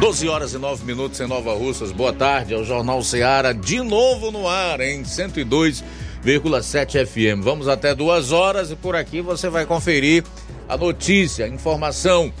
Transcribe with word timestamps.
12 0.00 0.28
horas 0.30 0.54
e 0.54 0.58
9 0.58 0.86
minutos 0.86 1.20
em 1.20 1.26
Nova 1.26 1.52
Russas. 1.52 1.92
Boa 1.92 2.10
tarde 2.10 2.54
ao 2.54 2.64
Jornal 2.64 3.02
Ceará, 3.02 3.52
de 3.52 3.82
novo 3.82 4.30
no 4.30 4.48
ar 4.48 4.80
em 4.80 5.02
102,7 5.02 7.06
FM. 7.06 7.44
Vamos 7.44 7.68
até 7.68 7.94
duas 7.94 8.32
horas 8.32 8.70
e 8.70 8.76
por 8.76 8.96
aqui 8.96 9.20
você 9.20 9.50
vai 9.50 9.66
conferir 9.66 10.24
a 10.66 10.74
notícia, 10.74 11.44
a 11.44 11.48
informação 11.48 12.32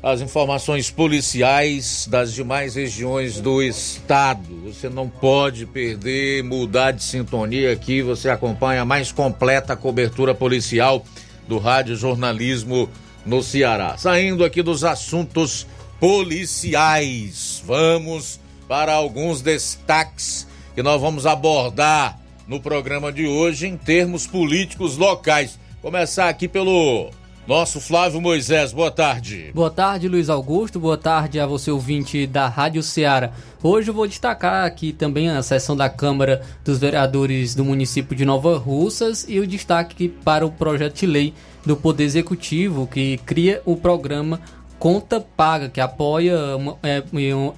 as 0.02 0.22
informações 0.22 0.90
policiais 0.90 2.08
das 2.10 2.34
demais 2.34 2.76
regiões 2.76 3.42
do 3.42 3.62
estado. 3.62 4.62
Você 4.64 4.88
não 4.88 5.10
pode 5.10 5.66
perder, 5.66 6.42
mudar 6.44 6.92
de 6.92 7.04
sintonia 7.04 7.74
aqui. 7.74 8.02
Você 8.02 8.30
acompanha 8.30 8.82
a 8.82 8.86
mais 8.86 9.12
completa 9.12 9.76
cobertura 9.76 10.34
policial 10.34 11.04
do 11.50 11.58
Rádio 11.58 11.96
Jornalismo 11.96 12.88
no 13.26 13.42
Ceará. 13.42 13.98
Saindo 13.98 14.46
aqui 14.46 14.62
dos 14.62 14.84
assuntos 14.84 15.66
policiais, 16.00 17.62
vamos 17.66 18.40
para 18.68 18.94
alguns 18.94 19.42
destaques 19.42 20.48
que 20.76 20.84
nós 20.84 21.02
vamos 21.02 21.26
abordar 21.26 22.20
no 22.48 22.62
programa 22.62 23.12
de 23.12 23.28
hoje 23.28 23.66
em 23.66 23.76
termos 23.76 24.28
políticos 24.28 24.96
locais. 24.96 25.60
Começar 25.82 26.30
aqui 26.30 26.48
pelo 26.48 27.10
nosso 27.48 27.82
Flávio 27.82 28.22
Moisés. 28.22 28.72
Boa 28.72 28.92
tarde. 28.92 29.52
Boa 29.52 29.72
tarde, 29.72 30.08
Luiz 30.08 30.30
Augusto. 30.30 30.80
Boa 30.80 30.98
tarde 30.98 31.40
a 31.40 31.48
você, 31.48 31.72
ouvinte 31.72 32.28
da 32.28 32.48
Rádio 32.48 32.84
Ceará. 32.84 33.32
Hoje 33.62 33.90
eu 33.90 33.94
vou 33.94 34.08
destacar 34.08 34.66
aqui 34.66 34.94
também 34.94 35.30
a 35.30 35.44
sessão 35.44 35.76
da 35.76 35.90
Câmara 35.90 36.42
dos 36.64 36.80
Vereadores 36.80 37.54
do 37.54 37.66
município 37.66 38.16
de 38.16 38.24
Nova 38.24 38.58
Russas 38.58 39.26
e 39.28 39.38
o 39.38 39.46
destaque 39.46 40.08
para 40.08 40.46
o 40.46 40.52
projeto 40.52 41.00
de 41.00 41.06
lei 41.06 41.34
do 41.66 41.76
Poder 41.76 42.06
Executivo 42.06 42.88
que 42.88 43.18
cria 43.26 43.62
o 43.66 43.76
programa 43.76 44.40
Conta 44.80 45.20
Paga, 45.20 45.68
que 45.68 45.82
apoia 45.82 46.56
uma, 46.56 46.78
é, 46.82 47.04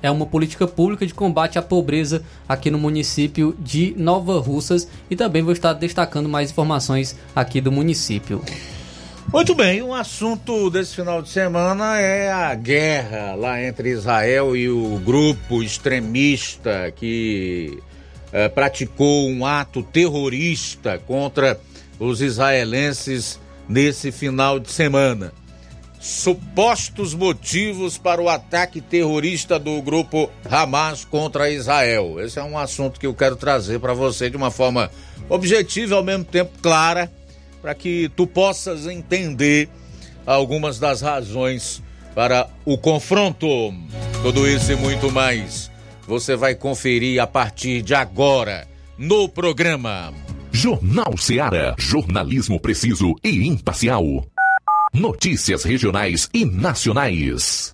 é 0.01 0.09
uma 0.09 0.25
política 0.25 0.67
pública 0.67 1.05
de 1.05 1.13
combate 1.13 1.59
à 1.59 1.61
pobreza 1.61 2.23
aqui 2.49 2.71
no 2.71 2.79
município 2.79 3.55
de 3.59 3.93
Nova 3.95 4.39
Russas 4.39 4.87
e 5.07 5.15
também 5.15 5.43
vou 5.43 5.53
estar 5.53 5.73
destacando 5.73 6.27
mais 6.27 6.49
informações 6.49 7.15
aqui 7.35 7.61
do 7.61 7.71
município. 7.71 8.41
Muito 9.27 9.55
bem, 9.55 9.81
um 9.81 9.93
assunto 9.93 10.69
desse 10.69 10.95
final 10.95 11.21
de 11.21 11.29
semana 11.29 11.99
é 11.99 12.31
a 12.31 12.53
guerra 12.53 13.33
lá 13.35 13.63
entre 13.63 13.89
Israel 13.89 14.55
e 14.57 14.69
o 14.69 14.99
grupo 14.99 15.63
extremista 15.63 16.91
que 16.95 17.77
é, 18.31 18.49
praticou 18.49 19.29
um 19.29 19.45
ato 19.45 19.83
terrorista 19.83 20.97
contra 20.99 21.59
os 21.97 22.21
israelenses 22.21 23.39
nesse 23.69 24.11
final 24.11 24.59
de 24.59 24.69
semana. 24.69 25.31
Supostos 25.99 27.13
motivos 27.13 27.97
para 27.97 28.21
o 28.21 28.27
ataque 28.27 28.81
terrorista 28.81 29.59
do 29.59 29.81
grupo 29.81 30.29
Hamas 30.49 31.05
contra 31.05 31.49
Israel. 31.49 32.19
Esse 32.19 32.39
é 32.39 32.43
um 32.43 32.57
assunto 32.57 32.99
que 32.99 33.05
eu 33.05 33.13
quero 33.13 33.35
trazer 33.35 33.79
para 33.79 33.93
você 33.93 34.29
de 34.29 34.35
uma 34.35 34.51
forma 34.51 34.89
objetiva 35.29 35.93
e 35.93 35.97
ao 35.97 36.03
mesmo 36.03 36.25
tempo 36.25 36.51
clara 36.61 37.09
para 37.61 37.75
que 37.75 38.09
tu 38.15 38.25
possas 38.25 38.87
entender 38.87 39.69
algumas 40.25 40.79
das 40.79 41.01
razões 41.01 41.81
para 42.15 42.49
o 42.65 42.77
confronto. 42.77 43.47
Tudo 44.21 44.47
isso 44.47 44.71
e 44.71 44.75
muito 44.75 45.11
mais 45.11 45.71
você 46.07 46.35
vai 46.35 46.55
conferir 46.55 47.21
a 47.21 47.27
partir 47.27 47.81
de 47.81 47.93
agora 47.93 48.67
no 48.97 49.29
programa. 49.29 50.13
Jornal 50.51 51.17
Ceará, 51.17 51.75
jornalismo 51.77 52.59
preciso 52.59 53.15
e 53.23 53.47
imparcial. 53.47 54.03
Notícias 54.93 55.63
regionais 55.63 56.29
e 56.33 56.43
nacionais. 56.43 57.73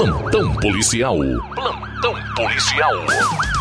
Plantão 0.00 0.54
policial. 0.54 1.18
Plantão 1.54 2.14
policial. 2.34 2.90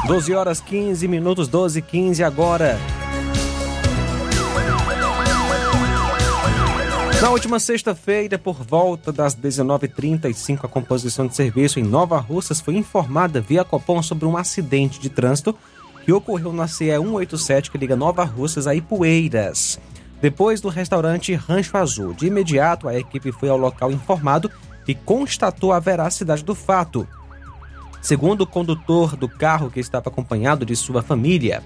12 0.08 0.34
horas 0.34 0.62
15 0.62 1.06
minutos, 1.06 1.50
12 1.50 1.80
e 1.80 1.82
15 1.82 2.24
agora. 2.24 2.80
Na 7.22 7.30
última 7.30 7.60
sexta-feira, 7.60 8.38
por 8.40 8.64
volta 8.64 9.12
das 9.12 9.36
19h35, 9.36 10.64
a 10.64 10.70
composição 10.70 11.28
de 11.28 11.36
serviço 11.36 11.78
em 11.78 11.84
Nova 11.84 12.18
Russas 12.20 12.62
foi 12.62 12.78
informada 12.78 13.42
via 13.42 13.66
Copom 13.66 14.02
sobre 14.02 14.26
um 14.26 14.38
acidente 14.38 14.98
de 15.02 15.10
trânsito 15.10 15.54
que 16.06 16.14
ocorreu 16.14 16.54
na 16.54 16.70
CE 16.70 16.86
187 16.86 17.70
que 17.70 17.78
liga 17.78 17.98
Nova 17.98 18.24
Russas 18.24 18.66
a 18.66 18.74
Ipueiras. 18.74 19.78
Depois 20.22 20.62
do 20.62 20.70
restaurante 20.70 21.36
Rancho 21.36 21.76
Azul, 21.76 22.14
de 22.14 22.28
imediato 22.28 22.88
a 22.88 22.98
equipe 22.98 23.30
foi 23.30 23.50
ao 23.50 23.58
local 23.58 23.92
informado 23.92 24.50
e 24.90 24.96
constatou 24.96 25.72
a 25.72 25.80
veracidade 25.80 26.44
do 26.44 26.56
fato. 26.56 27.08
Segundo 28.02 28.42
o 28.42 28.48
condutor 28.48 29.16
do 29.16 29.30
carro 29.30 29.70
que 29.70 29.80
estava 29.80 30.10
acompanhado 30.10 30.66
de 30.66 30.76
sua 30.76 31.04
família, 31.04 31.62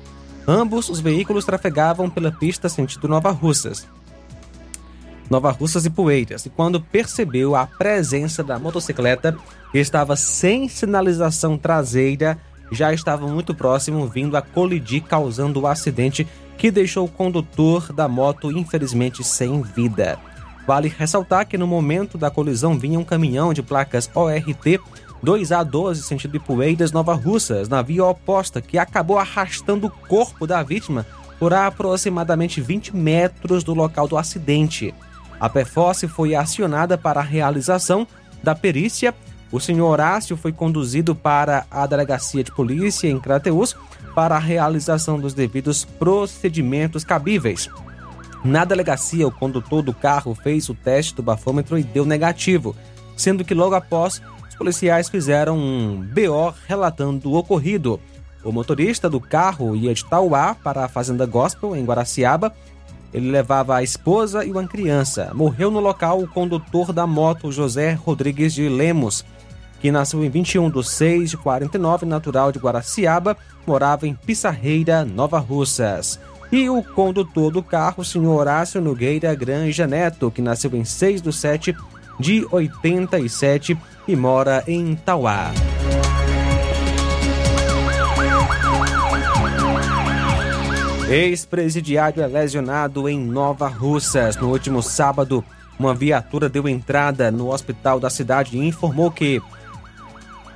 ambos 0.46 0.90
os 0.90 1.00
veículos 1.00 1.46
trafegavam 1.46 2.10
pela 2.10 2.34
pista 2.34 2.68
sentido 2.68 3.08
Nova 3.08 3.32
Russas. 3.32 3.88
Nova 5.30 5.52
Russas 5.52 5.86
e 5.86 5.90
Poeiras, 5.90 6.46
e 6.46 6.50
quando 6.50 6.82
percebeu 6.82 7.56
a 7.56 7.66
presença 7.66 8.44
da 8.44 8.60
motocicleta, 8.60 9.38
que 9.72 9.78
estava 9.78 10.18
sem 10.18 10.68
sinalização 10.68 11.58
traseira, 11.58 12.38
já 12.74 12.94
estava 12.94 13.26
muito 13.26 13.56
próximo, 13.56 14.06
vindo 14.06 14.36
a 14.36 14.42
colidir, 14.42 15.02
causando 15.02 15.62
o 15.62 15.68
acidente 15.68 16.28
que 16.58 16.70
deixou 16.70 17.06
o 17.06 17.10
condutor 17.10 17.94
da 17.94 18.06
moto, 18.06 18.52
infelizmente, 18.52 19.24
sem 19.24 19.62
vida. 19.62 20.20
Vale 20.66 20.88
ressaltar 20.88 21.46
que 21.46 21.58
no 21.58 21.68
momento 21.68 22.18
da 22.18 22.32
colisão 22.32 22.78
vinha 22.78 23.00
um 23.00 23.04
caminhão 23.04 23.54
de 23.54 23.62
placas 23.62 24.10
ORT 24.14 24.80
2A12 25.24 25.96
sentido 25.96 26.36
Ipueiras, 26.36 26.92
Nova 26.92 27.14
Russas, 27.14 27.70
na 27.70 27.82
via 27.82 28.04
oposta, 28.04 28.62
que 28.62 28.78
acabou 28.78 29.18
arrastando 29.18 29.88
o 29.88 29.90
corpo 29.90 30.46
da 30.46 30.62
vítima 30.62 31.06
por 31.40 31.54
aproximadamente 31.54 32.60
20 32.60 32.96
metros 32.96 33.64
do 33.64 33.74
local 33.74 34.08
do 34.08 34.18
acidente. 34.18 34.94
A 35.40 35.50
PFOS 35.50 36.06
foi 36.10 36.36
acionada 36.36 36.98
para 36.98 37.22
a 37.22 37.24
realização 37.24 38.06
da 38.42 38.54
perícia. 38.54 39.14
O 39.52 39.60
senhor 39.60 39.90
Horácio 39.90 40.36
foi 40.36 40.52
conduzido 40.52 41.16
para 41.16 41.66
a 41.72 41.86
delegacia 41.86 42.44
de 42.44 42.52
polícia 42.52 43.08
em 43.08 43.20
Crateus 43.20 43.76
para 44.14 44.36
a 44.36 44.40
realização 44.40 45.20
dos 45.20 45.34
devidos 45.34 45.86
procedimentos 45.86 47.04
cabíveis. 47.04 47.70
Na 48.44 48.66
delegacia, 48.66 49.26
o 49.26 49.32
condutor 49.32 49.82
do 49.82 49.94
carro 49.94 50.36
fez 50.36 50.68
o 50.68 50.74
teste 50.74 51.16
do 51.16 51.24
bafômetro 51.24 51.78
e 51.78 51.84
deu 51.84 52.06
negativo, 52.06 52.76
sendo 53.16 53.46
que 53.46 53.54
logo 53.54 53.74
após 53.74 54.22
os 54.50 54.56
policiais 54.56 55.08
fizeram 55.08 55.58
um 55.58 56.02
BO 56.02 56.54
relatando 56.68 57.30
o 57.32 57.36
ocorrido. 57.36 58.00
O 58.44 58.52
motorista 58.52 59.10
do 59.10 59.22
carro 59.22 59.76
ia 59.76 59.94
de 59.94 60.04
Tauá 60.04 60.54
para 60.54 60.84
a 60.84 60.90
Fazenda 60.90 61.26
Gospel, 61.26 61.76
em 61.76 61.86
Guaraciaba. 61.86 62.54
Ele 63.14 63.32
levava 63.32 63.78
a 63.78 63.84
esposa 63.84 64.44
e 64.44 64.52
uma 64.52 64.68
criança. 64.68 65.32
Morreu 65.34 65.72
no 65.72 65.80
local 65.80 66.20
o 66.20 66.28
condutor 66.28 66.92
da 66.92 67.08
moto, 67.08 67.52
José 67.52 67.94
Rodrigues 67.94 68.54
de 68.54 68.68
Lemos, 68.68 69.24
que 69.80 69.92
nasceu 69.92 70.24
em 70.24 70.30
21 70.30 70.70
de 70.70 70.84
6 70.84 71.30
de 71.30 71.38
49, 71.38 72.06
natural 72.06 72.52
de 72.52 72.60
Guaraciaba, 72.60 73.38
morava 73.66 74.08
em 74.08 74.14
Pissarreira, 74.14 75.06
Nova 75.06 75.40
Russas. 75.40 76.20
E 76.54 76.70
o 76.70 76.84
condutor 76.84 77.52
do 77.52 77.64
carro, 77.64 78.06
senhor 78.06 78.32
Horácio 78.32 78.80
Nogueira 78.80 79.34
Granja 79.34 79.88
Neto, 79.88 80.30
que 80.30 80.40
nasceu 80.40 80.70
em 80.76 80.86
6 80.86 81.20
de 81.20 81.34
7 81.34 81.76
de 82.20 82.46
87 82.52 83.76
e 84.08 84.16
mora 84.16 84.64
em 84.68 84.94
Tauá. 84.94 85.52
Ex-presidiário 91.10 92.22
é 92.22 92.28
lesionado 92.28 93.10
em 93.10 93.20
Nova 93.20 93.68
Russas. 93.68 94.38
No 94.38 94.52
último 94.52 94.84
sábado, 94.84 95.44
uma 95.80 95.96
viatura 95.96 96.48
deu 96.48 96.70
entrada 96.70 97.32
no 97.32 97.52
hospital 97.52 98.00
da 98.00 98.12
cidade 98.12 98.56
e 98.56 98.68
informou 98.68 99.10
que 99.10 99.42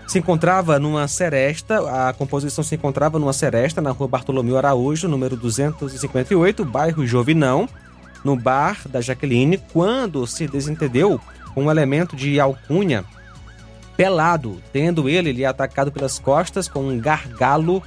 se 0.08 0.20
encontrava 0.20 0.80
numa 0.80 1.08
seresta, 1.08 2.08
a 2.08 2.14
composição 2.14 2.64
se 2.64 2.76
encontrava 2.76 3.20
numa 3.20 3.34
seresta 3.34 3.82
na 3.82 3.92
rua 3.92 4.08
Bartolomeu 4.08 4.58
Araújo, 4.58 5.08
número 5.08 5.36
258, 5.36 6.64
bairro 6.64 7.06
Jovinão, 7.06 7.68
no 8.24 8.36
bar 8.36 8.80
da 8.88 9.02
Jaqueline, 9.02 9.58
quando 9.74 10.26
se 10.26 10.48
desentendeu 10.48 11.20
com 11.54 11.66
um 11.66 11.72
elemento 11.72 12.16
de 12.16 12.40
alcunha 12.40 13.04
pelado, 13.98 14.62
tendo 14.72 15.10
ele 15.10 15.32
lhe 15.32 15.44
atacado 15.44 15.92
pelas 15.92 16.18
costas 16.20 16.70
com 16.70 16.88
um 16.88 17.00
gargalo 17.00 17.84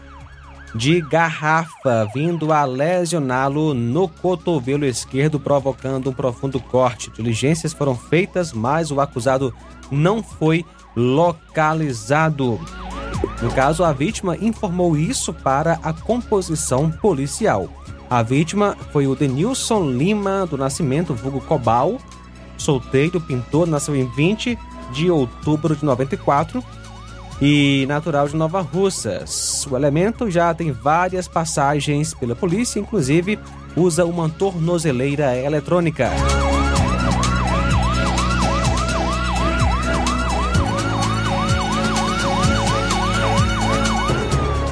de 0.75 1.01
garrafa, 1.01 2.07
vindo 2.15 2.53
a 2.53 2.65
lesioná-lo 2.65 3.75
no 3.75 4.09
cotovelo 4.09 4.85
esquerdo, 4.85 5.41
provocando 5.41 6.11
um 6.11 6.13
profundo 6.13 6.61
corte. 6.61 7.11
Diligências 7.11 7.73
foram 7.73 7.97
feitas, 7.97 8.53
mas 8.53 8.91
o 8.91 9.01
acusado 9.01 9.55
não 9.91 10.23
foi 10.23 10.65
localizado. 10.95 12.61
No 13.43 13.51
caso, 13.53 13.85
a 13.85 13.93
vítima 13.93 14.37
informou 14.37 14.97
isso 14.97 15.33
para 15.33 15.79
a 15.83 15.93
composição 15.93 16.91
policial. 16.91 17.69
A 18.09 18.23
vítima 18.23 18.77
foi 18.93 19.07
o 19.07 19.15
Denilson 19.15 19.91
Lima 19.91 20.47
do 20.47 20.59
Nascimento, 20.59 21.15
vulgo 21.15 21.41
Cobal, 21.41 21.99
solteiro, 22.59 23.21
pintor, 23.21 23.67
nasceu 23.67 23.95
em 23.95 24.07
20 24.07 24.59
de 24.93 25.11
outubro 25.11 25.77
de 25.77 25.85
94 25.85 26.63
e 27.41 27.87
natural 27.89 28.29
de 28.29 28.37
Nova 28.37 28.61
Russas. 28.61 29.67
O 29.71 29.77
elemento 29.77 30.31
já 30.31 30.53
tem 30.53 30.73
várias 30.73 31.27
passagens 31.27 32.13
pela 32.13 32.35
polícia, 32.35 32.81
inclusive 32.81 33.39
usa 33.77 34.05
uma 34.05 34.29
tornozeleira 34.29 35.37
eletrônica. 35.37 36.11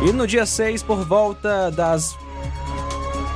E 0.08 0.12
no 0.12 0.26
dia 0.26 0.46
6, 0.46 0.82
por 0.84 1.04
volta 1.04 1.70
das 1.70 2.16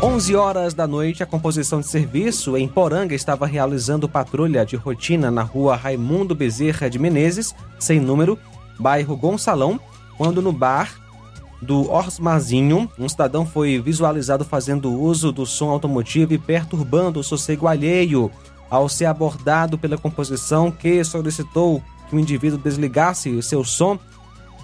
11 0.02 0.34
horas 0.34 0.72
da 0.72 0.86
noite, 0.86 1.22
a 1.22 1.26
composição 1.26 1.80
de 1.80 1.86
serviço 1.86 2.56
em 2.56 2.66
Poranga 2.66 3.14
estava 3.14 3.44
realizando 3.46 4.08
patrulha 4.08 4.64
de 4.64 4.74
rotina 4.74 5.30
na 5.30 5.42
rua 5.42 5.76
Raimundo 5.76 6.34
Bezerra 6.34 6.88
de 6.88 6.98
Menezes, 6.98 7.54
sem 7.78 8.00
número, 8.00 8.38
bairro 8.78 9.14
Gonçalão, 9.14 9.78
quando 10.16 10.40
no 10.40 10.50
bar 10.50 10.98
do 11.60 11.90
Osmazinho, 11.90 12.90
um 12.98 13.06
cidadão 13.06 13.44
foi 13.44 13.78
visualizado 13.78 14.42
fazendo 14.42 14.98
uso 14.98 15.30
do 15.30 15.44
som 15.44 15.68
automotivo 15.68 16.32
e 16.32 16.38
perturbando 16.38 17.20
o 17.20 17.24
sossego 17.24 17.68
alheio. 17.68 18.30
Ao 18.70 18.88
ser 18.88 19.04
abordado 19.04 19.76
pela 19.76 19.98
composição 19.98 20.70
que 20.70 21.04
solicitou 21.04 21.82
que 22.08 22.16
o 22.16 22.18
indivíduo 22.18 22.58
desligasse 22.58 23.42
seu 23.42 23.62
som, 23.62 23.98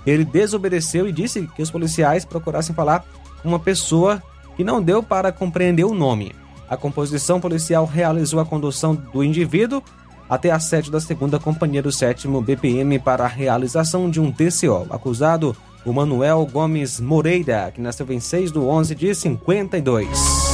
ele 0.09 0.25
desobedeceu 0.25 1.09
e 1.09 1.13
disse 1.13 1.49
que 1.55 1.63
os 1.63 1.71
policiais 1.71 2.25
procurassem 2.25 2.75
falar 2.75 3.05
com 3.43 3.49
uma 3.49 3.59
pessoa 3.59 4.23
que 4.57 4.65
não 4.65 4.83
deu 4.83 5.03
para 5.03 5.33
compreender 5.33 5.85
o 5.85 5.95
nome. 5.95 6.33
A 6.69 6.77
composição 6.77 7.41
policial 7.41 7.87
realizou 7.87 8.41
a 8.41 8.45
condução 8.45 8.95
do 8.95 9.25
indivíduo 9.25 9.83
até 10.29 10.51
a 10.51 10.61
sede 10.61 10.91
da 10.91 11.01
segunda 11.01 11.39
companhia 11.39 11.83
do 11.83 11.91
sétimo 11.91 12.43
BPM 12.43 12.99
para 12.99 13.25
a 13.25 13.29
realização 13.29 14.11
de 14.11 14.21
um 14.21 14.31
TCO. 14.31 14.87
Acusado, 14.91 15.57
o 15.85 15.93
Manuel 15.93 16.47
Gomes 16.51 17.01
Moreira, 17.01 17.71
que 17.75 17.81
nasceu 17.81 18.07
em 18.11 18.21
6 18.21 18.53
de 18.53 18.59
11 18.59 18.95
de 18.95 19.15
52. 19.15 20.48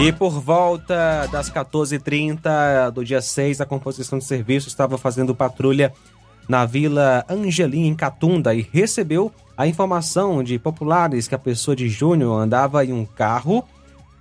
E 0.00 0.12
por 0.12 0.30
volta 0.40 1.26
das 1.26 1.50
14h30 1.50 2.92
do 2.92 3.04
dia 3.04 3.20
6, 3.20 3.60
a 3.60 3.66
composição 3.66 4.16
de 4.16 4.24
serviço 4.24 4.68
estava 4.68 4.96
fazendo 4.96 5.34
patrulha 5.34 5.92
na 6.48 6.64
Vila 6.64 7.24
Angelim, 7.28 7.88
em 7.88 7.94
Catunda, 7.96 8.54
e 8.54 8.62
recebeu 8.72 9.32
a 9.56 9.66
informação 9.66 10.40
de 10.40 10.56
populares 10.56 11.26
que 11.26 11.34
a 11.34 11.38
pessoa 11.38 11.74
de 11.74 11.88
Júnior 11.88 12.40
andava 12.40 12.84
em 12.84 12.92
um 12.92 13.04
carro, 13.04 13.64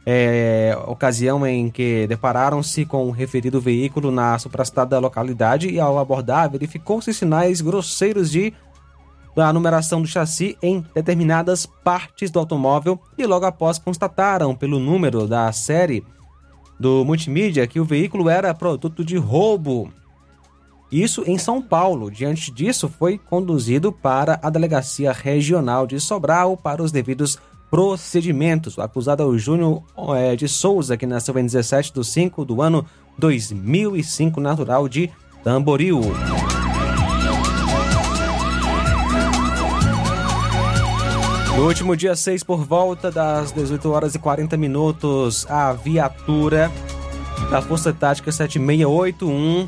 é, 0.04 0.76
ocasião 0.88 1.46
em 1.46 1.70
que 1.70 2.08
depararam-se 2.08 2.84
com 2.84 3.06
o 3.06 3.12
referido 3.12 3.62
veículo 3.62 4.10
na 4.10 4.40
suprastada 4.40 4.98
localidade 4.98 5.70
e, 5.70 5.80
ao 5.80 6.00
abordar, 6.00 6.50
verificou-se 6.50 7.14
sinais 7.14 7.62
grosseiros 7.62 8.32
de 8.32 8.52
da 9.38 9.54
numeração 9.54 10.02
do 10.02 10.08
chassi 10.08 10.58
em 10.64 10.84
determinadas 10.96 11.68
partes 11.84 12.32
do 12.32 12.40
automóvel 12.40 13.00
e 13.16 13.24
logo 13.24 13.46
após 13.46 13.78
constataram 13.78 14.56
pelo 14.56 14.80
número 14.80 15.28
da 15.28 15.52
série 15.52 16.04
do 16.80 17.06
multimídia 17.06 17.68
que 17.68 17.80
o 17.80 17.86
veículo 17.86 18.32
era 18.32 18.52
produto 18.52 19.06
de 19.06 19.16
roubo. 19.16 19.94
Isso 20.92 21.24
em 21.28 21.38
São 21.38 21.62
Paulo. 21.62 22.10
Diante 22.10 22.52
disso, 22.52 22.90
foi 22.90 23.20
conduzido 23.20 23.92
para 23.92 24.40
a 24.42 24.50
Delegacia 24.50 25.12
Regional 25.12 25.86
de 25.86 26.00
Sobral 26.00 26.58
para 26.58 26.82
os 26.82 26.92
devidos 26.92 27.38
procedimentos. 27.70 28.76
O 28.76 28.82
acusado 28.82 29.22
é 29.22 29.26
o 29.28 29.38
Júnior 29.38 29.84
é, 30.16 30.36
de 30.36 30.48
Souza, 30.48 30.98
que 30.98 31.06
nasceu 31.06 31.38
em 31.38 31.46
17 31.46 31.94
de 31.94 32.04
5 32.04 32.44
do 32.44 32.60
ano 32.60 32.84
2005, 33.20 34.42
natural 34.42 34.90
de 34.90 35.12
Tamboril. 35.44 36.02
No 41.58 41.66
último 41.66 41.98
dia 41.98 42.16
6, 42.16 42.44
por 42.44 42.64
volta 42.64 43.10
das 43.10 43.52
18 43.52 43.90
horas 43.90 44.14
e 44.14 44.20
40 44.20 44.56
minutos, 44.56 45.44
a 45.50 45.74
viatura 45.74 46.72
da 47.50 47.64
Força 47.64 47.92
Tática 47.92 48.32
7681 48.32 49.68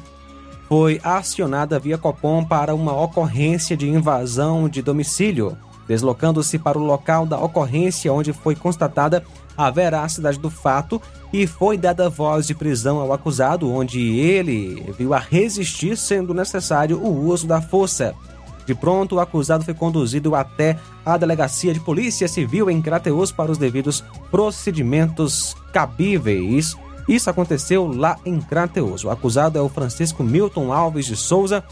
foi 0.67 1.01
acionada 1.03 1.79
via 1.79 1.98
Copom 1.98 2.46
para 2.46 2.75
uma 2.75 2.96
ocorrência 2.96 3.75
de 3.75 3.89
invasão 3.89 4.69
de 4.69 4.84
domicílio, 4.84 5.58
deslocando-se 5.88 6.60
para 6.60 6.77
o 6.77 6.86
local 6.86 7.25
da 7.25 7.39
ocorrência 7.39 8.13
onde 8.13 8.34
foi 8.34 8.55
constatada 8.55 9.24
a 9.58 9.72
veracidade 9.72 10.38
do 10.38 10.51
fato 10.51 11.01
e 11.34 11.48
foi 11.48 11.75
dada 11.75 12.08
voz 12.08 12.46
de 12.46 12.53
prisão 12.53 13.00
ao 13.00 13.12
acusado, 13.12 13.67
onde 13.67 14.00
ele 14.19 14.93
viu 14.96 15.12
a 15.12 15.17
resistir, 15.17 15.98
sendo 15.98 16.36
necessário 16.36 17.00
o 17.00 17.25
uso 17.25 17.48
da 17.48 17.60
força. 17.60 18.13
De 18.69 18.75
pronto, 18.75 19.15
o 19.15 19.19
acusado 19.19 19.65
foi 19.65 19.73
conduzido 19.73 20.35
até 20.35 20.77
a 21.03 21.17
delegacia 21.17 21.73
de 21.73 21.79
polícia 21.79 22.27
civil 22.27 22.69
em 22.69 22.79
Crateus 22.79 23.31
para 23.31 23.51
os 23.51 23.57
devidos 23.57 24.03
procedimentos 24.29 25.55
cabíveis. 25.73 26.77
Isso 27.07 27.31
aconteceu 27.31 27.91
lá 27.91 28.19
em 28.23 28.39
Crateus. 28.39 29.03
O 29.03 29.09
acusado 29.09 29.57
é 29.57 29.61
o 29.63 29.69
Francisco 29.69 30.23
Milton 30.23 30.71
Alves 30.71 31.07
de 31.07 31.15
Souza, 31.15 31.63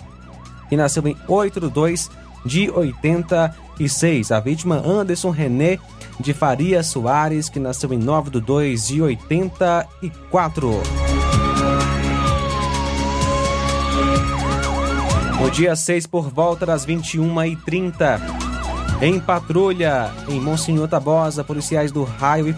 que 0.69 0.75
nasceu 0.75 1.07
em 1.07 1.15
8 1.27 1.59
de 1.59 1.69
2 1.69 2.09
de 2.43 2.71
86. 2.71 4.31
A 4.31 4.39
vítima 4.39 4.81
Anderson 4.83 5.29
René 5.29 5.77
de 6.19 6.33
Faria 6.33 6.81
Soares, 6.81 7.47
que 7.47 7.59
nasceu 7.59 7.93
em 7.93 7.99
9 7.99 8.31
de 8.31 8.41
2 8.41 8.87
de 8.87 9.03
84. 9.03 10.81
No 15.39 15.51
dia 15.51 15.75
6, 15.75 16.07
por 16.07 16.29
volta 16.29 16.65
das 16.65 16.85
21h30, 16.85 18.19
em 19.01 19.19
patrulha 19.19 20.11
em 20.27 20.39
Monsenhor 20.39 20.87
Tabosa, 20.87 21.43
policiais 21.43 21.91
do 21.91 22.03
Raio 22.03 22.49
e 22.49 22.53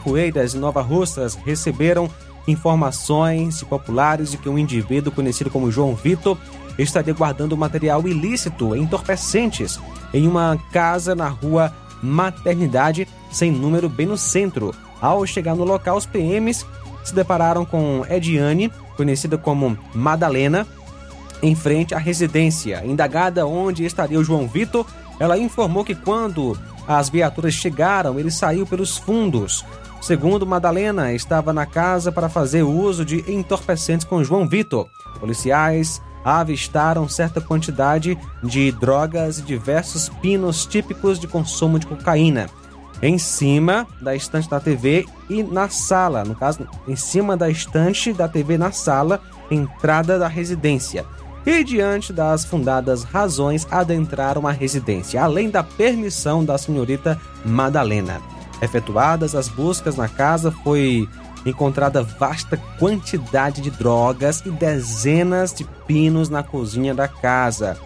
em 0.56 0.60
Nova 0.60 0.82
Russas, 0.82 1.36
receberam 1.36 2.10
informações 2.48 3.60
de 3.60 3.66
populares 3.66 4.32
de 4.32 4.38
que 4.38 4.48
um 4.48 4.58
indivíduo 4.58 5.12
conhecido 5.12 5.50
como 5.50 5.70
João 5.70 5.94
Vitor 5.94 6.38
estaria 6.78 7.14
guardando 7.14 7.58
material 7.58 8.08
ilícito, 8.08 8.74
entorpecentes, 8.74 9.78
em 10.14 10.26
uma 10.26 10.58
casa 10.72 11.14
na 11.14 11.28
rua 11.28 11.74
Maternidade, 12.02 13.06
sem 13.30 13.52
número, 13.52 13.90
bem 13.90 14.06
no 14.08 14.18
centro. 14.18 14.74
Ao 15.02 15.26
chegar 15.26 15.54
no 15.54 15.66
local, 15.66 15.98
os 15.98 16.06
PMs 16.06 16.66
se 17.04 17.14
depararam 17.14 17.66
com 17.66 18.06
Ediane, 18.10 18.72
conhecida 18.96 19.38
como 19.38 19.78
Madalena, 19.94 20.66
em 21.42 21.56
frente 21.56 21.94
à 21.94 21.98
residência. 21.98 22.84
Indagada 22.86 23.46
onde 23.46 23.86
estaria 23.86 24.20
o 24.20 24.24
João 24.24 24.48
Vitor, 24.48 24.86
ela 25.20 25.38
informou 25.38 25.84
que 25.84 25.96
quando 25.96 26.58
as 26.88 27.10
viaturas 27.10 27.54
chegaram, 27.54 28.20
ele 28.20 28.32
saiu 28.32 28.66
pelos 28.66 28.98
fundos. 28.98 29.66
Segundo 30.02 30.46
Madalena, 30.46 31.14
estava 31.14 31.52
na 31.52 31.66
casa 31.66 32.12
para 32.12 32.30
fazer 32.30 32.64
uso 32.64 33.04
de 33.04 33.24
entorpecentes 33.32 34.06
com 34.06 34.24
João 34.24 34.48
Vitor. 34.48 34.88
Policiais 35.20 36.02
avistaram 36.24 37.08
certa 37.08 37.42
quantidade 37.42 38.18
de 38.44 38.72
drogas 38.72 39.40
e 39.40 39.44
diversos 39.44 40.10
pinos 40.10 40.66
típicos 40.66 41.20
de 41.20 41.28
consumo 41.28 41.80
de 41.80 41.88
cocaína 41.88 42.50
em 43.02 43.18
cima 43.18 43.88
da 44.02 44.16
estante 44.16 44.50
da 44.50 44.60
TV 44.60 45.06
e 45.30 45.42
na 45.42 45.70
sala, 45.70 46.26
no 46.26 46.36
caso, 46.36 46.68
em 46.88 46.96
cima 46.96 47.38
da 47.38 47.50
estante 47.50 48.12
da 48.12 48.28
TV 48.28 48.58
na 48.58 48.72
sala, 48.72 49.22
entrada 49.50 50.20
da 50.20 50.28
residência 50.28 51.06
e, 51.46 51.64
diante 51.64 52.12
das 52.12 52.46
fundadas 52.46 53.04
razões, 53.04 53.68
adentraram 53.72 54.48
a 54.48 54.52
residência, 54.52 55.24
além 55.24 55.50
da 55.50 55.64
permissão 55.64 56.44
da 56.44 56.58
senhorita 56.58 57.20
Madalena. 57.46 58.22
Efetuadas 58.62 59.36
as 59.36 59.48
buscas 59.48 59.96
na 59.96 60.10
casa, 60.10 60.52
foi 60.52 61.08
encontrada 61.46 62.04
vasta 62.04 62.58
quantidade 62.78 63.62
de 63.62 63.72
drogas 63.72 64.42
e 64.46 64.52
dezenas 64.52 65.54
de 65.54 65.64
pinos 65.88 66.30
na 66.30 66.44
cozinha 66.44 66.94
da 66.94 67.08
casa. 67.08 67.78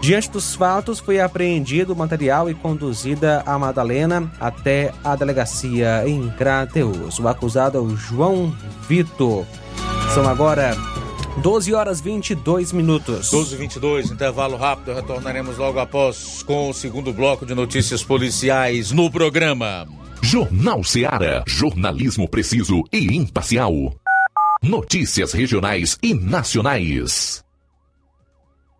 Diante 0.00 0.30
dos 0.30 0.54
fatos, 0.54 0.98
foi 0.98 1.18
apreendido 1.18 1.94
o 1.94 1.96
material 1.96 2.50
e 2.50 2.54
conduzida 2.54 3.42
a 3.46 3.58
Madalena 3.58 4.30
até 4.38 4.92
a 5.02 5.16
delegacia 5.16 6.06
em 6.06 6.28
Crateus. 6.30 7.18
O 7.18 7.26
acusado 7.26 7.78
é 7.78 7.80
o 7.80 7.96
João 7.96 8.54
Vitor. 8.86 9.46
São 10.12 10.28
agora 10.28 10.76
12 11.42 11.74
horas 11.74 12.00
22 12.00 12.72
minutos. 12.72 13.30
12 13.30 13.54
e 13.54 13.58
22 13.58 14.10
intervalo 14.10 14.56
rápido. 14.56 14.94
Retornaremos 14.94 15.58
logo 15.58 15.78
após 15.78 16.42
com 16.42 16.70
o 16.70 16.74
segundo 16.74 17.12
bloco 17.12 17.44
de 17.44 17.54
notícias 17.54 18.02
policiais 18.02 18.90
no 18.90 19.10
programa. 19.10 19.86
Jornal 20.22 20.82
Seara. 20.82 21.44
Jornalismo 21.46 22.28
preciso 22.28 22.82
e 22.92 23.14
imparcial. 23.14 23.72
Notícias 24.62 25.32
regionais 25.32 25.98
e 26.02 26.14
nacionais. 26.14 27.43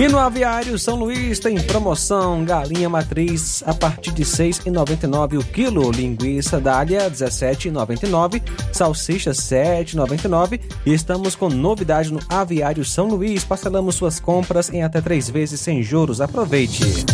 E 0.00 0.08
no 0.08 0.18
Aviário 0.18 0.78
São 0.78 0.96
Luís 0.96 1.38
tem 1.38 1.60
promoção 1.60 2.42
galinha 2.42 2.88
matriz 2.88 3.62
a 3.66 3.74
partir 3.74 4.12
de 4.12 4.22
R$ 4.22 4.30
6,99 4.30 5.38
o 5.38 5.44
quilo, 5.44 5.90
linguiça 5.90 6.58
dália 6.58 7.02
R$ 7.02 7.10
17,99, 7.10 8.40
salsicha 8.72 9.28
R$ 9.28 9.36
7,99 9.36 10.58
e 10.86 10.94
estamos 10.94 11.36
com 11.36 11.50
novidade 11.50 12.10
no 12.10 12.20
Aviário 12.30 12.82
São 12.82 13.08
Luís. 13.08 13.44
Parcelamos 13.44 13.94
suas 13.94 14.18
compras 14.18 14.72
em 14.72 14.82
até 14.82 15.02
três 15.02 15.28
vezes 15.28 15.60
sem 15.60 15.82
juros. 15.82 16.22
Aproveite! 16.22 17.04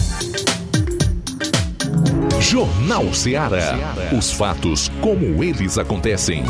Jornal 2.40 3.12
Ceará. 3.12 3.96
Os 4.16 4.30
fatos 4.30 4.92
como 5.00 5.42
eles 5.42 5.76
acontecem. 5.76 6.44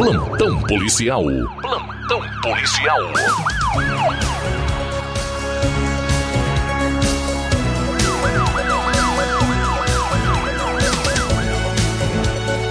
Plantão 0.00 0.58
policial. 0.62 1.24
Plantão 1.60 2.22
policial. 2.40 2.98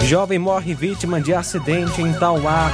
Jovem 0.01 0.39
morre 0.39 0.73
vítima 0.73 1.21
de 1.21 1.31
acidente 1.31 2.01
em 2.01 2.11
Tauá. 2.13 2.71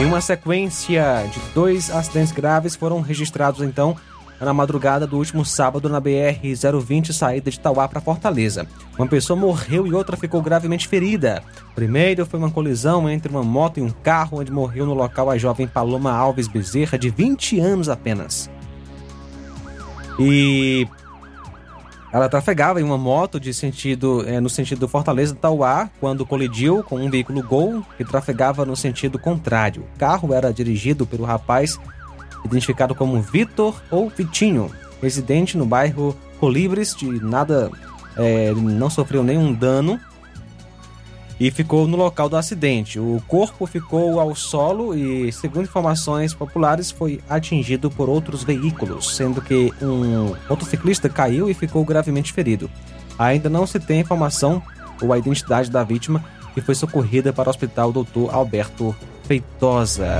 Em 0.00 0.04
uma 0.04 0.20
sequência 0.20 1.24
de 1.32 1.38
dois 1.54 1.92
acidentes 1.92 2.32
graves 2.32 2.74
foram 2.74 3.00
registrados 3.00 3.62
então 3.62 3.96
na 4.44 4.54
madrugada 4.54 5.06
do 5.06 5.16
último 5.16 5.44
sábado 5.44 5.88
na 5.88 6.00
BR-020, 6.00 7.12
saída 7.12 7.50
de 7.50 7.60
Tauá 7.60 7.86
para 7.86 8.00
Fortaleza. 8.00 8.66
Uma 8.98 9.06
pessoa 9.06 9.38
morreu 9.38 9.86
e 9.86 9.92
outra 9.92 10.16
ficou 10.16 10.40
gravemente 10.40 10.88
ferida. 10.88 11.42
Primeiro 11.74 12.24
foi 12.24 12.38
uma 12.38 12.50
colisão 12.50 13.08
entre 13.08 13.30
uma 13.30 13.42
moto 13.42 13.78
e 13.78 13.82
um 13.82 13.90
carro, 13.90 14.40
onde 14.40 14.50
morreu 14.50 14.86
no 14.86 14.94
local 14.94 15.30
a 15.30 15.36
jovem 15.36 15.66
Paloma 15.66 16.12
Alves 16.12 16.48
Bezerra, 16.48 16.98
de 16.98 17.10
20 17.10 17.60
anos 17.60 17.88
apenas. 17.88 18.50
E 20.18 20.86
ela 22.12 22.28
trafegava 22.28 22.80
em 22.80 22.84
uma 22.84 22.98
moto 22.98 23.38
de 23.38 23.54
sentido, 23.54 24.24
é, 24.26 24.40
no 24.40 24.50
sentido 24.50 24.88
Fortaleza 24.88 25.34
Tauá 25.34 25.88
quando 26.00 26.26
colidiu 26.26 26.82
com 26.82 26.96
um 26.96 27.08
veículo 27.08 27.42
Gol 27.42 27.84
que 27.96 28.04
trafegava 28.04 28.66
no 28.66 28.74
sentido 28.74 29.18
contrário. 29.18 29.84
O 29.94 29.98
carro 29.98 30.34
era 30.34 30.52
dirigido 30.52 31.06
pelo 31.06 31.24
rapaz 31.24 31.78
identificado 32.44 32.94
como 32.94 33.20
Vitor 33.20 33.80
ou 33.90 34.08
Vitinho, 34.08 34.70
residente 35.02 35.56
no 35.56 35.66
bairro 35.66 36.16
Colibres, 36.38 36.94
de 36.94 37.06
nada 37.22 37.70
é, 38.16 38.52
não 38.52 38.90
sofreu 38.90 39.22
nenhum 39.22 39.52
dano 39.52 40.00
e 41.40 41.50
ficou 41.50 41.88
no 41.88 41.96
local 41.96 42.28
do 42.28 42.36
acidente. 42.36 43.00
O 43.00 43.22
corpo 43.26 43.66
ficou 43.66 44.20
ao 44.20 44.34
solo 44.34 44.94
e, 44.94 45.32
segundo 45.32 45.64
informações 45.64 46.34
populares, 46.34 46.90
foi 46.90 47.20
atingido 47.28 47.90
por 47.90 48.10
outros 48.10 48.44
veículos, 48.44 49.16
sendo 49.16 49.40
que 49.40 49.72
um 49.80 50.34
motociclista 50.48 51.08
caiu 51.08 51.48
e 51.48 51.54
ficou 51.54 51.82
gravemente 51.82 52.32
ferido. 52.32 52.70
Ainda 53.18 53.48
não 53.48 53.66
se 53.66 53.80
tem 53.80 54.00
informação 54.00 54.62
ou 55.00 55.14
a 55.14 55.18
identidade 55.18 55.70
da 55.70 55.82
vítima 55.82 56.22
que 56.52 56.60
foi 56.60 56.74
socorrida 56.74 57.32
para 57.32 57.48
o 57.48 57.50
Hospital 57.50 57.90
Dr. 57.90 58.28
Alberto 58.30 58.94
Feitosa. 59.24 60.18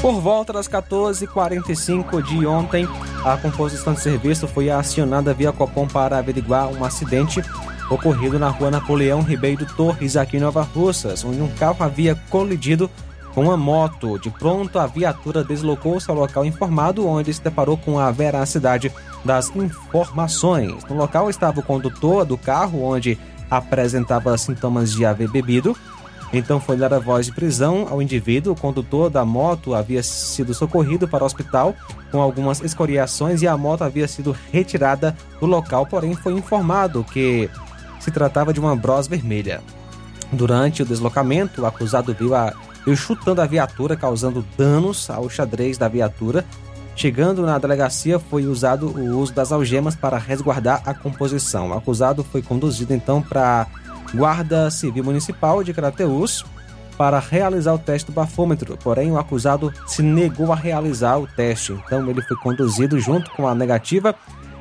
Por 0.00 0.18
volta 0.18 0.50
das 0.50 0.66
14h45 0.66 2.22
de 2.22 2.46
ontem, 2.46 2.88
a 3.22 3.36
composição 3.36 3.92
de 3.92 4.00
serviço 4.00 4.48
foi 4.48 4.70
acionada 4.70 5.34
via 5.34 5.52
Copom 5.52 5.86
para 5.86 6.16
averiguar 6.16 6.68
um 6.68 6.82
acidente 6.82 7.42
ocorrido 7.90 8.38
na 8.38 8.48
rua 8.48 8.70
Napoleão 8.70 9.20
Ribeiro 9.20 9.66
Torres, 9.76 10.16
aqui 10.16 10.38
em 10.38 10.40
Nova 10.40 10.62
Russas, 10.62 11.22
onde 11.22 11.42
um 11.42 11.48
carro 11.48 11.84
havia 11.84 12.14
colidido 12.30 12.90
com 13.34 13.42
uma 13.42 13.58
moto. 13.58 14.18
De 14.18 14.30
pronto, 14.30 14.78
a 14.78 14.86
viatura 14.86 15.44
deslocou-se 15.44 16.10
ao 16.10 16.16
local 16.16 16.46
informado, 16.46 17.06
onde 17.06 17.34
se 17.34 17.42
deparou 17.42 17.76
com 17.76 17.98
a 17.98 18.10
veracidade 18.10 18.90
das 19.22 19.54
informações. 19.54 20.82
No 20.88 20.96
local 20.96 21.28
estava 21.28 21.60
o 21.60 21.62
condutor 21.62 22.24
do 22.24 22.38
carro, 22.38 22.82
onde 22.82 23.18
apresentava 23.50 24.38
sintomas 24.38 24.92
de 24.92 25.04
haver 25.04 25.28
bebido. 25.28 25.76
Então 26.32 26.60
foi 26.60 26.76
dada 26.76 27.00
voz 27.00 27.26
de 27.26 27.32
prisão 27.32 27.88
ao 27.90 28.00
indivíduo. 28.00 28.52
O 28.52 28.56
condutor 28.56 29.10
da 29.10 29.24
moto 29.24 29.74
havia 29.74 30.02
sido 30.02 30.54
socorrido 30.54 31.08
para 31.08 31.24
o 31.24 31.26
hospital 31.26 31.74
com 32.12 32.20
algumas 32.20 32.60
escoriações 32.62 33.42
e 33.42 33.48
a 33.48 33.56
moto 33.56 33.82
havia 33.82 34.06
sido 34.06 34.36
retirada 34.52 35.16
do 35.40 35.46
local, 35.46 35.86
porém 35.86 36.14
foi 36.14 36.32
informado 36.34 37.04
que 37.04 37.50
se 37.98 38.10
tratava 38.10 38.52
de 38.52 38.60
uma 38.60 38.76
Bros 38.76 39.06
vermelha. 39.06 39.60
Durante 40.32 40.82
o 40.82 40.86
deslocamento, 40.86 41.62
o 41.62 41.66
acusado 41.66 42.14
viu, 42.14 42.34
a, 42.34 42.52
viu 42.84 42.96
chutando 42.96 43.42
a 43.42 43.46
viatura, 43.46 43.96
causando 43.96 44.44
danos 44.56 45.10
ao 45.10 45.28
xadrez 45.28 45.76
da 45.76 45.88
viatura. 45.88 46.44
Chegando 46.94 47.42
na 47.42 47.58
delegacia, 47.58 48.18
foi 48.18 48.46
usado 48.46 48.88
o 48.88 49.18
uso 49.18 49.32
das 49.32 49.50
algemas 49.50 49.96
para 49.96 50.18
resguardar 50.18 50.82
a 50.84 50.94
composição. 50.94 51.70
O 51.70 51.74
acusado 51.74 52.22
foi 52.22 52.42
conduzido 52.42 52.94
então 52.94 53.20
para 53.20 53.66
Guarda 54.14 54.70
Civil 54.70 55.04
Municipal 55.04 55.62
de 55.62 55.72
Crateús 55.72 56.44
para 56.96 57.18
realizar 57.18 57.72
o 57.72 57.78
teste 57.78 58.10
do 58.10 58.14
bafômetro, 58.14 58.76
porém 58.76 59.10
o 59.10 59.18
acusado 59.18 59.72
se 59.86 60.02
negou 60.02 60.52
a 60.52 60.56
realizar 60.56 61.18
o 61.18 61.26
teste. 61.26 61.72
Então 61.72 62.08
ele 62.10 62.20
foi 62.22 62.36
conduzido 62.36 63.00
junto 63.00 63.30
com 63.30 63.48
a 63.48 63.54
negativa 63.54 64.14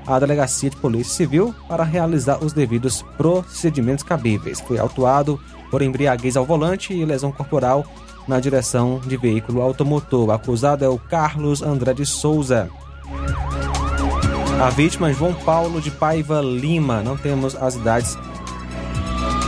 à 0.07 0.17
Delegacia 0.17 0.69
de 0.69 0.77
Polícia 0.77 1.13
Civil 1.13 1.53
para 1.67 1.83
realizar 1.83 2.43
os 2.43 2.53
devidos 2.53 3.03
procedimentos 3.17 4.03
cabíveis. 4.03 4.61
Foi 4.61 4.79
autuado 4.79 5.39
por 5.69 5.81
embriaguez 5.81 6.37
ao 6.37 6.45
volante 6.45 6.93
e 6.93 7.03
lesão 7.03 7.31
corporal 7.31 7.85
na 8.27 8.39
direção 8.39 9.01
de 9.05 9.17
veículo 9.17 9.61
automotor. 9.61 10.29
O 10.29 10.31
acusado 10.31 10.85
é 10.85 10.87
o 10.87 10.97
Carlos 10.97 11.61
André 11.61 11.93
de 11.93 12.05
Souza. 12.05 12.69
A 14.61 14.69
vítima, 14.69 15.11
João 15.13 15.33
Paulo 15.33 15.81
de 15.81 15.89
Paiva 15.89 16.41
Lima. 16.41 17.01
Não 17.01 17.17
temos 17.17 17.55
as 17.55 17.75
idades 17.75 18.17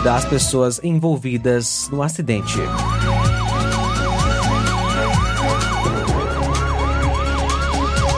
das 0.04 0.26
pessoas 0.26 0.80
envolvidas 0.84 1.88
no 1.92 2.02
acidente. 2.02 2.60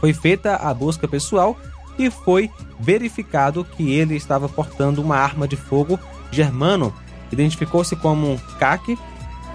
Foi 0.00 0.12
feita 0.12 0.56
a 0.56 0.74
busca 0.74 1.08
pessoal 1.08 1.56
e 1.98 2.10
foi 2.10 2.50
verificado 2.78 3.64
que 3.64 3.90
ele 3.94 4.14
estava 4.14 4.50
portando 4.50 5.00
uma 5.00 5.16
arma 5.16 5.48
de 5.48 5.56
fogo 5.56 5.98
Germano. 6.30 6.92
Identificou-se 7.32 7.96
como 7.96 8.30
um 8.30 8.36
CAC, 8.58 8.98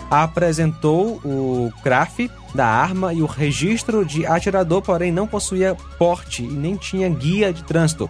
apresentou 0.10 1.22
o 1.24 1.72
CRAF 1.84 2.32
da 2.56 2.66
arma 2.66 3.14
e 3.14 3.22
o 3.22 3.28
registro 3.28 4.04
de 4.04 4.26
atirador, 4.26 4.82
porém 4.82 5.12
não 5.12 5.28
possuía 5.28 5.78
porte 6.00 6.42
e 6.42 6.48
nem 6.48 6.76
tinha 6.76 7.08
guia 7.10 7.54
de 7.54 7.64
trânsito. 7.64 8.10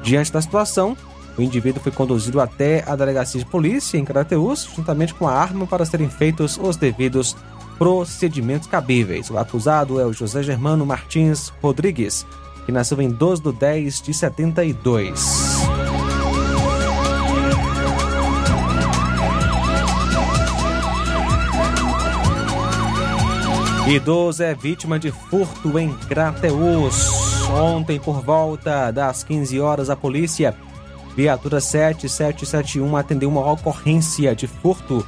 Diante 0.00 0.30
da 0.30 0.40
situação, 0.40 0.96
o 1.38 1.42
indivíduo 1.42 1.82
foi 1.82 1.92
conduzido 1.92 2.40
até 2.40 2.82
a 2.86 2.96
delegacia 2.96 3.38
de 3.38 3.46
polícia 3.46 3.98
em 3.98 4.04
Crateus, 4.04 4.68
juntamente 4.74 5.14
com 5.14 5.28
a 5.28 5.32
arma 5.32 5.66
para 5.66 5.84
serem 5.84 6.08
feitos 6.08 6.58
os 6.58 6.76
devidos 6.76 7.36
procedimentos 7.78 8.66
cabíveis. 8.66 9.30
O 9.30 9.38
acusado 9.38 10.00
é 10.00 10.06
o 10.06 10.12
José 10.12 10.42
Germano 10.42 10.86
Martins 10.86 11.52
Rodrigues, 11.62 12.26
que 12.64 12.72
nasceu 12.72 13.00
em 13.02 13.10
12 13.10 13.42
de 13.42 13.52
10 13.52 14.02
de 14.02 14.14
72. 14.14 15.66
Idoso 23.88 24.42
é 24.42 24.52
vítima 24.52 24.98
de 24.98 25.12
furto 25.12 25.78
em 25.78 25.92
Crateus. 25.92 27.48
Ontem, 27.48 28.00
por 28.00 28.20
volta 28.20 28.90
das 28.90 29.22
15 29.22 29.60
horas, 29.60 29.88
a 29.88 29.94
polícia, 29.94 30.56
viatura 31.16 31.60
7771, 31.60 32.96
atendeu 32.96 33.28
uma 33.28 33.50
ocorrência 33.50 34.36
de 34.36 34.46
furto 34.46 35.06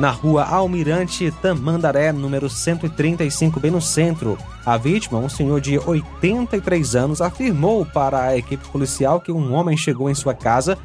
na 0.00 0.10
rua 0.10 0.44
Almirante 0.44 1.30
Tamandaré, 1.42 2.10
número 2.12 2.50
135, 2.50 3.60
bem 3.60 3.70
no 3.70 3.80
centro. 3.80 4.36
A 4.64 4.76
vítima, 4.76 5.18
um 5.18 5.28
senhor 5.28 5.60
de 5.60 5.78
83 5.78 6.96
anos, 6.96 7.20
afirmou 7.20 7.86
para 7.86 8.22
a 8.22 8.36
equipe 8.36 8.66
policial 8.68 9.20
que 9.20 9.30
um 9.30 9.54
homem 9.54 9.76
chegou 9.76 10.10
em 10.10 10.14
sua 10.14 10.34
casa 10.34 10.76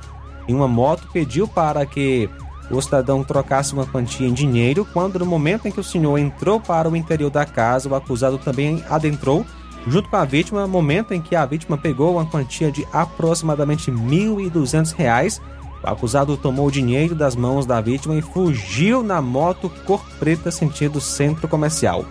em 0.47 0.53
uma 0.53 0.67
moto 0.67 1.07
pediu 1.11 1.47
para 1.47 1.85
que 1.85 2.29
o 2.69 2.81
cidadão 2.81 3.23
trocasse 3.23 3.73
uma 3.73 3.85
quantia 3.85 4.27
em 4.27 4.33
dinheiro, 4.33 4.87
quando 4.93 5.19
no 5.19 5.25
momento 5.25 5.67
em 5.67 5.71
que 5.71 5.79
o 5.79 5.83
senhor 5.83 6.17
entrou 6.17 6.59
para 6.59 6.89
o 6.89 6.95
interior 6.95 7.29
da 7.29 7.45
casa, 7.45 7.89
o 7.89 7.95
acusado 7.95 8.37
também 8.37 8.83
adentrou 8.89 9.45
junto 9.87 10.09
com 10.09 10.15
a 10.15 10.25
vítima, 10.25 10.67
momento 10.67 11.13
em 11.13 11.21
que 11.21 11.35
a 11.35 11.45
vítima 11.45 11.77
pegou 11.77 12.13
uma 12.13 12.25
quantia 12.25 12.71
de 12.71 12.87
aproximadamente 12.91 13.89
R$ 13.89 13.97
1.200. 13.97 15.41
O 15.83 15.87
acusado 15.87 16.37
tomou 16.37 16.67
o 16.67 16.71
dinheiro 16.71 17.15
das 17.15 17.35
mãos 17.35 17.65
da 17.65 17.81
vítima 17.81 18.15
e 18.15 18.21
fugiu 18.21 19.01
na 19.01 19.21
moto 19.21 19.71
cor 19.85 20.03
preta 20.19 20.51
sentido 20.51 21.01
centro 21.01 21.47
comercial. 21.47 22.05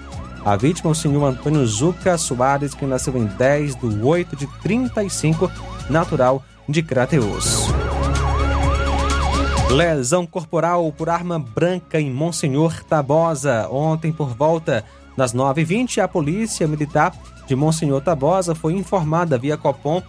A 0.44 0.56
vítima 0.56 0.90
é 0.90 0.92
o 0.92 0.94
senhor 0.94 1.24
Antônio 1.24 1.64
Zuca 1.66 2.16
Soares, 2.16 2.74
que 2.74 2.87
nasceu 2.87 3.16
em 3.16 3.26
10 3.26 3.76
de 3.76 4.02
8 4.02 4.35
de 4.35 4.46
35, 4.62 5.50
natural 5.88 6.42
de 6.68 6.83
Crateus. 6.83 7.68
Lesão 9.70 10.26
corporal 10.26 10.90
por 10.92 11.09
arma 11.09 11.38
branca 11.38 12.00
em 12.00 12.11
Monsenhor 12.11 12.83
Tabosa. 12.83 13.68
Ontem, 13.70 14.11
por 14.11 14.35
volta 14.35 14.85
das 15.16 15.33
9h20, 15.33 16.02
a 16.02 16.09
polícia 16.09 16.66
militar 16.66 17.12
de 17.51 17.57
Monsenhor 17.57 18.01
Tabosa 18.01 18.55
foi 18.55 18.75
informada 18.75 19.37
via 19.37 19.57
Copom 19.57 20.01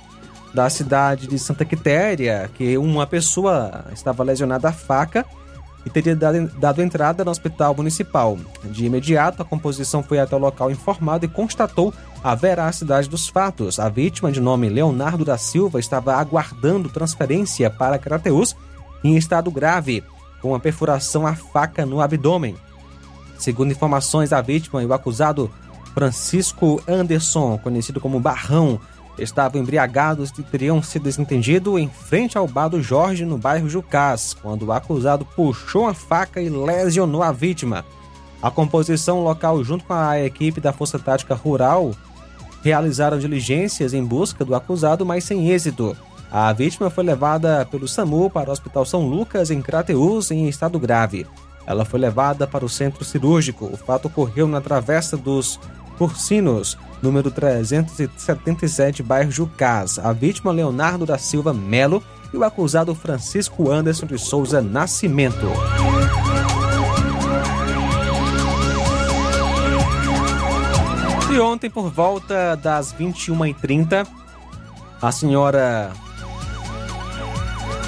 da 0.54 0.70
cidade 0.70 1.26
de 1.26 1.40
Santa 1.40 1.66
Quitéria 1.66 2.48
que 2.54 2.78
uma 2.78 3.08
pessoa 3.08 3.86
estava 3.92 4.24
lesionada 4.24 4.70
à 4.70 4.72
faca 4.72 5.26
e 5.84 5.90
teria 5.90 6.16
dado, 6.16 6.84
entrada 6.84 7.26
no 7.26 7.32
hospital 7.32 7.74
municipal. 7.74 8.38
De 8.66 8.86
imediato, 8.86 9.42
a 9.42 9.46
composição 9.46 10.04
foi 10.04 10.20
até 10.20 10.36
o 10.36 10.40
local 10.40 10.70
informado 10.70 11.26
e 11.26 11.28
constatou 11.28 11.92
a 12.24 12.36
veracidade 12.36 13.10
dos 13.10 13.28
fatos. 13.28 13.80
A 13.80 13.90
vítima, 13.90 14.32
de 14.32 14.40
nome 14.40 14.70
Leonardo 14.70 15.26
da 15.26 15.36
Silva, 15.40 15.80
estava 15.80 16.14
aguardando 16.14 16.90
transferência 16.90 17.72
para 17.72 17.98
Crateus 17.98 18.56
em 19.04 19.18
estado 19.18 19.50
grave, 19.50 20.04
com 20.44 20.50
uma 20.50 20.60
perfuração 20.60 21.26
à 21.26 21.34
faca 21.34 21.88
no 21.88 22.02
abdômen. 22.02 22.56
Segundo 23.40 23.72
informações, 23.72 24.32
a 24.32 24.42
vítima 24.42 24.84
e 24.84 24.86
o 24.86 24.94
acusado 24.94 25.50
Francisco 25.94 26.82
Anderson, 26.88 27.58
conhecido 27.58 28.00
como 28.00 28.20
Barrão, 28.20 28.80
estavam 29.18 29.62
embriagados 29.62 30.32
e 30.38 30.44
teriam 30.44 30.82
se 30.82 31.00
desentendido 31.00 31.78
em 31.78 31.90
frente 31.90 32.38
ao 32.38 32.48
bar 32.48 32.70
do 32.70 32.82
Jorge, 32.82 33.26
no 33.26 33.38
bairro 33.38 33.70
Jucás, 33.70 34.34
quando 34.34 34.64
o 34.64 34.72
acusado 34.72 35.26
puxou 35.26 35.88
a 35.88 35.94
faca 35.94 36.42
e 36.42 36.50
lesionou 36.50 37.22
a 37.22 37.32
vítima. 37.32 37.86
A 38.42 38.50
composição 38.50 39.24
local, 39.24 39.64
junto 39.64 39.86
com 39.86 39.94
a 39.94 40.20
equipe 40.20 40.60
da 40.60 40.74
Força 40.74 40.98
Tática 40.98 41.36
Rural, 41.36 41.92
realizaram 42.64 43.20
diligências 43.20 43.94
em 43.94 44.04
busca 44.04 44.44
do 44.44 44.56
acusado, 44.56 45.06
mas 45.06 45.24
sem 45.24 45.50
êxito. 45.50 45.96
A 46.32 46.52
vítima 46.54 46.90
foi 46.90 47.04
levada 47.04 47.68
pelo 47.70 47.88
SAMU 47.88 48.30
para 48.30 48.50
o 48.50 48.54
Hospital 48.54 48.86
São 48.86 49.06
Lucas, 49.08 49.52
em 49.52 49.62
Crateús, 49.62 50.32
em 50.32 50.48
estado 50.48 50.80
grave. 50.80 51.28
Ela 51.68 51.86
foi 51.86 52.00
levada 52.00 52.48
para 52.48 52.66
o 52.66 52.70
centro 52.70 53.04
cirúrgico. 53.04 53.70
O 53.72 53.78
fato 53.78 54.08
ocorreu 54.08 54.48
na 54.48 54.62
Travessa 54.62 55.16
dos 55.16 55.60
Porcinos, 56.02 56.80
número 57.00 57.30
377, 57.30 59.04
bairro 59.04 59.32
Jucás. 59.32 60.00
A 60.00 60.12
vítima, 60.12 60.52
Leonardo 60.52 61.06
da 61.06 61.20
Silva 61.20 61.54
Melo, 61.54 62.02
e 62.34 62.38
o 62.38 62.44
acusado 62.44 62.96
Francisco 62.96 63.70
Anderson 63.70 64.08
de 64.08 64.18
Souza 64.18 64.64
Nascimento. 64.64 65.46
E 71.32 71.40
ontem, 71.40 71.70
por 71.70 71.92
volta 71.92 72.56
das 72.56 72.92
21h30, 72.96 74.08
a 75.00 75.12
senhora 75.12 75.92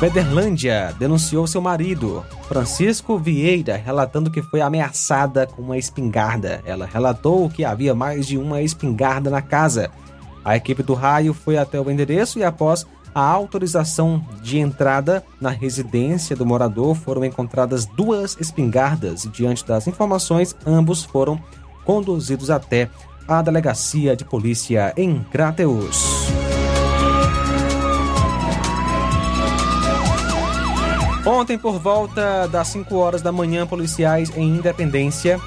Federlândia 0.03 0.93
denunciou 0.99 1.47
seu 1.47 1.61
marido, 1.61 2.25
Francisco 2.49 3.17
Vieira, 3.17 3.77
relatando 3.77 4.29
que 4.29 4.41
foi 4.41 4.59
ameaçada 4.59 5.47
com 5.47 5.61
uma 5.61 5.77
espingarda. 5.77 6.61
Ela 6.65 6.85
relatou 6.85 7.49
que 7.49 7.63
havia 7.63 7.95
mais 7.95 8.27
de 8.27 8.37
uma 8.37 8.61
espingarda 8.61 9.29
na 9.29 9.41
casa. 9.41 9.89
A 10.43 10.57
equipe 10.57 10.83
do 10.83 10.93
raio 10.93 11.33
foi 11.33 11.57
até 11.57 11.79
o 11.79 11.89
endereço 11.89 12.37
e, 12.37 12.43
após 12.43 12.85
a 13.15 13.21
autorização 13.21 14.21
de 14.41 14.59
entrada 14.59 15.23
na 15.39 15.51
residência 15.51 16.35
do 16.35 16.45
morador, 16.45 16.95
foram 16.95 17.23
encontradas 17.23 17.85
duas 17.85 18.35
espingardas 18.41 19.23
e, 19.23 19.29
diante 19.29 19.65
das 19.65 19.87
informações, 19.87 20.53
ambos 20.67 21.01
foram 21.05 21.41
conduzidos 21.85 22.49
até 22.49 22.89
a 23.25 23.41
delegacia 23.41 24.17
de 24.17 24.25
polícia 24.25 24.93
em 24.97 25.23
Crateus. 25.31 26.52
Ontem, 31.25 31.57
por 31.57 31.79
volta 31.79 32.47
das 32.47 32.67
5 32.67 32.95
horas 32.97 33.21
da 33.21 33.31
manhã, 33.31 33.65
policiais 33.65 34.31
em 34.35 34.57
Independência 34.57 35.39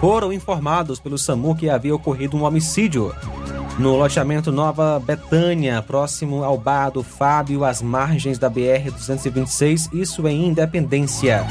foram 0.00 0.32
informados 0.32 1.00
pelo 1.00 1.18
SAMU 1.18 1.56
que 1.56 1.68
havia 1.68 1.94
ocorrido 1.94 2.36
um 2.36 2.44
homicídio 2.44 3.12
no 3.78 3.96
loteamento 3.96 4.52
Nova 4.52 5.00
Betânia, 5.04 5.82
próximo 5.82 6.44
ao 6.44 6.56
bar 6.56 6.90
do 6.90 7.02
Fábio, 7.02 7.64
às 7.64 7.82
margens 7.82 8.38
da 8.38 8.48
BR-226, 8.48 9.92
isso 9.92 10.28
em 10.28 10.46
Independência. 10.46 11.44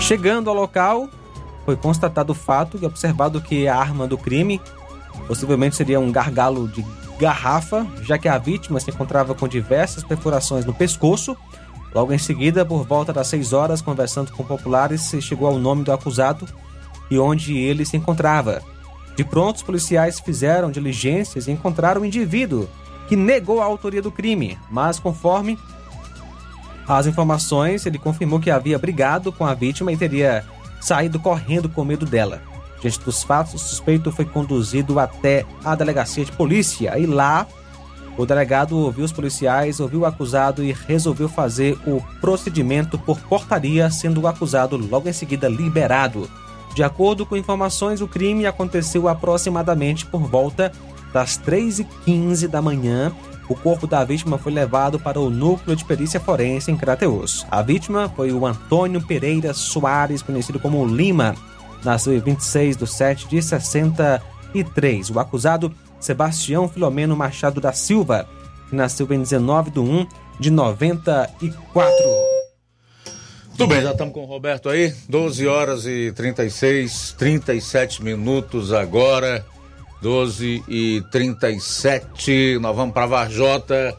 Chegando 0.00 0.48
ao 0.48 0.54
local, 0.54 1.08
foi 1.64 1.76
constatado 1.76 2.32
o 2.32 2.36
fato 2.36 2.78
e 2.80 2.86
observado 2.86 3.40
que 3.40 3.66
a 3.66 3.76
arma 3.76 4.06
do 4.06 4.16
crime 4.16 4.60
possivelmente 5.26 5.74
seria 5.74 5.98
um 5.98 6.12
gargalo 6.12 6.68
de 6.68 6.84
garrafa, 7.18 7.86
já 8.02 8.18
que 8.18 8.28
a 8.28 8.38
vítima 8.38 8.78
se 8.78 8.90
encontrava 8.90 9.34
com 9.34 9.48
diversas 9.48 10.04
perfurações 10.04 10.64
no 10.64 10.74
pescoço. 10.74 11.36
Logo 11.94 12.12
em 12.12 12.18
seguida, 12.18 12.64
por 12.64 12.84
volta 12.84 13.12
das 13.12 13.28
6 13.28 13.52
horas, 13.52 13.80
conversando 13.80 14.32
com 14.32 14.42
populares, 14.44 15.00
se 15.02 15.22
chegou 15.22 15.46
ao 15.46 15.58
nome 15.58 15.84
do 15.84 15.92
acusado 15.92 16.46
e 17.08 17.18
onde 17.18 17.56
ele 17.56 17.86
se 17.86 17.96
encontrava. 17.96 18.60
De 19.16 19.22
pronto, 19.22 19.56
os 19.56 19.62
policiais 19.62 20.18
fizeram 20.18 20.72
diligências 20.72 21.46
e 21.46 21.52
encontraram 21.52 22.02
o 22.02 22.04
indivíduo 22.04 22.68
que 23.06 23.14
negou 23.14 23.60
a 23.60 23.64
autoria 23.64 24.02
do 24.02 24.10
crime, 24.10 24.58
mas 24.68 24.98
conforme 24.98 25.56
as 26.88 27.06
informações, 27.06 27.86
ele 27.86 27.98
confirmou 27.98 28.40
que 28.40 28.50
havia 28.50 28.78
brigado 28.78 29.30
com 29.30 29.46
a 29.46 29.54
vítima 29.54 29.92
e 29.92 29.96
teria 29.96 30.44
saído 30.80 31.20
correndo 31.20 31.68
com 31.68 31.84
medo 31.84 32.04
dela. 32.04 32.42
Diante 32.80 33.00
dos 33.00 33.22
fatos, 33.22 33.54
o 33.54 33.58
suspeito 33.58 34.10
foi 34.10 34.24
conduzido 34.24 34.98
até 34.98 35.46
a 35.64 35.74
delegacia 35.74 36.24
de 36.24 36.32
polícia 36.32 36.98
e 36.98 37.06
lá 37.06 37.46
o 38.16 38.24
delegado 38.24 38.78
ouviu 38.78 39.04
os 39.04 39.12
policiais, 39.12 39.80
ouviu 39.80 40.00
o 40.00 40.06
acusado 40.06 40.62
e 40.62 40.72
resolveu 40.72 41.28
fazer 41.28 41.76
o 41.86 42.02
procedimento 42.20 42.98
por 42.98 43.18
portaria, 43.20 43.90
sendo 43.90 44.20
o 44.20 44.26
acusado 44.28 44.76
logo 44.76 45.08
em 45.08 45.12
seguida 45.12 45.48
liberado. 45.48 46.28
De 46.74 46.82
acordo 46.82 47.24
com 47.24 47.36
informações, 47.36 48.00
o 48.00 48.08
crime 48.08 48.46
aconteceu 48.46 49.08
aproximadamente 49.08 50.06
por 50.06 50.22
volta 50.22 50.72
das 51.12 51.38
3h15 51.38 52.48
da 52.48 52.60
manhã. 52.60 53.12
O 53.48 53.54
corpo 53.54 53.86
da 53.86 54.02
vítima 54.02 54.38
foi 54.38 54.52
levado 54.52 54.98
para 54.98 55.20
o 55.20 55.30
núcleo 55.30 55.76
de 55.76 55.84
perícia 55.84 56.18
forense 56.18 56.72
em 56.72 56.76
Crateus. 56.76 57.46
A 57.50 57.62
vítima 57.62 58.10
foi 58.16 58.32
o 58.32 58.46
Antônio 58.46 59.00
Pereira 59.02 59.54
Soares, 59.54 60.22
conhecido 60.22 60.58
como 60.58 60.84
Lima, 60.84 61.34
nasceu 61.84 62.14
em 62.14 62.20
26 62.20 62.76
de 62.76 62.86
7 62.86 63.28
de 63.28 63.42
63. 63.42 65.10
O 65.10 65.20
acusado, 65.20 65.72
Sebastião 66.00 66.68
Filomeno 66.68 67.16
Machado 67.16 67.60
da 67.60 67.72
Silva, 67.72 68.28
que 68.68 68.76
nasceu 68.76 69.06
em 69.12 69.20
19 69.20 69.70
de 69.70 69.80
1 69.80 70.06
de 70.38 70.50
94. 70.50 71.94
Tudo 73.56 73.68
bem, 73.68 73.82
já 73.82 73.92
estamos 73.92 74.12
com 74.12 74.22
o 74.22 74.26
Roberto 74.26 74.68
aí. 74.68 74.92
12 75.08 75.46
horas 75.46 75.86
e 75.86 76.12
36, 76.12 77.14
37 77.16 78.02
minutos 78.02 78.72
agora. 78.72 79.46
12 80.02 80.62
e 80.68 81.02
37. 81.10 82.58
Nós 82.60 82.74
vamos 82.74 82.92
para 82.92 83.06
Varjota. 83.06 83.96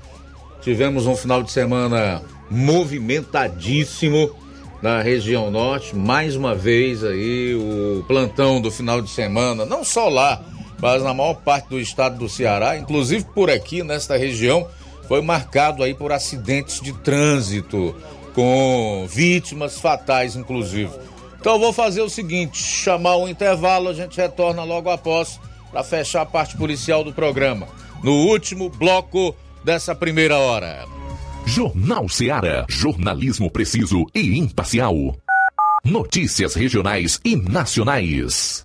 Tivemos 0.61 1.07
um 1.07 1.15
final 1.15 1.41
de 1.41 1.51
semana 1.51 2.21
movimentadíssimo 2.49 4.35
na 4.81 5.01
região 5.01 5.49
norte. 5.49 5.95
Mais 5.95 6.35
uma 6.35 6.53
vez 6.53 7.03
aí 7.03 7.55
o 7.55 8.03
plantão 8.07 8.61
do 8.61 8.69
final 8.69 9.01
de 9.01 9.09
semana, 9.09 9.65
não 9.65 9.83
só 9.83 10.09
lá, 10.09 10.43
mas 10.85 11.01
na 11.01 11.15
maior 11.15 11.33
parte 11.33 11.67
do 11.67 11.79
estado 11.79 12.15
do 12.15 12.29
Ceará, 12.29 12.77
inclusive 12.77 13.25
por 13.33 13.49
aqui 13.49 13.81
nesta 13.81 14.15
região, 14.15 14.67
foi 15.07 15.19
marcado 15.19 15.81
aí 15.81 15.95
por 15.95 16.11
acidentes 16.11 16.79
de 16.79 16.93
trânsito 16.93 17.95
com 18.35 19.07
vítimas 19.09 19.79
fatais, 19.79 20.35
inclusive. 20.35 20.91
Então 21.39 21.57
vou 21.57 21.73
fazer 21.73 22.01
o 22.01 22.09
seguinte: 22.09 22.61
chamar 22.61 23.17
um 23.17 23.27
intervalo, 23.27 23.89
a 23.89 23.93
gente 23.93 24.15
retorna 24.15 24.63
logo 24.63 24.91
após 24.91 25.39
para 25.71 25.83
fechar 25.83 26.21
a 26.21 26.25
parte 26.25 26.55
policial 26.55 27.03
do 27.03 27.11
programa. 27.11 27.67
No 28.03 28.27
último 28.27 28.69
bloco 28.69 29.35
dessa 29.63 29.95
primeira 29.95 30.37
hora. 30.37 30.85
Jornal 31.47 32.07
Ceará, 32.07 32.63
jornalismo 32.69 33.49
preciso 33.49 34.05
e 34.13 34.37
imparcial. 34.37 34.95
Notícias 35.83 36.53
regionais 36.53 37.19
e 37.25 37.35
nacionais. 37.35 38.64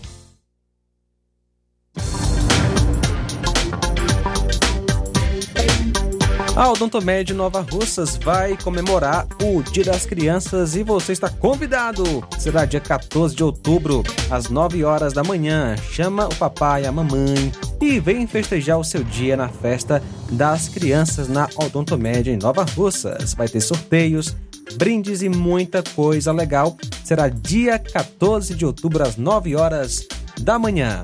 A 6.61 6.69
Odontomed 6.69 7.33
Nova 7.33 7.61
Russas 7.61 8.17
vai 8.17 8.55
comemorar 8.55 9.27
o 9.41 9.63
Dia 9.63 9.85
das 9.85 10.05
Crianças 10.05 10.75
e 10.75 10.83
você 10.83 11.11
está 11.11 11.27
convidado. 11.27 12.03
Será 12.37 12.65
dia 12.65 12.79
14 12.79 13.35
de 13.35 13.43
outubro, 13.43 14.03
às 14.29 14.47
9 14.47 14.83
horas 14.83 15.11
da 15.11 15.23
manhã. 15.23 15.75
Chama 15.91 16.27
o 16.27 16.35
papai 16.35 16.83
e 16.83 16.85
a 16.85 16.91
mamãe 16.91 17.51
e 17.81 17.99
vem 17.99 18.27
festejar 18.27 18.77
o 18.77 18.83
seu 18.83 19.03
dia 19.03 19.35
na 19.35 19.49
festa 19.49 20.03
das 20.29 20.69
crianças 20.69 21.27
na 21.27 21.49
Odontomed 21.55 22.29
em 22.29 22.37
Nova 22.37 22.63
Russas. 22.63 23.33
Vai 23.33 23.47
ter 23.47 23.61
sorteios, 23.61 24.35
brindes 24.75 25.23
e 25.23 25.29
muita 25.29 25.81
coisa 25.81 26.31
legal. 26.31 26.77
Será 27.03 27.27
dia 27.27 27.79
14 27.79 28.53
de 28.53 28.67
outubro, 28.67 29.01
às 29.01 29.17
9 29.17 29.55
horas 29.55 30.05
da 30.39 30.59
manhã. 30.59 31.03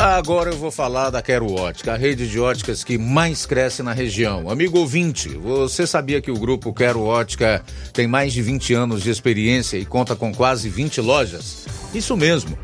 Agora 0.00 0.48
eu 0.48 0.56
vou 0.56 0.70
falar 0.70 1.10
da 1.10 1.20
Quero 1.20 1.52
Ótica, 1.52 1.92
a 1.92 1.96
rede 1.96 2.26
de 2.26 2.40
óticas 2.40 2.82
que 2.82 2.96
mais 2.96 3.44
cresce 3.44 3.82
na 3.82 3.92
região. 3.92 4.48
Amigo 4.48 4.78
ouvinte, 4.78 5.28
você 5.28 5.86
sabia 5.86 6.22
que 6.22 6.30
o 6.30 6.38
grupo 6.38 6.72
Quero 6.72 7.02
Ótica 7.02 7.62
tem 7.92 8.06
mais 8.06 8.32
de 8.32 8.40
20 8.40 8.72
anos 8.72 9.02
de 9.02 9.10
experiência 9.10 9.76
e 9.76 9.84
conta 9.84 10.16
com 10.16 10.32
quase 10.32 10.70
20 10.70 11.02
lojas? 11.02 11.66
Isso 11.92 12.16
mesmo. 12.16 12.58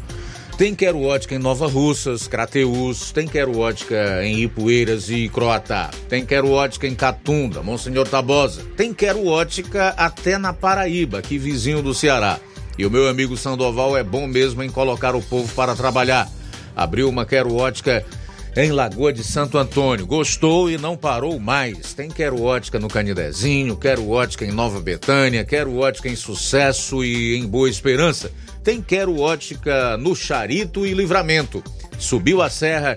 Tem 0.57 0.75
Quero 0.75 1.03
Ótica 1.03 1.35
em 1.35 1.38
Nova 1.38 1.66
Russas, 1.66 2.27
Crateús, 2.27 3.12
tem 3.12 3.29
Quero 3.29 3.59
Ótica 3.59 4.25
em 4.25 4.42
Ipueiras 4.44 5.11
e 5.11 5.29
Croatá, 5.29 5.90
tem 6.09 6.25
Quero 6.25 6.51
Ótica 6.51 6.87
em 6.87 6.94
Catunda, 6.94 7.62
Monsenhor 7.62 8.09
Tabosa, 8.09 8.62
tem 8.79 8.94
Quero 8.94 9.27
Ótica 9.27 9.88
até 9.99 10.38
na 10.38 10.55
Paraíba, 10.55 11.18
aqui 11.18 11.37
vizinho 11.37 11.83
do 11.83 11.92
Ceará. 11.92 12.40
E 12.79 12.87
o 12.87 12.90
meu 12.90 13.07
amigo 13.07 13.37
Sandoval 13.37 13.94
é 13.94 14.03
bom 14.03 14.27
mesmo 14.27 14.62
em 14.62 14.70
colocar 14.70 15.14
o 15.14 15.20
povo 15.20 15.55
para 15.55 15.77
trabalhar 15.77 16.31
abriu 16.76 17.08
uma 17.08 17.24
Quero 17.24 17.54
Ótica 17.56 18.04
em 18.54 18.70
Lagoa 18.70 19.12
de 19.12 19.24
Santo 19.24 19.58
Antônio. 19.58 20.06
Gostou 20.06 20.70
e 20.70 20.78
não 20.78 20.96
parou 20.96 21.40
mais. 21.40 21.94
Tem 21.94 22.08
Quero 22.08 22.42
Ótica 22.42 22.78
no 22.78 22.88
Canidezinho, 22.88 23.76
Quero 23.76 24.08
Ótica 24.08 24.44
em 24.44 24.52
Nova 24.52 24.80
Betânia, 24.80 25.44
Quero 25.44 25.76
Ótica 25.76 26.08
em 26.08 26.16
Sucesso 26.16 27.02
e 27.02 27.36
em 27.36 27.46
Boa 27.46 27.68
Esperança. 27.68 28.30
Tem 28.62 28.80
Quero 28.82 29.18
Ótica 29.18 29.96
no 29.96 30.14
Charito 30.14 30.86
e 30.86 30.92
Livramento. 30.92 31.62
Subiu 31.98 32.42
a 32.42 32.50
serra, 32.50 32.96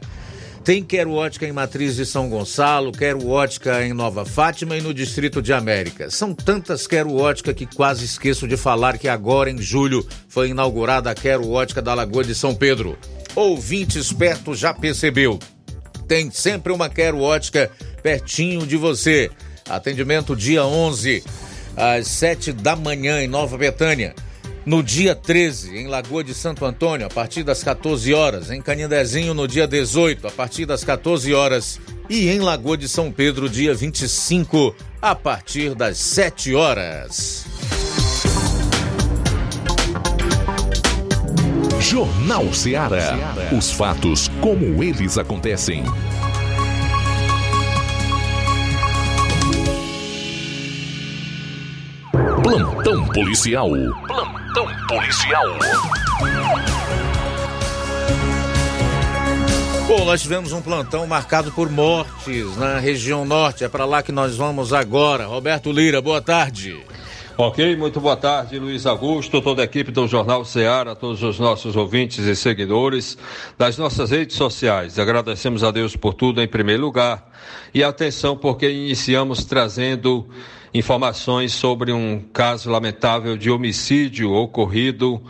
tem 0.64 0.84
Quero 0.84 1.14
Ótica 1.14 1.48
em 1.48 1.52
Matriz 1.52 1.96
de 1.96 2.06
São 2.06 2.30
Gonçalo, 2.30 2.92
Quero 2.92 3.28
Ótica 3.28 3.84
em 3.86 3.94
Nova 3.94 4.26
Fátima 4.26 4.78
e 4.78 4.82
no 4.82 4.94
Distrito 4.94 5.42
de 5.42 5.54
América. 5.54 6.10
São 6.12 6.34
tantas 6.34 6.86
Quero 6.86 7.16
Ótica 7.16 7.54
que 7.54 7.66
quase 7.66 8.06
esqueço 8.06 8.48
de 8.48 8.58
falar 8.58 8.98
que 8.98 9.08
agora 9.08 9.50
em 9.50 9.62
julho 9.62 10.06
foi 10.28 10.50
inaugurada 10.50 11.10
a 11.10 11.16
Quero 11.16 11.50
Ótica 11.50 11.82
da 11.82 11.94
Lagoa 11.94 12.24
de 12.24 12.36
São 12.36 12.54
Pedro. 12.54 12.98
Ouvinte 13.36 13.98
esperto 13.98 14.54
já 14.54 14.74
percebeu. 14.74 15.40
Tem 16.08 16.30
sempre 16.32 16.74
uma 16.74 16.90
Quero 16.90 17.20
Ótica 17.20 17.72
pertinho 18.02 18.66
de 18.66 18.78
você. 18.78 19.32
Atendimento 19.70 20.36
dia 20.36 20.66
11, 20.66 21.24
às 21.78 22.08
7 22.08 22.52
da 22.52 22.76
manhã, 22.76 23.22
em 23.22 23.28
Nova 23.28 23.58
Betânia. 23.58 24.16
No 24.66 24.84
dia 24.84 25.16
13, 25.16 25.78
em 25.78 25.88
Lagoa 25.88 26.24
de 26.24 26.34
Santo 26.34 26.66
Antônio, 26.66 27.08
a 27.08 27.10
partir 27.10 27.44
das 27.44 27.64
14 27.64 28.14
horas. 28.14 28.52
Em 28.52 28.62
Canindezinho, 28.62 29.34
no 29.34 29.48
dia 29.48 29.68
18, 29.68 30.28
a 30.28 30.32
partir 30.32 30.66
das 30.66 30.84
14 30.84 31.34
horas. 31.34 31.80
E 32.10 32.30
em 32.30 32.40
Lagoa 32.40 32.78
de 32.78 32.88
São 32.88 33.12
Pedro, 33.12 33.50
dia 33.50 33.74
25, 33.74 34.76
a 35.02 35.16
partir 35.16 35.76
das 35.76 35.98
7 35.98 36.54
horas. 36.56 37.46
Jornal 41.80 42.54
Ceará. 42.54 43.18
Os 43.58 43.72
fatos 43.72 44.30
como 44.42 44.84
eles 44.84 45.18
acontecem. 45.18 45.84
Plantão 52.50 53.06
policial. 53.10 53.70
Plantão 54.08 54.68
policial. 54.88 55.46
Bom, 59.88 60.04
nós 60.04 60.20
tivemos 60.20 60.52
um 60.52 60.60
plantão 60.60 61.06
marcado 61.06 61.52
por 61.52 61.70
mortes 61.70 62.58
na 62.58 62.80
região 62.80 63.24
norte. 63.24 63.64
É 63.64 63.70
para 63.70 63.86
lá 63.86 64.02
que 64.02 64.12
nós 64.12 64.36
vamos 64.36 64.74
agora. 64.74 65.28
Roberto 65.28 65.72
Lira, 65.72 66.02
boa 66.02 66.24
tarde. 66.24 66.84
Ok, 67.38 67.76
muito 67.76 68.02
boa 68.02 68.18
tarde, 68.18 68.58
Luiz 68.58 68.88
Augusto, 68.88 69.40
toda 69.42 69.62
a 69.62 69.66
equipe 69.66 69.92
do 69.92 70.08
Jornal 70.08 70.44
Ceará, 70.44 70.96
todos 70.96 71.22
os 71.22 71.40
nossos 71.40 71.76
ouvintes 71.76 72.26
e 72.26 72.36
seguidores 72.36 73.16
das 73.60 73.78
nossas 73.78 74.10
redes 74.10 74.36
sociais. 74.36 74.98
Agradecemos 74.98 75.64
a 75.64 75.70
Deus 75.70 75.96
por 75.96 76.16
tudo 76.16 76.42
em 76.42 76.48
primeiro 76.48 76.82
lugar. 76.82 77.32
E 77.76 77.84
atenção, 77.84 78.36
porque 78.36 78.68
iniciamos 78.68 79.46
trazendo 79.46 80.28
informações 80.74 81.52
sobre 81.54 81.92
um 81.92 82.20
caso 82.34 82.70
lamentável 82.70 83.38
de 83.38 83.50
homicídio 83.50 84.32
ocorrido 84.32 85.22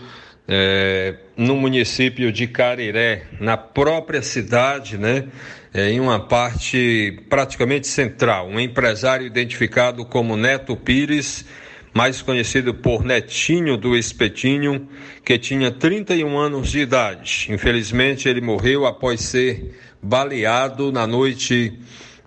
é, 0.47 1.15
no 1.37 1.55
município 1.55 2.31
de 2.31 2.47
Cariré, 2.47 3.23
na 3.39 3.55
própria 3.55 4.21
cidade, 4.21 4.97
né? 4.97 5.27
É, 5.71 5.91
em 5.91 5.99
uma 5.99 6.19
parte 6.19 7.21
praticamente 7.29 7.87
central. 7.87 8.47
Um 8.47 8.59
empresário 8.59 9.27
identificado 9.27 10.03
como 10.03 10.35
Neto 10.35 10.75
Pires 10.75 11.45
mais 11.93 12.21
conhecido 12.21 12.73
por 12.73 13.03
Netinho 13.03 13.75
do 13.75 13.95
Espetinho, 13.95 14.87
que 15.23 15.37
tinha 15.37 15.71
31 15.71 16.37
anos 16.37 16.71
de 16.71 16.79
idade. 16.79 17.47
Infelizmente, 17.49 18.29
ele 18.29 18.41
morreu 18.41 18.85
após 18.85 19.21
ser 19.21 19.75
baleado 20.01 20.91
na 20.91 21.05
noite 21.05 21.77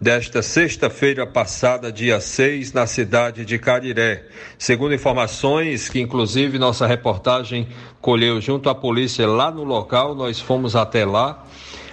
desta 0.03 0.43
sexta-feira 0.43 1.25
passada, 1.25 1.93
dia 1.93 2.21
6, 2.21 2.73
na 2.73 2.89
cidade 2.89 3.45
de 3.45 3.57
Cariré. 3.57 4.25
Segundo 4.59 4.93
informações 4.93 5.89
que, 5.89 6.01
inclusive, 6.01 6.59
nossa 6.59 6.89
reportagem 6.89 7.69
colheu 8.01 8.41
junto 8.41 8.69
à 8.69 8.75
polícia 8.75 9.29
lá 9.29 9.49
no 9.49 9.63
local, 9.63 10.17
nós 10.17 10.41
fomos 10.41 10.75
até 10.75 11.05
lá. 11.05 11.47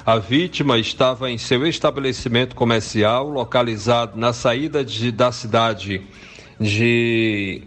A 0.04 0.18
vítima 0.18 0.80
estava 0.80 1.30
em 1.30 1.38
seu 1.38 1.68
estabelecimento 1.68 2.56
comercial, 2.56 3.30
localizado 3.30 4.20
na 4.20 4.34
saída 4.34 4.84
de, 4.84 5.12
da 5.12 5.32
cidade 5.32 6.02
de 6.60 7.62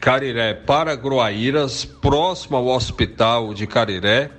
Cariré 0.00 0.52
para 0.52 0.96
Groaíras, 0.96 1.84
próximo 1.84 2.56
ao 2.56 2.66
hospital 2.66 3.54
de 3.54 3.68
Cariré, 3.68 4.32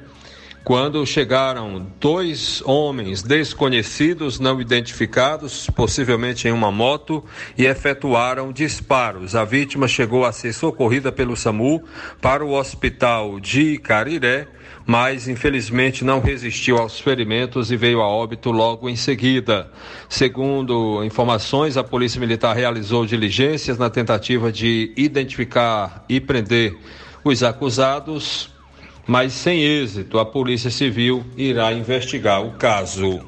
quando 0.67 1.06
chegaram 1.06 1.88
dois 1.97 2.62
homens 2.65 3.23
desconhecidos, 3.23 4.37
não 4.37 4.60
identificados, 4.60 5.69
possivelmente 5.69 6.46
em 6.46 6.52
uma 6.52 6.69
moto, 6.73 7.23
e 7.58 7.65
efetuaram 7.65 8.52
disparos. 8.52 9.33
A 9.33 9.46
vítima 9.46 9.87
chegou 9.87 10.25
a 10.25 10.33
ser 10.33 10.52
socorrida 10.52 11.10
pelo 11.10 11.37
SAMU 11.37 11.85
para 12.21 12.44
o 12.44 12.52
hospital 12.52 13.39
de 13.39 13.77
Cariré, 13.77 14.50
mas 14.85 15.29
infelizmente 15.29 16.04
não 16.04 16.19
resistiu 16.19 16.77
aos 16.77 17.00
ferimentos 17.00 17.71
e 17.71 17.77
veio 17.77 18.02
a 18.02 18.08
óbito 18.10 18.52
logo 18.52 18.89
em 18.89 18.98
seguida. 18.98 19.71
Segundo 20.10 21.02
informações, 21.06 21.77
a 21.77 21.83
Polícia 21.83 22.19
Militar 22.19 22.54
realizou 22.54 23.06
diligências 23.06 23.77
na 23.77 23.89
tentativa 23.89 24.52
de 24.52 24.92
identificar 24.98 26.04
e 26.10 26.19
prender 26.19 26.75
os 27.23 27.42
acusados, 27.42 28.56
mas 29.08 29.33
sem 29.33 29.62
êxito. 29.62 30.19
A 30.19 30.25
Polícia 30.25 30.69
Civil 30.69 31.25
irá 31.37 31.71
investigar 31.71 32.45
o 32.45 32.51
caso. 32.51 33.21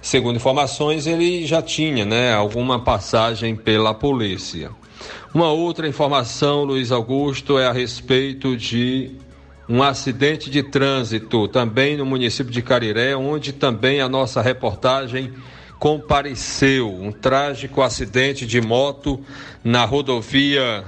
Segundo 0.00 0.36
informações, 0.36 1.06
ele 1.06 1.46
já 1.46 1.60
tinha, 1.60 2.04
né, 2.04 2.32
alguma 2.32 2.80
passagem 2.80 3.54
pela 3.54 3.92
polícia. 3.92 4.70
Uma 5.34 5.50
outra 5.50 5.88
informação, 5.88 6.64
Luiz 6.64 6.92
Augusto, 6.92 7.58
é 7.58 7.66
a 7.66 7.72
respeito 7.72 8.56
de 8.56 9.10
um 9.68 9.82
acidente 9.82 10.50
de 10.50 10.62
trânsito 10.62 11.48
também 11.48 11.96
no 11.96 12.04
município 12.04 12.52
de 12.52 12.60
Cariré, 12.60 13.16
onde 13.16 13.52
também 13.52 14.00
a 14.00 14.08
nossa 14.08 14.42
reportagem 14.42 15.32
compareceu. 15.78 16.92
Um 16.92 17.10
trágico 17.10 17.80
acidente 17.80 18.44
de 18.44 18.60
moto 18.60 19.20
na 19.64 19.84
rodovia 19.84 20.84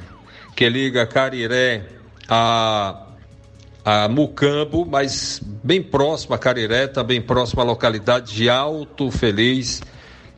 que 0.54 0.68
liga 0.68 1.06
Cariré 1.06 1.86
a, 2.28 3.03
a 3.84 4.08
Mucambo, 4.08 4.86
mas 4.86 5.42
bem 5.62 5.82
próximo 5.82 6.34
a 6.34 6.38
Cariré, 6.38 6.86
também 6.86 7.20
próximo 7.20 7.60
à 7.60 7.64
localidade 7.64 8.34
de 8.34 8.48
Alto 8.48 9.10
Feliz, 9.10 9.82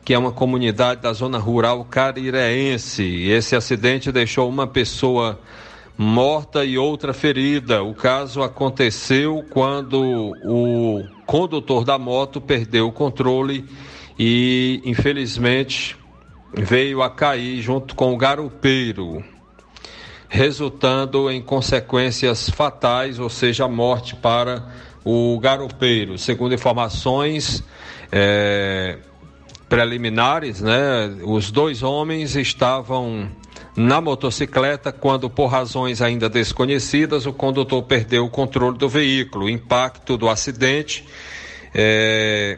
que 0.03 0.13
é 0.13 0.17
uma 0.17 0.31
comunidade 0.31 1.01
da 1.01 1.13
zona 1.13 1.37
rural 1.37 1.85
carireense. 1.85 3.03
Esse 3.29 3.55
acidente 3.55 4.11
deixou 4.11 4.49
uma 4.49 4.67
pessoa 4.67 5.39
morta 5.97 6.63
e 6.65 6.77
outra 6.77 7.13
ferida. 7.13 7.83
O 7.83 7.93
caso 7.93 8.43
aconteceu 8.43 9.45
quando 9.49 10.33
o 10.45 11.03
condutor 11.25 11.83
da 11.83 11.97
moto 11.97 12.39
perdeu 12.39 12.87
o 12.87 12.91
controle 12.91 13.65
e, 14.19 14.81
infelizmente, 14.85 15.97
veio 16.53 17.01
a 17.01 17.09
cair 17.09 17.61
junto 17.61 17.95
com 17.95 18.13
o 18.13 18.17
garupeiro, 18.17 19.23
resultando 20.29 21.31
em 21.31 21.41
consequências 21.41 22.49
fatais, 22.49 23.19
ou 23.19 23.29
seja, 23.29 23.67
morte 23.67 24.15
para 24.15 24.63
o 25.03 25.39
garupeiro. 25.39 26.17
Segundo 26.17 26.53
informações 26.53 27.63
é, 28.11 28.97
preliminares, 29.69 30.61
né, 30.61 31.17
os 31.23 31.49
dois 31.51 31.81
homens 31.81 32.35
estavam 32.35 33.29
na 33.75 34.01
motocicleta 34.01 34.91
quando, 34.91 35.29
por 35.29 35.47
razões 35.47 36.01
ainda 36.01 36.27
desconhecidas, 36.27 37.25
o 37.25 37.31
condutor 37.31 37.83
perdeu 37.83 38.25
o 38.25 38.29
controle 38.29 38.77
do 38.77 38.89
veículo. 38.89 39.45
O 39.45 39.49
impacto 39.49 40.17
do 40.17 40.27
acidente 40.27 41.05
é, 41.73 42.57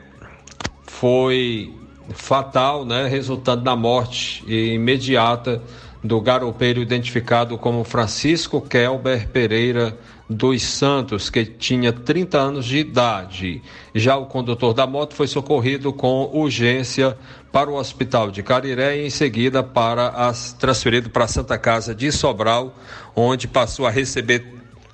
foi 0.87 1.73
fatal, 2.13 2.85
né, 2.85 3.07
resultando 3.07 3.63
na 3.63 3.75
morte 3.75 4.43
imediata 4.47 5.61
do 6.03 6.21
garopeiro 6.21 6.81
identificado 6.81 7.57
como 7.57 7.83
Francisco 7.83 8.61
Kelber 8.61 9.27
Pereira 9.27 9.97
dos 10.29 10.61
Santos, 10.61 11.29
que 11.29 11.43
tinha 11.43 11.91
30 11.91 12.37
anos 12.37 12.65
de 12.65 12.77
idade. 12.77 13.61
Já 13.93 14.15
o 14.15 14.27
condutor 14.27 14.73
da 14.73 14.85
moto 14.85 15.15
foi 15.15 15.27
socorrido 15.27 15.91
com 15.91 16.29
urgência 16.31 17.17
para 17.51 17.69
o 17.69 17.75
hospital 17.75 18.29
de 18.29 18.43
Cariré 18.43 18.99
e 18.99 19.07
em 19.07 19.09
seguida 19.09 19.63
para 19.63 20.09
as, 20.09 20.53
transferido 20.53 21.09
para 21.09 21.25
a 21.25 21.27
Santa 21.27 21.57
Casa 21.57 21.95
de 21.95 22.11
Sobral, 22.11 22.75
onde 23.15 23.47
passou 23.47 23.87
a 23.87 23.89
receber 23.89 24.45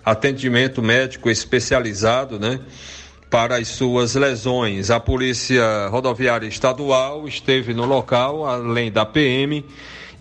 atendimento 0.06 0.82
médico 0.82 1.30
especializado, 1.30 2.40
né? 2.40 2.60
Para 3.30 3.58
as 3.58 3.68
suas 3.68 4.16
lesões. 4.16 4.90
A 4.90 5.00
Polícia 5.00 5.88
Rodoviária 5.90 6.48
Estadual 6.48 7.28
esteve 7.28 7.74
no 7.74 7.84
local, 7.84 8.46
além 8.46 8.90
da 8.90 9.06
PM, 9.06 9.66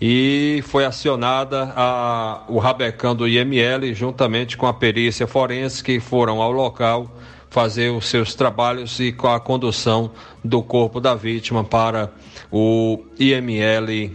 e 0.01 0.63
foi 0.67 0.85
acionada 0.85 1.73
a, 1.75 2.43
o 2.47 2.59
Rabecão 2.59 3.15
do 3.15 3.27
IML, 3.27 3.93
juntamente 3.93 4.57
com 4.57 4.67
a 4.67 4.73
perícia 4.73 5.25
forense, 5.25 5.83
que 5.83 5.99
foram 5.99 6.41
ao 6.41 6.51
local 6.51 7.09
fazer 7.49 7.89
os 7.89 8.07
seus 8.07 8.35
trabalhos 8.35 8.99
e 8.99 9.13
com 9.13 9.27
a 9.27 9.39
condução 9.39 10.11
do 10.43 10.61
corpo 10.61 10.99
da 10.99 11.15
vítima 11.15 11.63
para 11.63 12.11
o 12.51 13.01
IML 13.17 14.11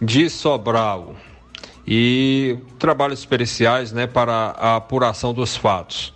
de 0.00 0.30
Sobral. 0.30 1.16
E 1.84 2.58
trabalhos 2.78 3.24
periciais 3.24 3.90
né, 3.92 4.06
para 4.06 4.54
a 4.56 4.76
apuração 4.76 5.34
dos 5.34 5.56
fatos. 5.56 6.14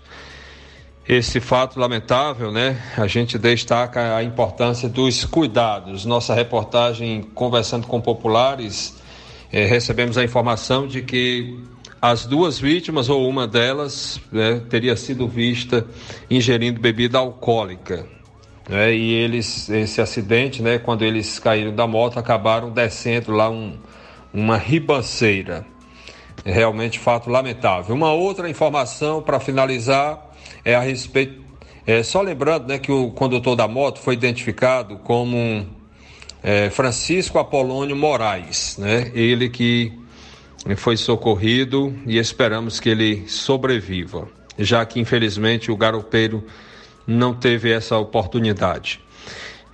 Esse 1.09 1.41
fato 1.41 1.81
lamentável, 1.81 2.53
né? 2.53 2.81
A 2.97 3.09
gente 3.09 3.37
destaca 3.37 4.15
a 4.15 4.23
importância 4.23 4.89
dos 4.89 5.25
cuidados. 5.25 6.05
Nossa 6.05 6.33
reportagem, 6.33 7.23
conversando 7.35 7.89
com 7.89 8.01
populares, 8.01 8.95
eh, 9.53 9.65
recebemos 9.65 10.17
a 10.17 10.23
informação 10.23 10.87
de 10.87 11.03
que 11.03 11.59
as 12.01 12.25
duas 12.25 12.57
vítimas, 12.57 13.09
ou 13.09 13.29
uma 13.29 13.49
delas, 13.49 14.21
né, 14.31 14.61
teria 14.71 14.97
sido 14.97 15.27
vista 15.27 15.85
ingerindo 16.31 16.81
bebida 16.81 17.19
alcoólica. 17.19 18.07
Né, 18.69 18.95
e 18.95 19.13
eles, 19.13 19.69
esse 19.71 20.01
acidente, 20.01 20.63
né, 20.63 20.79
quando 20.79 21.05
eles 21.05 21.41
caíram 21.41 21.75
da 21.75 21.87
moto, 21.87 22.19
acabaram 22.19 22.71
descendo 22.71 23.33
lá 23.33 23.51
um, 23.51 23.77
uma 24.33 24.57
ribanceira. 24.57 25.67
Realmente 26.45 27.01
fato 27.01 27.29
lamentável. 27.29 27.95
Uma 27.95 28.13
outra 28.13 28.49
informação 28.49 29.21
para 29.21 29.41
finalizar 29.41 30.32
é 30.65 30.75
a 30.75 30.81
respeito. 30.81 31.43
É, 31.87 32.03
só 32.03 32.23
lembrando 32.23 32.69
né, 32.69 32.79
que 32.79 32.93
o 32.93 33.11
condutor 33.11 33.57
da 33.57 33.67
moto 33.67 33.99
foi 33.99 34.15
identificado 34.15 34.99
como 34.99 35.67
é, 36.43 36.71
Francisco 36.71 37.39
Apolônio 37.39 37.97
Moraes, 37.97 38.77
né? 38.79 39.11
Ele 39.15 39.49
que 39.49 39.93
foi 40.77 40.97
socorrido 40.97 41.95
e 42.07 42.19
esperamos 42.19 42.79
que 42.79 42.89
ele 42.89 43.29
sobreviva, 43.29 44.29
já 44.59 44.85
que 44.85 45.01
infelizmente 45.01 45.71
o 45.71 45.77
garopeiro 45.77 46.45
não 47.07 47.35
teve 47.35 47.73
essa 47.73 47.99
oportunidade. 47.99 49.01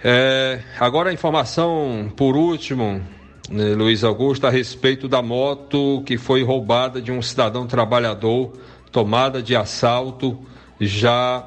É, 0.02 0.60
agora 0.78 1.10
a 1.10 1.12
informação 1.12 2.10
por 2.16 2.36
último, 2.36 3.02
né, 3.50 3.74
Luiz 3.74 4.04
Augusto, 4.04 4.46
a 4.46 4.50
respeito 4.50 5.08
da 5.08 5.20
moto 5.20 6.02
que 6.06 6.16
foi 6.16 6.42
roubada 6.42 7.02
de 7.02 7.12
um 7.12 7.20
cidadão 7.20 7.66
trabalhador, 7.66 8.52
tomada 8.90 9.42
de 9.42 9.54
assalto 9.54 10.38
já 10.80 11.46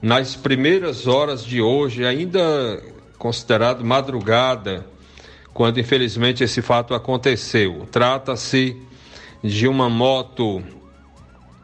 nas 0.00 0.36
primeiras 0.36 1.06
horas 1.06 1.44
de 1.44 1.60
hoje, 1.60 2.04
ainda 2.04 2.82
considerado 3.18 3.84
madrugada, 3.84 4.86
quando 5.52 5.80
infelizmente 5.80 6.44
esse 6.44 6.60
fato 6.60 6.94
aconteceu. 6.94 7.88
Trata-se 7.90 8.76
de 9.42 9.66
uma 9.66 9.88
moto, 9.88 10.62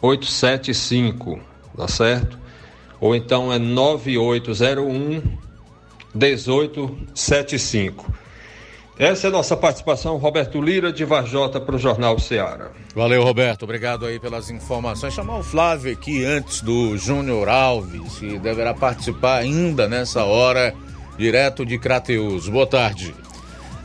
875, 0.00 1.40
tá 1.76 1.88
certo? 1.88 2.44
ou 3.04 3.14
então 3.14 3.52
é 3.52 3.58
9801 3.58 5.22
1875. 6.14 8.14
Essa 8.96 9.26
é 9.26 9.28
a 9.28 9.32
nossa 9.32 9.54
participação, 9.54 10.16
Roberto 10.16 10.62
Lira, 10.62 10.90
de 10.90 11.04
Varjota, 11.04 11.60
para 11.60 11.76
o 11.76 11.78
Jornal 11.78 12.18
Ceará. 12.18 12.70
Valeu, 12.94 13.22
Roberto. 13.22 13.64
Obrigado 13.64 14.06
aí 14.06 14.18
pelas 14.18 14.48
informações. 14.48 15.12
Chamar 15.12 15.40
o 15.40 15.42
Flávio 15.42 15.92
aqui 15.92 16.24
antes 16.24 16.62
do 16.62 16.96
Júnior 16.96 17.46
Alves, 17.46 18.18
que 18.18 18.38
deverá 18.38 18.72
participar 18.72 19.36
ainda 19.38 19.86
nessa 19.86 20.24
hora, 20.24 20.74
direto 21.18 21.66
de 21.66 21.76
Crateus. 21.76 22.48
Boa 22.48 22.66
tarde. 22.66 23.14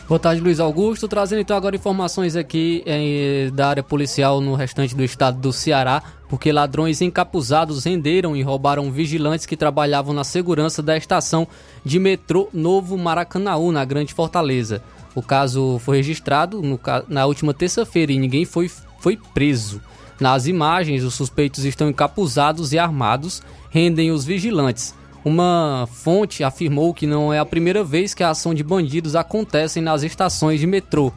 Boa 0.10 0.18
tarde, 0.18 0.42
Luiz 0.42 0.60
Augusto. 0.60 1.08
Trazendo 1.08 1.42
então 1.42 1.56
agora 1.56 1.76
informações 1.76 2.36
aqui 2.36 2.82
eh, 2.88 3.52
da 3.54 3.68
área 3.70 3.84
policial 3.84 4.42
no 4.42 4.56
restante 4.56 4.96
do 4.96 5.04
estado 5.04 5.38
do 5.38 5.54
Ceará, 5.54 6.02
porque 6.28 6.52
ladrões 6.52 7.00
encapuzados 7.00 7.86
renderam 7.86 8.36
e 8.36 8.42
roubaram 8.42 8.92
vigilantes 8.92 9.46
que 9.46 9.56
trabalhavam 9.56 10.12
na 10.12 10.24
segurança 10.24 10.82
da 10.82 10.98
estação 10.98 11.48
de 11.86 12.00
metrô 12.00 12.50
Novo 12.52 12.98
Maracanaú, 12.98 13.72
na 13.72 13.86
Grande 13.86 14.12
Fortaleza. 14.16 14.82
O 15.14 15.22
caso 15.22 15.78
foi 15.78 15.98
registrado 15.98 16.60
no, 16.60 16.80
na 17.08 17.28
última 17.28 17.54
terça-feira 17.54 18.12
e 18.12 18.18
ninguém 18.18 18.46
foi, 18.46 18.68
foi 19.00 19.16
preso. 19.16 19.80
Nas 20.20 20.48
imagens, 20.48 21.04
os 21.04 21.14
suspeitos 21.14 21.66
estão 21.66 21.88
encapuzados 21.88 22.74
e 22.74 22.80
armados, 22.80 23.44
rendem 23.70 24.10
os 24.10 24.26
vigilantes. 24.26 24.96
Uma 25.24 25.88
fonte 25.92 26.44
afirmou 26.44 26.94
que 26.94 27.06
não 27.06 27.34
é 27.34 27.40
a 27.40 27.46
primeira 27.46 27.84
vez 27.84 28.14
que 28.14 28.24
a 28.24 28.30
ação 28.30 28.54
de 28.54 28.64
bandidos 28.64 29.16
acontece 29.16 29.82
nas 29.82 30.04
estações 30.04 30.60
de 30.60 30.68
metrô. 30.68 31.12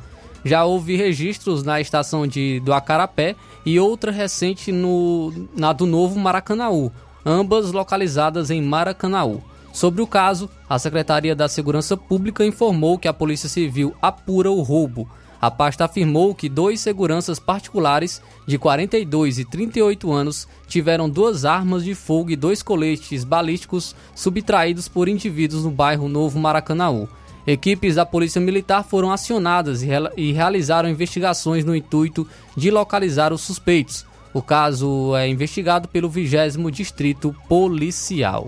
Já 0.44 0.64
houve 0.64 0.96
registros 0.96 1.62
na 1.62 1.80
estação 1.80 2.26
de, 2.26 2.58
do 2.60 2.72
Acarapé 2.72 3.36
e 3.64 3.78
outra 3.78 4.10
recente 4.10 4.72
no, 4.72 5.32
na 5.56 5.72
do 5.72 5.86
Novo 5.86 6.18
Maracanaú, 6.18 6.90
ambas 7.24 7.70
localizadas 7.70 8.50
em 8.50 8.60
Maracanaú. 8.60 9.40
Sobre 9.72 10.02
o 10.02 10.06
caso, 10.06 10.50
a 10.68 10.78
Secretaria 10.78 11.34
da 11.34 11.48
Segurança 11.48 11.96
Pública 11.96 12.44
informou 12.44 12.98
que 12.98 13.08
a 13.08 13.12
Polícia 13.12 13.48
Civil 13.48 13.94
apura 14.02 14.50
o 14.50 14.60
roubo. 14.62 15.08
A 15.42 15.50
pasta 15.50 15.86
afirmou 15.86 16.36
que 16.36 16.48
dois 16.48 16.80
seguranças 16.80 17.40
particulares 17.40 18.22
de 18.46 18.56
42 18.56 19.40
e 19.40 19.44
38 19.44 20.12
anos 20.12 20.46
tiveram 20.68 21.10
duas 21.10 21.44
armas 21.44 21.82
de 21.82 21.96
fogo 21.96 22.30
e 22.30 22.36
dois 22.36 22.62
coletes 22.62 23.24
balísticos 23.24 23.92
subtraídos 24.14 24.86
por 24.86 25.08
indivíduos 25.08 25.64
no 25.64 25.72
bairro 25.72 26.08
Novo 26.08 26.38
Maracanaú. 26.38 27.08
Equipes 27.44 27.96
da 27.96 28.06
Polícia 28.06 28.40
Militar 28.40 28.84
foram 28.84 29.10
acionadas 29.10 29.82
e, 29.82 30.30
realizaram 30.30 30.88
investigações 30.88 31.64
no 31.64 31.74
intuito 31.74 32.24
de 32.56 32.70
localizar 32.70 33.32
os 33.32 33.40
suspeitos. 33.40 34.06
O 34.32 34.40
caso 34.40 35.16
é 35.16 35.28
investigado 35.28 35.88
pelo 35.88 36.08
20 36.08 36.70
Distrito 36.70 37.34
Policial. 37.48 38.46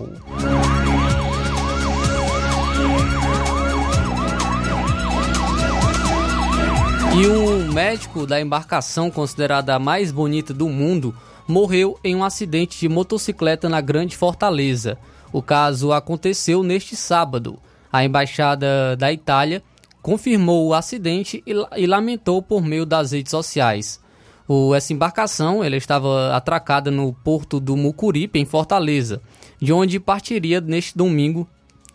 E 7.17 7.27
um 7.27 7.71
médico 7.71 8.27
da 8.27 8.41
embarcação 8.41 9.09
considerada 9.09 9.73
a 9.73 9.79
mais 9.79 10.11
bonita 10.11 10.53
do 10.53 10.67
mundo 10.67 11.15
morreu 11.47 11.97
em 12.03 12.13
um 12.13 12.25
acidente 12.25 12.77
de 12.77 12.89
motocicleta 12.89 13.69
na 13.69 13.79
Grande 13.79 14.17
Fortaleza. 14.17 14.97
O 15.31 15.41
caso 15.41 15.93
aconteceu 15.93 16.61
neste 16.61 16.93
sábado. 16.93 17.57
A 17.89 18.03
embaixada 18.03 18.97
da 18.97 19.13
Itália 19.13 19.63
confirmou 20.01 20.67
o 20.67 20.73
acidente 20.73 21.41
e, 21.47 21.87
lamentou 21.87 22.41
por 22.41 22.61
meio 22.61 22.85
das 22.85 23.13
redes 23.13 23.31
sociais. 23.31 23.97
O, 24.45 24.75
essa 24.75 24.91
embarcação 24.91 25.63
ela 25.63 25.77
estava 25.77 26.35
atracada 26.35 26.91
no 26.91 27.13
porto 27.13 27.61
do 27.61 27.77
Mucuripe, 27.77 28.39
em 28.39 28.45
Fortaleza, 28.45 29.21
de 29.57 29.71
onde 29.71 30.01
partiria 30.01 30.59
neste 30.59 30.97
domingo 30.97 31.47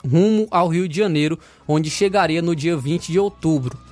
rumo 0.02 0.48
ao 0.50 0.68
Rio 0.68 0.88
de 0.88 0.96
Janeiro, 0.96 1.38
onde 1.68 1.90
chegaria 1.90 2.40
no 2.40 2.56
dia 2.56 2.74
20 2.74 3.12
de 3.12 3.18
outubro. 3.18 3.89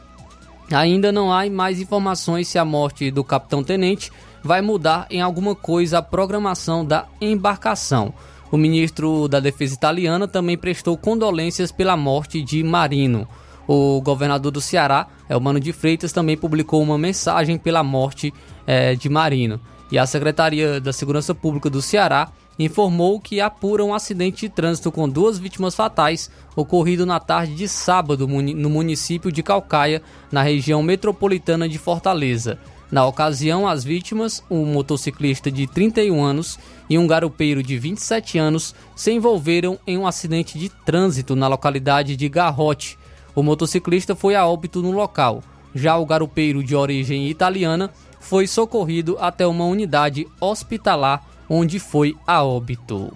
Ainda 0.71 1.11
não 1.11 1.33
há 1.33 1.49
mais 1.49 1.81
informações 1.81 2.49
se 2.49 2.59
a 2.59 2.65
morte 2.65 3.11
do 3.11 3.25
capitão-tenente 3.25 4.13
vai 4.43 4.61
mudar 4.61 5.07
em 5.11 5.21
alguma 5.21 5.55
coisa 5.55 5.99
a 5.99 6.03
programação 6.03 6.85
da 6.85 7.07
embarcação. 7.21 8.13
O 8.51 8.57
ministro 8.57 9.29
da 9.29 9.41
Defesa 9.41 9.75
italiana 9.75 10.27
também 10.27 10.57
prestou 10.57 10.97
condolências 10.97 11.71
pela 11.71 11.97
morte 11.97 12.43
de 12.43 12.63
Marino. 12.63 13.29
O 13.67 14.01
governador 14.01 14.51
do 14.51 14.61
Ceará, 14.61 15.07
Elmano 15.29 15.61
de 15.61 15.73
Freitas, 15.73 16.13
também 16.13 16.37
publicou 16.37 16.83
uma 16.83 16.97
mensagem 16.97 17.59
pela 17.59 17.83
morte 17.83 18.33
é, 18.67 18.95
de 18.95 19.09
Marino. 19.11 19.61
E 19.93 19.99
a 19.99 20.07
Secretaria 20.07 20.81
da 20.81 20.93
Segurança 20.93 21.35
Pública 21.35 21.69
do 21.69 21.83
Ceará 21.83 22.31
informou 22.59 23.21
que 23.21 23.41
apura 23.41 23.85
um 23.85 23.95
acidente 23.95 24.41
de 24.41 24.49
trânsito 24.49 24.91
com 24.91 25.09
duas 25.09 25.39
vítimas 25.39 25.75
fatais 25.75 26.31
ocorrido 26.57 27.07
na 27.07 27.21
tarde 27.21 27.55
de 27.55 27.69
sábado 27.69 28.27
no 28.27 28.69
município 28.71 29.31
de 29.31 29.43
Calcaia, 29.43 30.03
na 30.33 30.43
região 30.43 30.83
metropolitana 30.83 31.69
de 31.69 31.79
Fortaleza. 31.79 32.59
Na 32.91 33.07
ocasião, 33.07 33.69
as 33.69 33.85
vítimas, 33.85 34.43
um 34.51 34.65
motociclista 34.65 35.51
de 35.51 35.67
31 35.67 36.25
anos 36.25 36.59
e 36.89 36.97
um 36.97 37.07
garupeiro 37.07 37.63
de 37.63 37.79
27 37.79 38.39
anos, 38.39 38.75
se 38.97 39.13
envolveram 39.13 39.79
em 39.87 39.99
um 39.99 40.07
acidente 40.07 40.59
de 40.59 40.71
trânsito 40.71 41.37
na 41.37 41.47
localidade 41.49 42.17
de 42.17 42.29
Garrote. 42.29 42.99
O 43.35 43.43
motociclista 43.43 44.17
foi 44.17 44.35
a 44.35 44.47
óbito 44.47 44.81
no 44.81 44.91
local. 44.91 45.43
Já 45.75 45.99
o 45.99 46.07
garupeiro 46.07 46.65
de 46.65 46.75
origem 46.75 47.29
italiana 47.29 47.91
foi 48.21 48.47
socorrido 48.47 49.17
até 49.21 49.47
uma 49.47 49.67
unidade 49.67 50.27
hospitalar 50.41 51.25
onde 51.49 51.79
foi 51.79 52.15
a 52.27 52.45
óbito. 52.45 53.13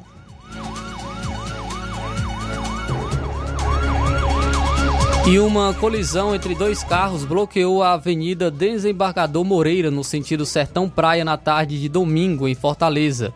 E 5.24 5.38
uma 5.38 5.72
colisão 5.74 6.34
entre 6.34 6.52
dois 6.52 6.82
carros 6.82 7.24
bloqueou 7.24 7.80
a 7.82 7.92
Avenida 7.92 8.50
Desembargador 8.50 9.44
Moreira, 9.44 9.88
no 9.88 10.02
sentido 10.02 10.44
Sertão 10.44 10.88
Praia, 10.88 11.24
na 11.24 11.36
tarde 11.36 11.80
de 11.80 11.88
domingo, 11.88 12.48
em 12.48 12.56
Fortaleza. 12.56 13.32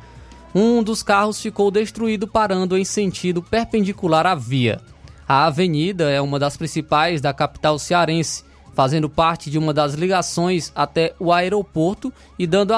Um 0.53 0.83
dos 0.83 1.03
carros 1.03 1.41
ficou 1.41 1.71
destruído 1.71 2.27
parando 2.27 2.77
em 2.77 2.85
sentido 2.85 3.41
perpendicular 3.41 4.27
à 4.27 4.35
via. 4.35 4.81
A 5.29 5.47
avenida 5.47 6.11
é 6.11 6.21
uma 6.21 6.41
das 6.41 6.57
principais 6.57 7.21
da 7.21 7.33
capital 7.33 7.79
cearense 7.79 8.45
fazendo 8.77 9.09
parte 9.09 9.51
de 9.51 9.57
uma 9.59 9.73
das 9.73 9.95
ligações 9.95 10.71
até 10.75 11.15
o 11.19 11.33
aeroporto 11.33 12.13
e 12.39 12.47
dando 12.47 12.75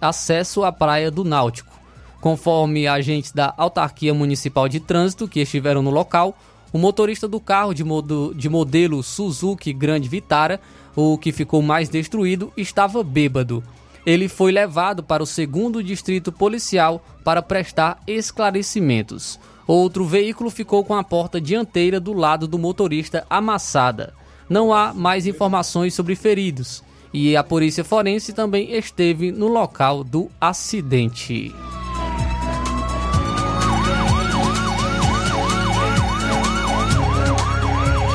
acesso 0.00 0.64
à 0.64 0.72
praia 0.72 1.10
do 1.10 1.22
Náutico. 1.22 1.78
Conforme 2.18 2.88
agentes 2.88 3.30
da 3.30 3.52
Autarquia 3.58 4.14
Municipal 4.14 4.66
de 4.70 4.80
Trânsito 4.80 5.28
que 5.28 5.40
estiveram 5.40 5.82
no 5.82 5.90
local, 5.90 6.34
o 6.72 6.78
motorista 6.78 7.28
do 7.28 7.38
carro 7.38 7.74
de, 7.74 7.84
modo, 7.84 8.32
de 8.34 8.48
modelo 8.48 9.02
Suzuki 9.02 9.70
Grande 9.74 10.08
Vitara, 10.08 10.58
o 10.96 11.18
que 11.18 11.30
ficou 11.30 11.60
mais 11.60 11.90
destruído, 11.90 12.50
estava 12.56 13.04
bêbado. 13.04 13.62
Ele 14.06 14.28
foi 14.28 14.50
levado 14.50 15.02
para 15.02 15.22
o 15.22 15.26
segundo 15.26 15.84
distrito 15.84 16.32
policial 16.32 17.04
para 17.22 17.42
prestar 17.42 18.00
esclarecimentos. 18.06 19.38
Outro 19.66 20.06
veículo 20.06 20.48
ficou 20.48 20.82
com 20.82 20.94
a 20.94 21.04
porta 21.04 21.38
dianteira 21.38 22.00
do 22.00 22.14
lado 22.14 22.48
do 22.48 22.58
motorista 22.58 23.26
amassada 23.28 24.14
não 24.48 24.72
há 24.72 24.92
mais 24.92 25.26
informações 25.26 25.94
sobre 25.94 26.14
feridos 26.14 26.82
e 27.14 27.36
a 27.36 27.44
polícia 27.44 27.84
forense 27.84 28.32
também 28.32 28.72
esteve 28.72 29.30
no 29.30 29.46
local 29.46 30.02
do 30.02 30.28
acidente. 30.40 31.54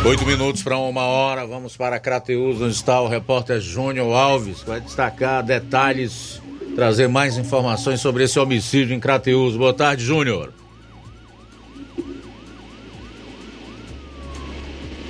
Oito 0.06 0.26
minutos 0.26 0.64
para 0.64 0.78
uma 0.78 1.04
hora, 1.04 1.46
vamos 1.46 1.78
para 1.78 2.00
Crateus, 2.00 2.60
onde 2.60 2.74
está 2.74 3.00
o 3.00 3.08
repórter 3.08 3.62
Júnior 3.62 4.14
Alves, 4.14 4.64
que 4.64 4.70
vai 4.70 4.82
destacar 4.82 5.44
detalhes, 5.44 6.42
trazer 6.76 7.08
mais 7.08 7.38
informações 7.38 8.02
sobre 8.02 8.24
esse 8.24 8.40
homicídio 8.40 8.96
em 8.96 9.00
Crateus. 9.00 9.56
Boa 9.56 9.74
tarde, 9.74 10.04
Júnior. 10.04 10.59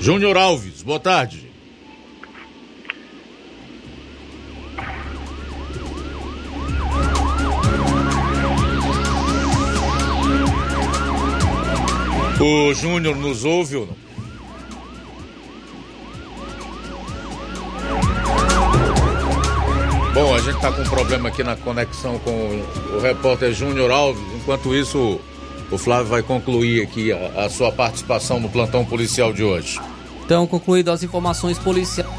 Júnior 0.02 0.38
Alves, 0.38 0.82
boa 0.82 1.00
tarde. 1.00 1.50
O 12.39 12.74
Júnior 12.74 13.18
nos 13.18 13.43
ouve 13.43 13.76
ou 13.76 13.88
não? 13.88 14.10
Bom, 20.14 20.34
a 20.34 20.39
gente 20.39 20.56
está 20.56 20.72
com 20.72 20.82
um 20.82 20.89
problema 20.89 21.28
aqui 21.28 21.43
na 21.43 21.58
conexão 21.58 22.18
com 22.20 22.32
o 22.95 23.00
repórter 23.02 23.54
Júnior 23.54 23.91
Alves. 23.91 24.24
Enquanto 24.34 24.74
isso, 24.74 25.20
o 25.72 25.78
Flávio 25.78 26.07
vai 26.07 26.24
concluir 26.24 26.82
aqui 26.82 27.11
a, 27.11 27.45
a 27.45 27.49
sua 27.49 27.72
participação 27.72 28.39
no 28.39 28.49
plantão 28.49 28.84
policial 28.84 29.32
de 29.32 29.43
hoje. 29.43 29.80
Então, 30.26 30.45
concluídas 30.45 30.95
as 30.95 31.03
informações 31.03 31.57
policiais. 31.57 32.09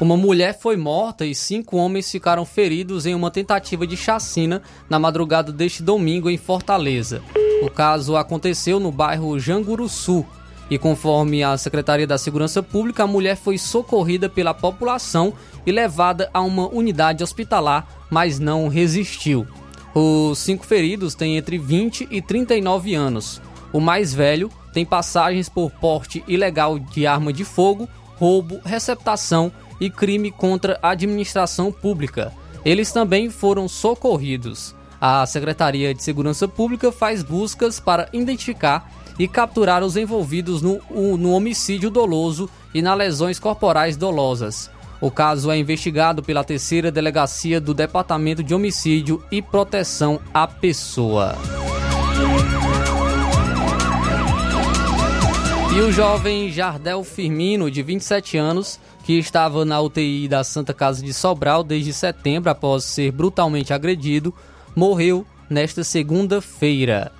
Uma 0.00 0.16
mulher 0.16 0.58
foi 0.58 0.76
morta 0.76 1.24
e 1.24 1.32
cinco 1.34 1.76
homens 1.76 2.10
ficaram 2.10 2.44
feridos 2.44 3.06
em 3.06 3.14
uma 3.14 3.30
tentativa 3.30 3.86
de 3.86 3.96
chacina 3.96 4.60
na 4.90 4.98
madrugada 4.98 5.52
deste 5.52 5.80
domingo 5.80 6.28
em 6.28 6.36
Fortaleza. 6.36 7.22
O 7.62 7.70
caso 7.70 8.16
aconteceu 8.16 8.80
no 8.80 8.90
bairro 8.90 9.38
Janguruçu 9.38 10.26
e, 10.68 10.76
conforme 10.76 11.44
a 11.44 11.56
Secretaria 11.56 12.06
da 12.06 12.18
Segurança 12.18 12.62
Pública, 12.62 13.04
a 13.04 13.06
mulher 13.06 13.36
foi 13.36 13.56
socorrida 13.58 14.28
pela 14.28 14.52
população 14.52 15.34
e 15.64 15.70
levada 15.70 16.28
a 16.34 16.40
uma 16.40 16.66
unidade 16.66 17.22
hospitalar, 17.22 17.86
mas 18.10 18.40
não 18.40 18.66
resistiu. 18.66 19.46
Os 19.94 20.38
cinco 20.38 20.64
feridos 20.64 21.14
têm 21.14 21.36
entre 21.36 21.58
20 21.58 22.08
e 22.10 22.22
39 22.22 22.94
anos. 22.94 23.42
O 23.72 23.80
mais 23.80 24.14
velho 24.14 24.50
tem 24.72 24.86
passagens 24.86 25.48
por 25.48 25.70
porte 25.70 26.24
ilegal 26.26 26.78
de 26.78 27.06
arma 27.06 27.32
de 27.32 27.44
fogo, 27.44 27.88
roubo, 28.16 28.60
receptação 28.64 29.52
e 29.80 29.90
crime 29.90 30.30
contra 30.30 30.78
a 30.82 30.90
administração 30.90 31.70
pública. 31.70 32.32
Eles 32.64 32.92
também 32.92 33.28
foram 33.28 33.68
socorridos. 33.68 34.74
A 35.00 35.26
Secretaria 35.26 35.92
de 35.92 36.02
Segurança 36.02 36.46
Pública 36.46 36.92
faz 36.92 37.22
buscas 37.22 37.80
para 37.80 38.08
identificar 38.12 38.90
e 39.18 39.26
capturar 39.28 39.82
os 39.82 39.96
envolvidos 39.96 40.62
no, 40.62 40.80
no 41.18 41.32
homicídio 41.32 41.90
doloso 41.90 42.48
e 42.72 42.80
nas 42.80 42.96
lesões 42.96 43.38
corporais 43.38 43.96
dolosas. 43.96 44.70
O 45.02 45.10
caso 45.10 45.50
é 45.50 45.58
investigado 45.58 46.22
pela 46.22 46.44
terceira 46.44 46.88
delegacia 46.88 47.60
do 47.60 47.74
Departamento 47.74 48.40
de 48.40 48.54
Homicídio 48.54 49.20
e 49.32 49.42
Proteção 49.42 50.20
à 50.32 50.46
Pessoa. 50.46 51.34
E 55.74 55.80
o 55.80 55.90
jovem 55.90 56.52
Jardel 56.52 57.02
Firmino, 57.02 57.68
de 57.68 57.82
27 57.82 58.38
anos, 58.38 58.78
que 59.02 59.14
estava 59.14 59.64
na 59.64 59.80
UTI 59.80 60.28
da 60.28 60.44
Santa 60.44 60.72
Casa 60.72 61.02
de 61.02 61.12
Sobral 61.12 61.64
desde 61.64 61.92
setembro 61.92 62.48
após 62.48 62.84
ser 62.84 63.10
brutalmente 63.10 63.72
agredido, 63.72 64.32
morreu 64.72 65.26
nesta 65.50 65.82
segunda-feira. 65.82 67.10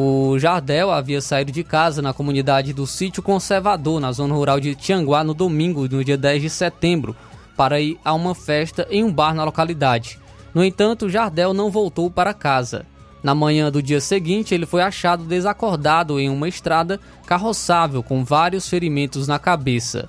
O 0.00 0.38
Jardel 0.38 0.92
havia 0.92 1.20
saído 1.20 1.50
de 1.50 1.64
casa 1.64 2.00
na 2.00 2.12
comunidade 2.12 2.72
do 2.72 2.86
Sítio 2.86 3.20
Conservador, 3.20 3.98
na 3.98 4.12
zona 4.12 4.32
rural 4.32 4.60
de 4.60 4.76
Tianguá, 4.76 5.24
no 5.24 5.34
domingo, 5.34 5.88
no 5.88 6.04
dia 6.04 6.16
10 6.16 6.42
de 6.42 6.50
setembro, 6.50 7.16
para 7.56 7.80
ir 7.80 7.98
a 8.04 8.14
uma 8.14 8.32
festa 8.32 8.86
em 8.92 9.02
um 9.02 9.12
bar 9.12 9.34
na 9.34 9.42
localidade. 9.42 10.20
No 10.54 10.62
entanto, 10.62 11.10
Jardel 11.10 11.52
não 11.52 11.68
voltou 11.68 12.08
para 12.08 12.32
casa. 12.32 12.86
Na 13.24 13.34
manhã 13.34 13.72
do 13.72 13.82
dia 13.82 14.00
seguinte, 14.00 14.54
ele 14.54 14.66
foi 14.66 14.82
achado 14.82 15.24
desacordado 15.24 16.20
em 16.20 16.30
uma 16.30 16.48
estrada 16.48 17.00
carroçável 17.26 18.00
com 18.00 18.24
vários 18.24 18.68
ferimentos 18.68 19.26
na 19.26 19.40
cabeça. 19.40 20.06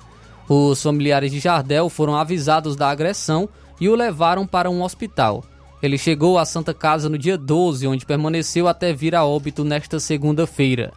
Os 0.48 0.80
familiares 0.80 1.32
de 1.32 1.40
Jardel 1.40 1.88
foram 1.88 2.14
avisados 2.14 2.76
da 2.76 2.88
agressão 2.88 3.48
e 3.80 3.88
o 3.88 3.96
levaram 3.96 4.46
para 4.46 4.70
um 4.70 4.84
hospital. 4.84 5.42
Ele 5.82 5.96
chegou 5.96 6.38
à 6.38 6.44
Santa 6.44 6.74
Casa 6.74 7.08
no 7.08 7.16
dia 7.16 7.38
12, 7.38 7.86
onde 7.86 8.04
permaneceu 8.04 8.68
até 8.68 8.92
vir 8.92 9.14
a 9.14 9.24
óbito 9.24 9.64
nesta 9.64 9.98
segunda-feira. 9.98 10.92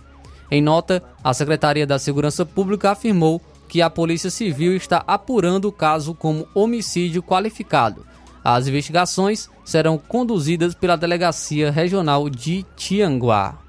Em 0.52 0.62
nota, 0.62 1.02
a 1.24 1.34
Secretaria 1.34 1.88
da 1.88 1.98
Segurança 1.98 2.46
Pública 2.46 2.92
afirmou 2.92 3.42
que 3.68 3.82
a 3.82 3.90
Polícia 3.90 4.30
Civil 4.30 4.76
está 4.76 5.04
apurando 5.08 5.66
o 5.66 5.72
caso 5.72 6.14
como 6.14 6.48
homicídio 6.54 7.24
qualificado. 7.24 8.06
As 8.44 8.68
investigações 8.68 9.50
serão 9.64 9.98
conduzidas 9.98 10.76
pela 10.76 10.98
Delegacia 10.98 11.72
Regional 11.72 12.30
de 12.30 12.66
Tianguá. 12.76 13.63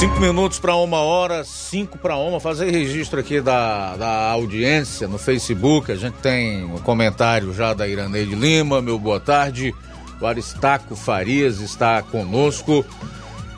Cinco 0.00 0.18
minutos 0.18 0.58
para 0.58 0.74
uma 0.76 0.96
hora, 0.96 1.44
cinco 1.44 1.98
para 1.98 2.16
uma. 2.16 2.40
Fazer 2.40 2.70
registro 2.70 3.20
aqui 3.20 3.38
da, 3.38 3.98
da 3.98 4.30
audiência 4.30 5.06
no 5.06 5.18
Facebook. 5.18 5.92
A 5.92 5.94
gente 5.94 6.14
tem 6.22 6.64
um 6.64 6.78
comentário 6.78 7.52
já 7.52 7.74
da 7.74 7.86
Iraneide 7.86 8.34
Lima. 8.34 8.80
Meu 8.80 8.98
boa 8.98 9.20
tarde. 9.20 9.74
O 10.18 10.26
Aristaco 10.26 10.96
Farias 10.96 11.60
está 11.60 12.00
conosco. 12.00 12.82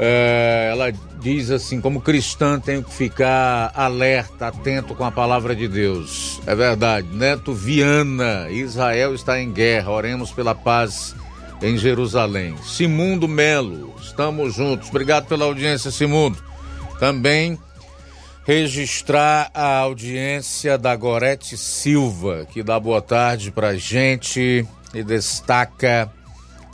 É, 0.01 0.71
ela 0.73 0.93
diz 1.21 1.49
assim: 1.49 1.81
como 1.81 2.01
cristã, 2.01 2.59
tenho 2.59 2.83
que 2.83 2.93
ficar 2.93 3.71
alerta, 3.73 4.49
atento 4.49 4.97
com 4.97 5.05
a 5.05 5.13
palavra 5.13 5.55
de 5.55 5.69
Deus. 5.69 6.41
É 6.45 6.57
verdade. 6.57 7.07
Neto 7.13 7.55
Viana, 7.55 8.51
Israel 8.51 9.15
está 9.15 9.41
em 9.41 9.53
guerra. 9.53 9.93
Oremos 9.93 10.33
pela 10.33 10.57
paz 10.57 11.15
em 11.63 11.79
Jerusalém. 11.79 12.57
Simundo 12.63 13.29
Melo, 13.29 13.95
estamos 14.03 14.55
juntos. 14.55 14.89
Obrigado 14.89 15.27
pela 15.27 15.45
audiência, 15.45 15.91
Simundo. 15.91 16.43
Também 16.99 17.59
registrar 18.45 19.51
a 19.55 19.79
audiência 19.79 20.77
da 20.77 20.95
Gorete 20.97 21.57
Silva, 21.57 22.47
que 22.51 22.63
dá 22.63 22.79
boa 22.79 23.01
tarde 23.01 23.53
pra 23.53 23.77
gente 23.77 24.67
e 24.93 25.03
destaca 25.03 26.11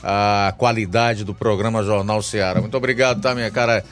a 0.01 0.53
qualidade 0.57 1.23
do 1.23 1.33
programa 1.33 1.83
Jornal 1.83 2.21
Ceará. 2.21 2.59
Muito 2.59 2.75
obrigado, 2.75 3.21
tá, 3.21 3.35
minha 3.35 3.51
cara 3.51 3.83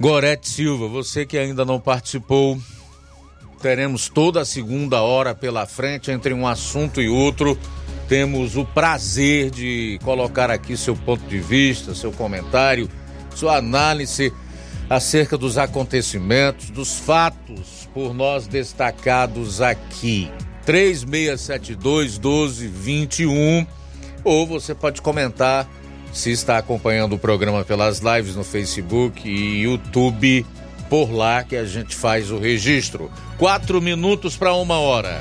Gorete 0.00 0.48
Silva. 0.48 0.88
Você 0.88 1.24
que 1.24 1.38
ainda 1.38 1.64
não 1.64 1.78
participou, 1.78 2.58
teremos 3.62 4.08
toda 4.08 4.40
a 4.40 4.44
segunda 4.44 5.00
hora 5.02 5.34
pela 5.34 5.66
frente 5.66 6.10
entre 6.10 6.34
um 6.34 6.46
assunto 6.46 7.00
e 7.00 7.08
outro 7.08 7.56
temos 8.08 8.56
o 8.56 8.64
prazer 8.64 9.50
de 9.50 9.98
colocar 10.02 10.50
aqui 10.50 10.76
seu 10.76 10.94
ponto 10.94 11.24
de 11.26 11.38
vista, 11.38 11.94
seu 11.94 12.12
comentário, 12.12 12.88
sua 13.34 13.56
análise 13.56 14.32
acerca 14.88 15.36
dos 15.36 15.58
acontecimentos, 15.58 16.70
dos 16.70 16.98
fatos 16.98 17.88
por 17.92 18.14
nós 18.14 18.46
destacados 18.46 19.60
aqui. 19.60 20.30
3672 20.64 22.18
1221 22.18 23.66
ou 24.24 24.46
você 24.46 24.74
pode 24.74 25.00
comentar 25.00 25.68
se 26.12 26.30
está 26.30 26.58
acompanhando 26.58 27.14
o 27.14 27.18
programa 27.18 27.64
pelas 27.64 28.00
lives 28.00 28.34
no 28.34 28.42
Facebook 28.42 29.28
e 29.28 29.62
YouTube, 29.62 30.46
por 30.88 31.12
lá 31.12 31.44
que 31.44 31.54
a 31.54 31.64
gente 31.64 31.94
faz 31.94 32.30
o 32.30 32.38
registro. 32.38 33.10
Quatro 33.38 33.80
minutos 33.82 34.36
para 34.36 34.54
uma 34.54 34.78
hora. 34.78 35.20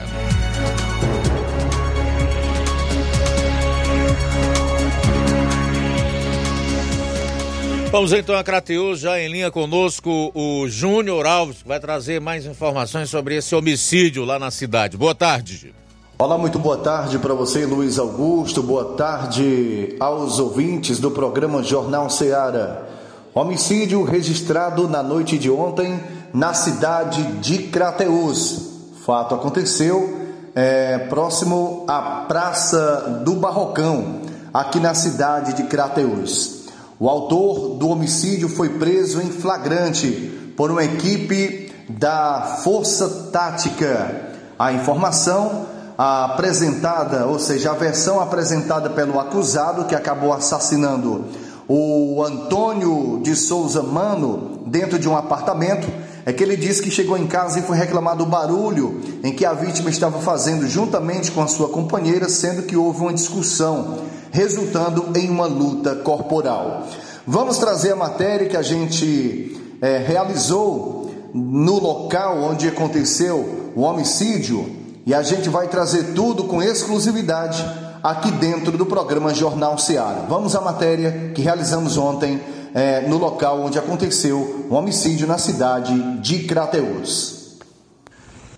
Vamos 7.92 8.12
então 8.12 8.36
a 8.36 8.44
Crateus, 8.44 9.00
já 9.00 9.20
em 9.20 9.32
linha 9.32 9.50
conosco 9.50 10.32
o 10.34 10.68
Júnior 10.68 11.26
Alves, 11.26 11.62
que 11.62 11.68
vai 11.68 11.80
trazer 11.80 12.20
mais 12.20 12.46
informações 12.46 13.10
sobre 13.10 13.38
esse 13.38 13.56
homicídio 13.56 14.26
lá 14.26 14.38
na 14.38 14.52
cidade. 14.52 14.98
Boa 14.98 15.16
tarde. 15.16 15.74
Olá, 16.18 16.38
muito 16.38 16.60
boa 16.60 16.78
tarde 16.78 17.20
para 17.20 17.34
você, 17.34 17.66
Luiz 17.66 17.98
Augusto. 18.00 18.62
Boa 18.62 18.96
tarde 18.96 19.96
aos 20.00 20.40
ouvintes 20.40 21.00
do 21.00 21.12
programa 21.12 21.64
Jornal 21.64 22.10
Seara. 22.10 22.88
Homicídio 23.34 24.04
registrado 24.04 24.88
na 24.88 25.04
noite 25.04 25.38
de 25.38 25.50
ontem 25.50 26.00
na 26.34 26.54
cidade 26.54 27.22
de 27.40 27.64
Crateus. 27.64 28.62
Fato 29.06 29.36
aconteceu 29.36 30.26
é, 30.56 31.00
próximo 31.10 31.86
à 31.88 32.26
Praça 32.28 33.22
do 33.26 33.36
Barrocão, 33.36 34.22
aqui 34.54 34.80
na 34.80 34.94
cidade 34.94 35.54
de 35.54 35.64
Crateus. 35.64 36.55
O 36.98 37.10
autor 37.10 37.76
do 37.78 37.89
homicídio 37.89 38.48
foi 38.48 38.70
preso 38.70 39.22
em 39.22 39.30
flagrante 39.30 40.54
por 40.56 40.72
uma 40.72 40.84
equipe 40.84 41.70
da 41.89 42.60
Força 42.64 43.30
Tática. 43.34 44.32
A 44.58 44.72
informação 44.72 45.66
apresentada, 45.98 47.26
ou 47.26 47.38
seja, 47.38 47.72
a 47.72 47.74
versão 47.74 48.22
apresentada 48.22 48.89
pelo 48.89 49.20
acusado 49.20 49.86
que 49.86 49.96
acabou 49.96 50.32
assassinando 50.32 51.26
o 51.68 52.24
Antônio 52.24 53.20
de 53.22 53.36
Souza 53.36 53.82
Mano 53.82 54.62
dentro 54.68 54.98
de 54.98 55.10
um 55.10 55.18
apartamento 55.18 55.88
é 56.26 56.32
que 56.32 56.43
ele 56.43 56.56
disse 56.56 56.82
que 56.82 56.89
chegou 56.89 57.18
em 57.18 57.28
casa 57.28 57.60
e 57.60 57.64
foi 57.64 57.78
reclamar 57.78 58.16
do 58.16 58.26
barulho 58.26 59.02
em 59.24 59.34
que 59.34 59.46
a 59.46 59.54
vítima 59.54 59.89
estava 59.89 60.20
fazendo 60.20 60.68
juntamente 60.68 61.32
com 61.32 61.41
a 61.41 61.48
sua 61.48 61.70
companheira, 61.70 62.30
sendo 62.30 62.64
que 62.64 62.78
houve 62.78 63.02
uma 63.02 63.14
discussão 63.14 63.98
resultando 64.36 65.18
em 65.18 65.30
uma 65.30 65.46
luta 65.46 65.96
corporal. 65.96 66.86
Vamos 67.26 67.58
trazer 67.58 67.94
a 67.94 67.96
matéria 67.96 68.50
que 68.50 68.58
a 68.58 68.62
gente 68.62 69.58
é, 69.82 69.98
realizou 69.98 71.10
no 71.34 71.80
local 71.80 72.44
onde 72.44 72.68
aconteceu 72.68 73.72
o 73.74 73.82
homicídio 73.82 74.70
e 75.06 75.14
a 75.14 75.24
gente 75.24 75.48
vai 75.48 75.70
trazer 75.70 76.14
tudo 76.14 76.44
com 76.44 76.62
exclusividade 76.62 77.66
aqui 78.04 78.30
dentro 78.32 78.78
do 78.78 78.86
programa 78.86 79.34
Jornal 79.34 79.78
Seara. 79.78 80.26
Vamos 80.28 80.54
à 80.54 80.60
matéria 80.60 81.32
que 81.34 81.42
realizamos 81.42 81.98
ontem 81.98 82.42
é, 82.74 83.08
no 83.08 83.18
local 83.18 83.62
onde 83.62 83.80
aconteceu 83.80 84.68
o 84.70 84.76
homicídio 84.76 85.26
na 85.26 85.38
cidade 85.38 86.20
de 86.20 86.40
Crateús. 86.44 87.35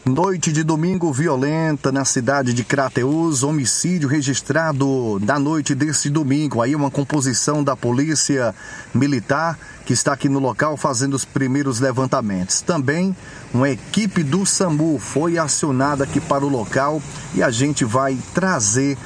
Noite 0.07 0.53
de 0.53 0.63
domingo 0.63 1.11
violenta 1.11 1.91
na 1.91 2.05
cidade 2.05 2.53
de 2.53 2.63
Crateús, 2.63 3.43
homicídio 3.43 4.07
registrado 4.07 5.19
na 5.21 5.37
noite 5.37 5.75
desse 5.75 6.09
domingo. 6.09 6.61
Aí 6.61 6.73
uma 6.73 6.89
composição 6.89 7.61
da 7.61 7.75
polícia 7.75 8.55
militar 8.93 9.59
que 9.85 9.91
está 9.91 10.13
aqui 10.13 10.29
no 10.29 10.39
local 10.39 10.77
fazendo 10.77 11.13
os 11.13 11.25
primeiros 11.25 11.81
levantamentos. 11.81 12.61
Também 12.61 13.13
uma 13.53 13.69
equipe 13.69 14.23
do 14.23 14.45
SAMU 14.45 14.97
foi 14.97 15.37
acionada 15.37 16.05
aqui 16.05 16.21
para 16.21 16.45
o 16.45 16.49
local 16.49 17.01
e 17.35 17.43
a 17.43 17.51
gente 17.51 17.83
vai 17.83 18.17
trazer 18.33 18.97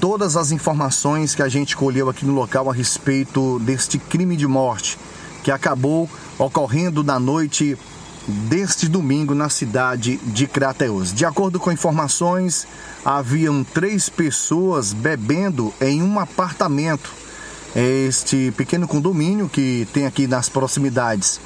todas 0.00 0.36
as 0.36 0.50
informações 0.50 1.36
que 1.36 1.42
a 1.42 1.48
gente 1.48 1.76
colheu 1.76 2.08
aqui 2.08 2.26
no 2.26 2.34
local 2.34 2.68
a 2.68 2.74
respeito 2.74 3.60
deste 3.60 3.96
crime 3.96 4.36
de 4.36 4.48
morte 4.48 4.98
que 5.44 5.52
acabou 5.52 6.10
ocorrendo 6.36 7.04
na 7.04 7.18
noite 7.20 7.78
deste 8.28 8.88
domingo 8.88 9.34
na 9.34 9.48
cidade 9.48 10.18
de 10.18 10.46
Crateus. 10.46 11.12
De 11.12 11.24
acordo 11.24 11.58
com 11.58 11.72
informações, 11.72 12.66
haviam 13.04 13.64
três 13.64 14.08
pessoas 14.08 14.92
bebendo 14.92 15.72
em 15.80 16.02
um 16.02 16.20
apartamento. 16.20 17.10
Este 17.74 18.52
pequeno 18.56 18.86
condomínio 18.86 19.48
que 19.48 19.86
tem 19.92 20.06
aqui 20.06 20.26
nas 20.26 20.48
proximidades 20.48 21.40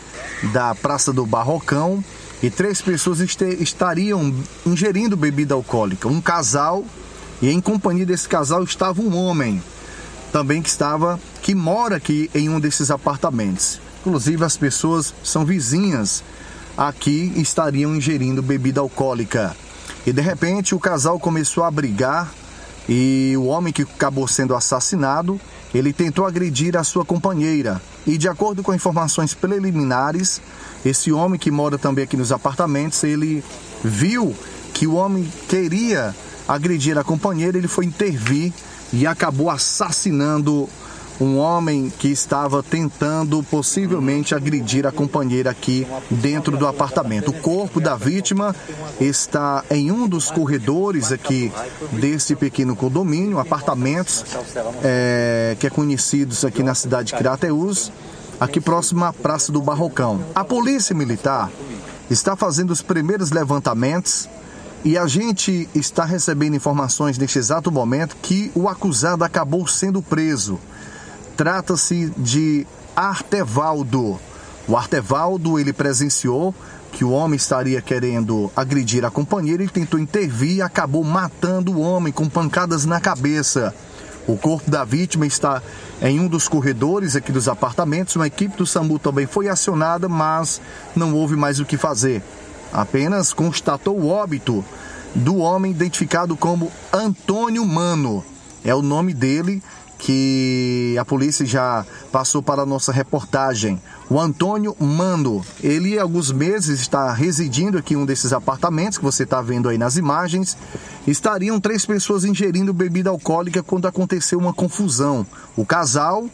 da 0.53 0.75
Praça 0.75 1.13
do 1.13 1.27
Barrocão 1.27 2.03
e 2.43 2.51
três 2.51 2.81
pessoas 2.81 3.21
estariam 3.21 4.35
ingerindo 4.67 5.17
bebida 5.17 5.55
alcoólica. 5.55 6.09
Um 6.09 6.21
casal 6.21 6.85
e 7.41 7.49
em 7.49 7.61
companhia 7.61 8.07
desse 8.07 8.29
casal 8.29 8.63
estava 8.65 9.01
um 9.01 9.17
homem 9.17 9.63
também 10.33 10.63
que 10.63 10.69
estava 10.69 11.21
que 11.43 11.55
mora 11.55 11.97
aqui 11.97 12.31
em 12.35 12.49
um 12.49 12.59
desses 12.59 12.91
apartamentos. 12.91 13.81
Inclusive 14.01 14.45
as 14.45 14.57
pessoas 14.57 15.15
são 15.23 15.45
vizinhas 15.45 16.25
aqui 16.77 17.33
estariam 17.37 17.95
ingerindo 17.95 18.43
bebida 18.43 18.81
alcoólica. 18.81 19.57
E 20.07 20.13
de 20.13 20.21
repente 20.21 20.75
o 20.75 20.81
casal 20.81 21.19
começou 21.19 21.65
a 21.65 21.71
brigar 21.71 22.33
e 22.89 23.35
o 23.37 23.45
homem 23.45 23.73
que 23.73 23.83
acabou 23.83 24.27
sendo 24.27 24.55
assassinado, 24.55 25.41
ele 25.73 25.93
tentou 25.93 26.27
agredir 26.27 26.77
a 26.77 26.85
sua 26.85 27.05
companheira. 27.05 27.81
E 28.07 28.19
de 28.19 28.29
acordo 28.29 28.63
com 28.63 28.75
informações 28.75 29.33
preliminares, 29.33 30.41
esse 30.85 31.13
homem 31.13 31.39
que 31.39 31.51
mora 31.51 31.79
também 31.79 32.05
aqui 32.05 32.17
nos 32.17 32.33
apartamentos, 32.33 33.03
ele 33.05 33.45
viu 33.85 34.35
que 34.75 34.87
o 34.87 34.95
homem 34.95 35.31
queria 35.49 36.15
agredir 36.49 36.99
a 36.99 37.05
companheira, 37.05 37.57
ele 37.57 37.69
foi 37.69 37.85
intervir 37.85 38.53
e 38.93 39.07
acabou 39.07 39.49
assassinando 39.49 40.69
um 41.23 41.39
homem 41.39 41.89
que 41.89 42.09
estava 42.09 42.63
tentando 42.63 43.43
possivelmente 43.45 44.35
agredir 44.35 44.87
a 44.87 44.91
companheira 44.91 45.51
aqui 45.51 45.87
dentro 46.11 46.57
do 46.57 46.67
apartamento. 46.67 47.31
O 47.31 47.33
corpo 47.33 47.81
da 47.81 47.95
vítima 47.95 48.55
está 49.01 49.65
em 49.71 49.93
um 49.93 50.09
dos 50.09 50.31
corredores 50.31 51.13
aqui 51.13 51.53
desse 51.93 52.35
pequeno 52.35 52.75
condomínio, 52.75 53.39
apartamentos 53.39 54.25
é, 54.83 55.57
que 55.61 55.67
é 55.67 55.71
conhecidos 55.71 56.45
aqui 56.45 56.63
na 56.63 56.75
cidade 56.75 57.13
de 57.13 57.15
Crateus, 57.15 57.93
aqui 58.41 58.61
próximo 58.61 59.05
à 59.05 59.13
Praça 59.13 59.53
do 59.53 59.63
Barrocão. 59.63 60.25
A 60.35 60.43
polícia 60.43 60.95
militar 60.95 61.51
está 62.11 62.35
fazendo 62.35 62.73
os 62.73 62.83
primeiros 62.83 63.31
levantamentos 63.31 64.29
e 64.85 64.99
a 64.99 65.07
gente 65.07 65.69
está 65.73 66.05
recebendo 66.05 66.57
informações 66.57 67.17
neste 67.17 67.39
exato 67.39 67.71
momento 67.71 68.17
que 68.21 68.51
o 68.57 68.69
acusado 68.69 69.23
acabou 69.23 69.69
sendo 69.69 70.03
preso. 70.03 70.59
Trata-se 71.37 72.13
de 72.17 72.67
Artevaldo. 72.95 74.19
O 74.69 74.77
Artevaldo 74.77 75.59
ele 75.59 75.73
presenciou 75.73 76.55
que 76.93 77.05
o 77.05 77.11
homem 77.11 77.37
estaria 77.37 77.81
querendo 77.81 78.51
agredir 78.55 79.05
a 79.05 79.11
companheira 79.11 79.65
e 79.65 79.69
tentou 79.69 79.99
intervir 79.99 80.57
e 80.57 80.63
acabou 80.63 81.03
matando 81.03 81.73
o 81.73 81.81
homem 81.81 82.13
com 82.13 82.29
pancadas 82.29 82.85
na 82.85 83.01
cabeça. 83.01 83.75
O 84.27 84.37
corpo 84.37 84.71
da 84.71 84.85
vítima 84.85 85.27
está 85.27 85.61
em 86.01 86.21
um 86.21 86.29
dos 86.29 86.47
corredores 86.47 87.17
aqui 87.17 87.33
dos 87.33 87.49
apartamentos. 87.49 88.15
Uma 88.15 88.27
equipe 88.27 88.57
do 88.57 88.67
SAMU 88.67 88.99
também 88.99 89.27
foi 89.27 89.49
acionada, 89.49 90.09
mas 90.09 90.61
não 90.95 91.15
houve 91.15 91.35
mais 91.35 91.59
o 91.59 91.65
que 91.65 91.77
fazer. 91.77 92.23
Apenas 92.73 93.33
constatou 93.33 93.99
o 93.99 94.09
óbito 94.09 94.65
do 95.15 95.39
homem 95.39 95.73
identificado 95.73 96.37
como 96.37 96.71
Antônio 96.93 97.65
Mano. 97.67 98.25
É 98.65 98.75
o 98.75 98.83
nome 98.83 99.13
dele 99.13 99.61
que 100.03 100.97
a 100.99 101.05
polícia 101.05 101.47
já 101.47 101.87
passou 102.11 102.43
para 102.43 102.63
a 102.63 102.67
nossa 102.67 102.91
reportagem. 102.91 103.81
O 104.11 104.19
Antônio 104.19 104.77
Mano, 104.81 105.45
ele 105.63 105.97
há 105.97 106.03
alguns 106.03 106.33
meses 106.33 106.81
está 106.81 107.13
residindo 107.13 107.79
aqui 107.79 107.95
em 107.95 107.97
um 107.97 108.05
desses 108.05 108.33
apartamentos 108.33 108.99
que 108.99 109.05
você 109.05 109.23
está 109.23 109.41
vendo 109.41 109.69
aí 109.69 109.79
nas 109.79 109.97
imagens. 109.97 110.57
Estariam 111.07 111.61
três 111.61 111.87
pessoas 111.87 112.25
ingerindo 112.25 112.75
bebida 112.75 113.11
alcoólica 113.11 113.63
quando 113.63 113.87
aconteceu 113.87 114.41
uma 114.41 114.53
confusão. 114.53 115.25
O 115.57 115.65
casal 115.65 116.29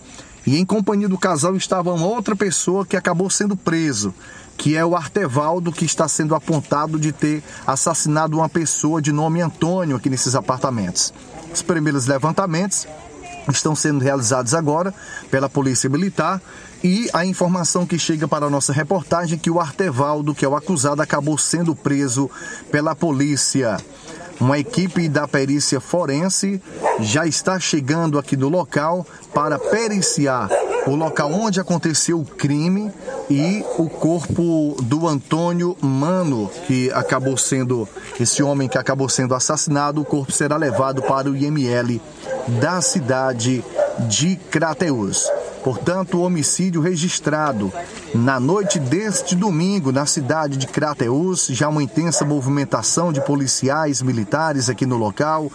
e 0.46 0.56
em 0.56 0.64
companhia 0.64 1.08
do 1.08 1.18
casal 1.18 1.54
estava 1.54 1.90
outra 1.90 2.34
pessoa 2.34 2.86
que 2.86 2.96
acabou 2.96 3.28
sendo 3.28 3.54
preso, 3.54 4.14
que 4.56 4.78
é 4.78 4.84
o 4.84 4.96
Artevaldo, 4.96 5.72
que 5.72 5.84
está 5.84 6.08
sendo 6.08 6.34
apontado 6.34 6.98
de 6.98 7.12
ter 7.12 7.42
assassinado 7.66 8.38
uma 8.38 8.48
pessoa 8.48 9.02
de 9.02 9.12
nome 9.12 9.42
Antônio 9.42 9.96
aqui 9.96 10.08
nesses 10.08 10.34
apartamentos. 10.34 11.12
Os 11.52 11.60
primeiros 11.60 12.06
levantamentos 12.06 12.86
estão 13.56 13.74
sendo 13.74 14.02
realizados 14.02 14.54
agora 14.54 14.92
pela 15.30 15.48
Polícia 15.48 15.88
Militar 15.88 16.40
e 16.82 17.08
a 17.12 17.24
informação 17.24 17.84
que 17.84 17.98
chega 17.98 18.28
para 18.28 18.46
a 18.46 18.50
nossa 18.50 18.72
reportagem 18.72 19.36
é 19.36 19.40
que 19.40 19.50
o 19.50 19.58
Artevaldo, 19.58 20.34
que 20.34 20.44
é 20.44 20.48
o 20.48 20.54
acusado, 20.54 21.02
acabou 21.02 21.36
sendo 21.36 21.74
preso 21.74 22.30
pela 22.70 22.94
polícia. 22.94 23.78
Uma 24.40 24.58
equipe 24.58 25.08
da 25.08 25.26
perícia 25.26 25.80
forense 25.80 26.62
já 27.00 27.26
está 27.26 27.58
chegando 27.58 28.18
aqui 28.18 28.36
no 28.36 28.48
local 28.48 29.04
para 29.34 29.58
periciar 29.58 30.48
o 30.86 30.94
local 30.94 31.32
onde 31.32 31.60
aconteceu 31.60 32.20
o 32.20 32.24
crime 32.24 32.90
e 33.28 33.64
o 33.76 33.88
corpo 33.88 34.76
do 34.82 35.06
Antônio 35.06 35.76
Mano, 35.80 36.50
que 36.66 36.90
acabou 36.92 37.36
sendo 37.36 37.88
esse 38.18 38.42
homem 38.42 38.68
que 38.68 38.78
acabou 38.78 39.08
sendo 39.08 39.34
assassinado, 39.34 40.00
o 40.00 40.04
corpo 40.04 40.32
será 40.32 40.56
levado 40.56 41.02
para 41.02 41.28
o 41.28 41.36
IML 41.36 42.00
da 42.60 42.80
cidade 42.80 43.64
de 44.08 44.36
Crateus. 44.50 45.28
Portanto, 45.62 46.18
o 46.18 46.22
homicídio 46.22 46.80
registrado 46.80 47.72
na 48.14 48.40
noite 48.40 48.78
deste 48.78 49.34
domingo 49.34 49.92
na 49.92 50.06
cidade 50.06 50.56
de 50.56 50.66
Crateus, 50.66 51.46
já 51.48 51.68
uma 51.68 51.82
intensa 51.82 52.24
movimentação 52.24 53.12
de 53.12 53.20
policiais 53.20 54.00
militares 54.00 54.70
aqui 54.70 54.86
no 54.86 54.96
local. 54.96 55.50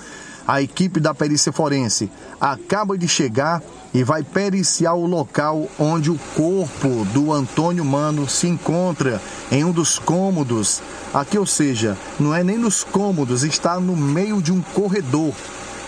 A 0.47 0.61
equipe 0.61 0.99
da 0.99 1.13
perícia 1.13 1.53
forense 1.53 2.11
acaba 2.39 2.97
de 2.97 3.07
chegar 3.07 3.61
e 3.93 4.03
vai 4.03 4.23
periciar 4.23 4.93
o 4.93 5.05
local 5.05 5.67
onde 5.79 6.11
o 6.11 6.19
corpo 6.35 7.05
do 7.13 7.31
Antônio 7.31 7.85
Mano 7.85 8.27
se 8.27 8.47
encontra 8.47 9.21
em 9.51 9.63
um 9.63 9.71
dos 9.71 9.97
cômodos. 9.97 10.81
Aqui, 11.13 11.37
ou 11.37 11.45
seja, 11.45 11.97
não 12.19 12.33
é 12.33 12.43
nem 12.43 12.57
nos 12.57 12.83
cômodos, 12.83 13.43
está 13.43 13.79
no 13.79 13.95
meio 13.95 14.41
de 14.41 14.51
um 14.51 14.61
corredor 14.61 15.33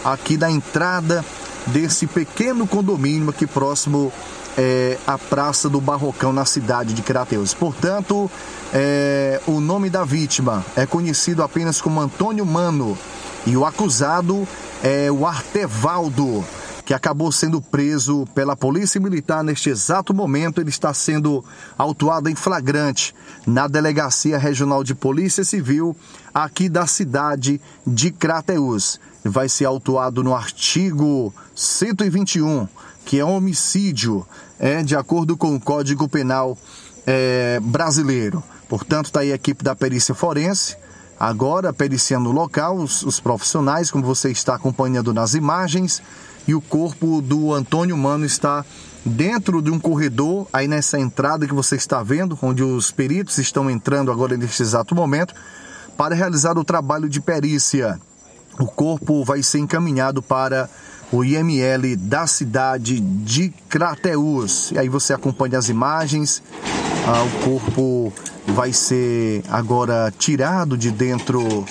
aqui 0.04 0.38
da 0.38 0.50
entrada 0.50 1.26
desse 1.68 2.06
pequeno 2.06 2.68
condomínio 2.68 3.30
aqui 3.30 3.48
próximo 3.48 4.14
é, 4.58 4.98
à 5.06 5.18
Praça 5.18 5.68
do 5.68 5.82
Barrocão, 5.82 6.32
na 6.32 6.46
cidade 6.46 6.94
de 6.94 7.02
Crateus. 7.02 7.54
Portanto, 7.54 8.30
é, 8.74 9.42
o 9.48 9.60
nome 9.60 9.90
da 9.90 10.06
vítima 10.06 10.64
é 10.76 10.86
conhecido 10.86 11.44
apenas 11.44 11.82
como 11.82 12.00
Antônio 12.00 12.46
Mano 12.46 12.98
e 13.46 13.56
o 13.56 13.66
acusado 13.66 14.48
é 14.84 15.12
o 15.12 15.26
Artevaldo 15.26 16.44
que 16.86 16.94
acabou 16.94 17.32
sendo 17.32 17.60
preso 17.60 18.28
pela 18.36 18.56
Polícia 18.56 19.02
Militar 19.02 19.44
neste 19.44 19.70
exato 19.70 20.14
momento. 20.14 20.62
Ele 20.62 20.70
está 20.70 20.94
sendo 20.94 21.44
autuado 21.76 22.30
em 22.30 22.36
flagrante 22.36 23.14
na 23.46 23.68
Delegacia 23.68 24.38
Regional 24.38 24.84
de 24.84 24.94
Polícia 24.94 25.44
Civil 25.44 25.98
aqui 26.32 26.70
da 26.70 26.86
cidade 26.86 27.60
de 27.86 28.12
Crateus. 28.12 29.00
Vai 29.24 29.50
ser 29.50 29.66
autuado 29.66 30.24
no 30.24 30.36
artigo 30.36 31.34
121, 31.56 32.68
que 33.04 33.20
é 33.20 33.26
homicídio, 33.26 34.26
é 34.60 34.84
de 34.84 34.96
acordo 34.96 35.36
com 35.36 35.56
o 35.56 35.60
Código 35.60 36.08
Penal 36.08 36.56
é, 37.08 37.60
brasileiro. 37.64 38.44
Portanto, 38.70 39.08
está 39.08 39.22
aí 39.22 39.32
a 39.32 39.36
equipe 39.36 39.64
da 39.64 39.76
perícia 39.76 40.14
forense 40.14 40.78
agora 41.20 41.74
periciando 41.74 42.30
o 42.30 42.34
local, 42.34 42.78
os, 42.78 43.04
os, 43.04 43.20
profissionais, 43.20 43.90
como 43.90 44.04
você 44.04 44.32
está 44.32 44.56
acompanhando 44.56 45.14
nas 45.14 45.34
imagens, 45.34 46.02
e 46.48 46.54
o 46.54 46.62
corpo 46.62 47.22
do 47.22 47.54
Antônio 47.54 47.98
Mano 47.98 48.26
está 48.26 48.64
dentro 49.04 49.62
de 49.62 49.72
um 49.72 49.80
corredor, 49.80 50.48
aí 50.52 50.68
nessa 50.68 51.00
entrada 51.00 51.48
que 51.48 51.54
você 51.54 51.76
está 51.76 52.04
vendo, 52.04 52.38
onde 52.42 52.64
os 52.64 52.92
peritos 52.92 53.38
estão 53.38 53.70
entrando 53.70 54.12
agora 54.12 54.36
neste 54.36 54.62
exato 54.62 54.96
momento, 54.96 55.34
para 55.98 56.16
realizar 56.16 56.58
o 56.58 56.64
trabalho 56.64 57.08
de 57.08 57.22
perícia. 57.22 58.00
O 58.60 58.66
corpo 58.66 59.24
vai 59.24 59.44
ser 59.44 59.60
encaminhado 59.60 60.22
para 60.22 60.70
o 61.12 61.24
IML 61.24 61.96
da 61.98 62.28
cidade 62.28 63.00
de 63.00 63.54
Crateús. 63.70 64.72
E 64.72 64.80
aí 64.80 64.90
você 64.90 65.14
acompanha 65.14 65.58
as 65.58 65.70
imagens. 65.70 66.42
Ah, 67.08 67.24
o 67.24 67.44
corpo 67.44 68.14
vai 68.48 68.74
ser 68.74 69.44
agora 69.50 70.14
tirado 70.18 70.78
de 70.78 70.92
dentro 70.92 71.66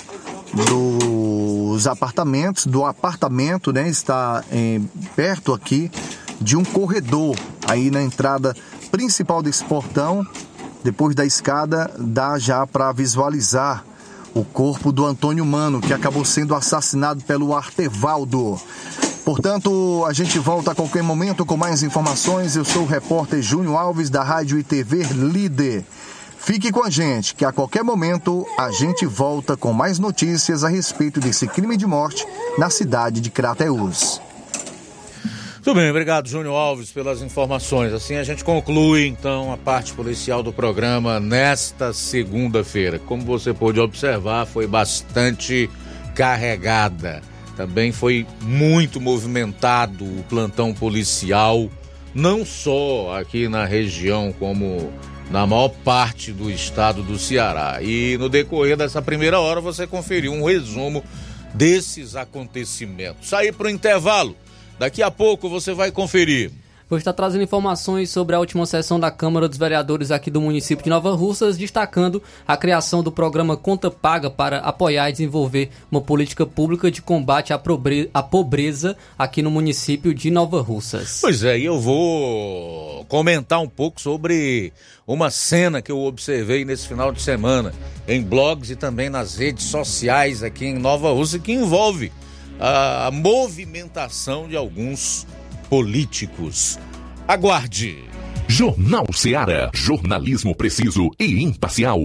dos 0.53 1.87
apartamentos, 1.87 2.65
do 2.65 2.85
apartamento, 2.85 3.73
né? 3.73 3.89
Está 3.89 4.43
eh, 4.51 4.79
perto 5.15 5.53
aqui 5.53 5.91
de 6.39 6.55
um 6.55 6.63
corredor 6.63 7.35
aí 7.67 7.91
na 7.91 8.01
entrada 8.01 8.55
principal 8.91 9.41
desse 9.41 9.63
portão. 9.65 10.25
Depois 10.83 11.15
da 11.15 11.25
escada, 11.25 11.91
dá 11.97 12.37
já 12.37 12.65
para 12.65 12.91
visualizar 12.91 13.83
o 14.33 14.43
corpo 14.43 14.91
do 14.91 15.05
Antônio 15.05 15.45
Mano, 15.45 15.81
que 15.81 15.93
acabou 15.93 16.23
sendo 16.23 16.53
assassinado 16.53 17.23
pelo 17.23 17.55
Artevaldo. 17.55 18.59
Portanto, 19.25 20.05
a 20.07 20.13
gente 20.13 20.37
volta 20.37 20.71
a 20.71 20.75
qualquer 20.75 21.01
momento 21.01 21.47
com 21.47 21.57
mais 21.57 21.81
informações. 21.81 22.55
Eu 22.55 22.63
sou 22.63 22.83
o 22.83 22.85
repórter 22.85 23.41
Júnior 23.41 23.75
Alves 23.75 24.07
da 24.07 24.21
Rádio 24.21 24.59
e 24.59 24.63
TV 24.63 25.01
Líder. 25.13 25.83
Fique 26.37 26.71
com 26.71 26.83
a 26.83 26.91
gente, 26.91 27.33
que 27.33 27.43
a 27.43 27.51
qualquer 27.51 27.83
momento 27.83 28.45
a 28.55 28.69
gente 28.69 29.03
volta 29.03 29.57
com 29.57 29.73
mais 29.73 29.97
notícias 29.97 30.63
a 30.63 30.69
respeito 30.69 31.19
desse 31.19 31.47
crime 31.47 31.75
de 31.75 31.87
morte 31.87 32.23
na 32.55 32.69
cidade 32.69 33.19
de 33.19 33.31
Crateús. 33.31 34.21
Muito 35.55 35.73
bem, 35.73 35.89
obrigado 35.89 36.29
Júnior 36.29 36.55
Alves 36.55 36.91
pelas 36.91 37.23
informações. 37.23 37.93
Assim 37.93 38.17
a 38.17 38.23
gente 38.23 38.43
conclui 38.43 39.07
então 39.07 39.51
a 39.51 39.57
parte 39.57 39.91
policial 39.93 40.43
do 40.43 40.53
programa 40.53 41.19
nesta 41.19 41.91
segunda-feira. 41.93 42.99
Como 42.99 43.23
você 43.23 43.51
pôde 43.55 43.79
observar, 43.79 44.45
foi 44.45 44.67
bastante 44.67 45.67
carregada. 46.13 47.23
Também 47.55 47.91
foi 47.91 48.25
muito 48.41 48.99
movimentado 48.99 50.03
o 50.03 50.23
plantão 50.27 50.73
policial, 50.73 51.69
não 52.13 52.45
só 52.45 53.17
aqui 53.17 53.47
na 53.47 53.65
região, 53.65 54.33
como 54.37 54.91
na 55.29 55.47
maior 55.47 55.69
parte 55.69 56.31
do 56.31 56.51
estado 56.51 57.01
do 57.01 57.17
Ceará. 57.17 57.79
E 57.81 58.17
no 58.17 58.29
decorrer 58.29 58.77
dessa 58.77 59.01
primeira 59.01 59.39
hora 59.39 59.61
você 59.61 59.87
conferiu 59.87 60.33
um 60.33 60.43
resumo 60.43 61.03
desses 61.53 62.15
acontecimentos. 62.15 63.29
Sair 63.29 63.53
para 63.53 63.67
o 63.67 63.69
intervalo. 63.69 64.35
Daqui 64.77 65.01
a 65.01 65.09
pouco 65.09 65.49
você 65.49 65.73
vai 65.73 65.91
conferir. 65.91 66.51
Vou 66.87 66.99
estar 66.99 67.13
trazendo 67.13 67.43
informações 67.43 68.11
sobre 68.11 68.35
a 68.35 68.39
última 68.39 68.63
sessão 68.67 68.99
da 68.99 69.09
Câmara 69.09 69.49
dos 69.49 69.57
Vereadores 69.57 70.11
aqui 70.11 70.29
do 70.29 70.39
município 70.39 70.83
de 70.83 70.89
Nova 70.91 71.15
Russas, 71.15 71.57
destacando 71.57 72.21
a 72.47 72.55
criação 72.55 73.01
do 73.01 73.11
programa 73.11 73.57
Conta 73.57 73.89
Paga 73.89 74.29
para 74.29 74.59
apoiar 74.59 75.09
e 75.09 75.13
desenvolver 75.13 75.71
uma 75.91 75.99
política 75.99 76.45
pública 76.45 76.91
de 76.91 77.01
combate 77.01 77.51
à, 77.51 77.57
pobreza 78.21 78.95
aqui 79.17 79.41
no 79.41 79.49
município 79.49 80.13
de 80.13 80.29
Nova 80.29 80.61
Russas. 80.61 81.21
Pois 81.21 81.43
é, 81.43 81.57
e 81.57 81.65
eu 81.65 81.79
vou 81.79 83.03
comentar 83.05 83.59
um 83.59 83.67
pouco 83.67 83.99
sobre 83.99 84.71
uma 85.07 85.31
cena 85.31 85.81
que 85.81 85.91
eu 85.91 85.99
observei 85.99 86.63
nesse 86.65 86.87
final 86.87 87.11
de 87.11 87.19
semana 87.19 87.73
em 88.07 88.21
blogs 88.21 88.69
e 88.69 88.75
também 88.75 89.09
nas 89.09 89.37
redes 89.37 89.65
sociais 89.65 90.43
aqui 90.43 90.67
em 90.67 90.77
Nova 90.77 91.11
Russa 91.11 91.39
que 91.39 91.51
envolve 91.51 92.11
a 92.59 93.09
movimentação 93.11 94.47
de 94.47 94.55
alguns 94.55 95.25
políticos. 95.69 96.79
Aguarde. 97.27 98.03
Jornal 98.47 99.05
Seara. 99.13 99.71
Jornalismo 99.73 100.55
preciso 100.55 101.09
e 101.19 101.43
imparcial. 101.43 101.99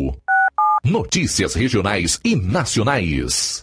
Notícias 0.84 1.54
regionais 1.54 2.18
e 2.24 2.34
nacionais. 2.34 3.62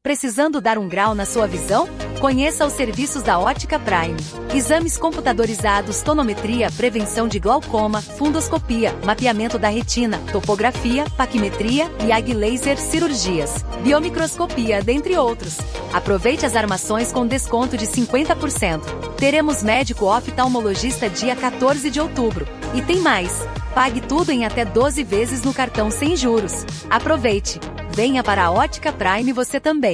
Precisando 0.01 0.61
dar 0.61 0.77
um 0.77 0.87
grau 0.87 1.13
na 1.15 1.25
sua 1.25 1.47
visão? 1.47 1.89
Conheça 2.25 2.65
os 2.65 2.73
serviços 2.73 3.21
da 3.21 3.37
Ótica 3.37 3.77
Prime. 3.77 4.17
Exames 4.51 4.97
computadorizados, 4.97 6.01
tonometria, 6.01 6.71
prevenção 6.71 7.27
de 7.27 7.37
glaucoma, 7.37 8.01
fundoscopia, 8.01 8.95
mapeamento 9.05 9.59
da 9.59 9.69
retina, 9.69 10.19
topografia, 10.31 11.05
paquimetria 11.15 11.87
e 12.03 12.11
ag 12.11 12.33
laser 12.33 12.79
cirurgias, 12.79 13.63
biomicroscopia, 13.83 14.81
dentre 14.81 15.15
outros. 15.15 15.59
Aproveite 15.93 16.47
as 16.47 16.55
armações 16.55 17.11
com 17.11 17.27
desconto 17.27 17.77
de 17.77 17.85
50%. 17.85 18.81
Teremos 19.17 19.61
médico 19.61 20.05
oftalmologista 20.05 21.07
dia 21.07 21.35
14 21.35 21.91
de 21.91 21.99
outubro. 21.99 22.47
E 22.73 22.81
tem 22.81 23.01
mais! 23.01 23.47
Pague 23.75 24.01
tudo 24.01 24.31
em 24.31 24.45
até 24.45 24.65
12 24.65 25.03
vezes 25.03 25.43
no 25.43 25.53
cartão 25.53 25.91
sem 25.91 26.15
juros. 26.15 26.65
Aproveite! 26.89 27.59
Venha 27.91 28.23
para 28.23 28.45
a 28.45 28.51
Ótica 28.51 28.91
Prime 28.91 29.31
você 29.31 29.59
também. 29.59 29.93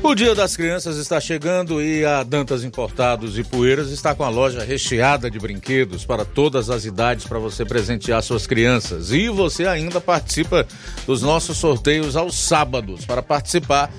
O 0.00 0.14
Dia 0.14 0.32
das 0.32 0.56
Crianças 0.56 0.96
está 0.96 1.18
chegando 1.18 1.82
e 1.82 2.04
a 2.04 2.22
Dantas 2.22 2.62
Importados 2.62 3.36
e 3.36 3.42
Poeiras 3.42 3.90
está 3.90 4.14
com 4.14 4.22
a 4.22 4.28
loja 4.28 4.62
recheada 4.62 5.28
de 5.28 5.40
brinquedos 5.40 6.04
para 6.04 6.24
todas 6.24 6.70
as 6.70 6.84
idades 6.84 7.26
para 7.26 7.40
você 7.40 7.64
presentear 7.64 8.22
suas 8.22 8.46
crianças. 8.46 9.10
E 9.10 9.28
você 9.28 9.66
ainda 9.66 10.00
participa 10.00 10.64
dos 11.04 11.20
nossos 11.20 11.56
sorteios 11.58 12.14
aos 12.14 12.36
sábados. 12.36 13.04
Para 13.04 13.22
participar, 13.22 13.92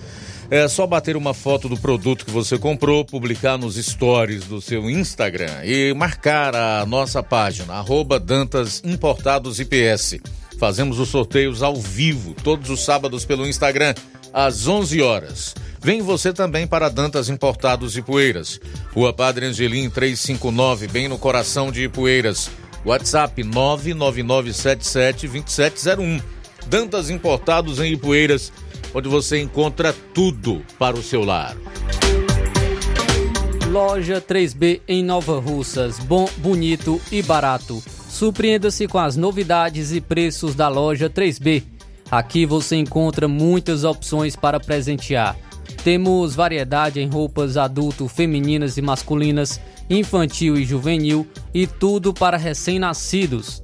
é 0.50 0.68
só 0.68 0.86
bater 0.86 1.16
uma 1.16 1.34
foto 1.34 1.70
do 1.70 1.78
produto 1.78 2.26
que 2.26 2.32
você 2.32 2.58
comprou, 2.58 3.06
publicar 3.06 3.58
nos 3.58 3.76
stories 3.76 4.44
do 4.46 4.60
seu 4.62 4.90
Instagram 4.90 5.64
e 5.64 5.94
marcar 5.94 6.54
a 6.56 6.86
nossa 6.86 7.24
página, 7.24 7.74
arroba 7.74 8.20
Dantas 8.20 8.82
Importados 8.86 9.60
IPS. 9.60 10.20
Fazemos 10.60 11.00
os 11.00 11.10
sorteios 11.10 11.64
ao 11.64 11.76
vivo, 11.76 12.36
todos 12.44 12.70
os 12.70 12.84
sábados 12.84 13.26
pelo 13.26 13.48
Instagram, 13.48 13.96
às 14.34 14.68
11 14.68 15.02
horas. 15.02 15.56
Vem 15.82 16.02
você 16.02 16.32
também 16.32 16.66
para 16.66 16.88
Dantas 16.90 17.28
Importados 17.30 18.00
Poeiras. 18.00 18.62
Rua 18.94 19.12
Padre 19.12 19.48
Angelim 19.48 19.90
359, 19.90 20.88
bem 20.88 21.10
no 21.10 21.18
coração 21.18 21.72
de 21.72 21.84
Ipueiras. 21.84 22.50
WhatsApp 22.86 23.44
999772701. 23.44 26.22
Dantas 26.68 27.10
Importados 27.10 27.82
em 27.82 27.92
Ipueiras 27.94 28.52
onde 28.94 29.10
você 29.10 29.42
encontra 29.42 29.94
tudo 30.14 30.62
para 30.78 30.96
o 30.96 31.04
seu 31.04 31.24
lar. 31.24 31.56
Loja 33.70 34.22
3B 34.22 34.82
em 34.88 35.04
Nova 35.04 35.40
Russas, 35.40 35.98
bom, 36.00 36.30
bonito 36.38 37.02
e 37.12 37.24
barato. 37.24 37.82
Surpreenda-se 38.08 38.88
com 38.88 39.00
as 39.00 39.16
novidades 39.16 39.92
e 39.92 40.00
preços 40.00 40.54
da 40.54 40.68
loja 40.68 41.10
3B. 41.10 41.64
Aqui 42.12 42.46
você 42.46 42.76
encontra 42.76 43.28
muitas 43.28 43.84
opções 43.84 44.36
para 44.36 44.60
presentear. 44.60 45.36
Temos 45.84 46.36
variedade 46.36 47.02
em 47.02 47.10
roupas 47.10 47.58
adulto, 47.58 48.08
femininas 48.08 48.78
e 48.78 48.82
masculinas, 48.82 49.60
infantil 49.90 50.56
e 50.56 50.64
juvenil 50.64 51.28
e 51.54 51.66
tudo 51.66 52.14
para 52.14 52.38
recém-nascidos. 52.38 53.64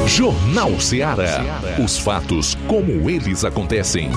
Jornal 0.08 0.80
Ceará. 0.80 1.62
Os 1.84 1.97
fatos 1.97 2.56
como 2.68 3.10
eles 3.10 3.45
acontecem. 3.45 4.10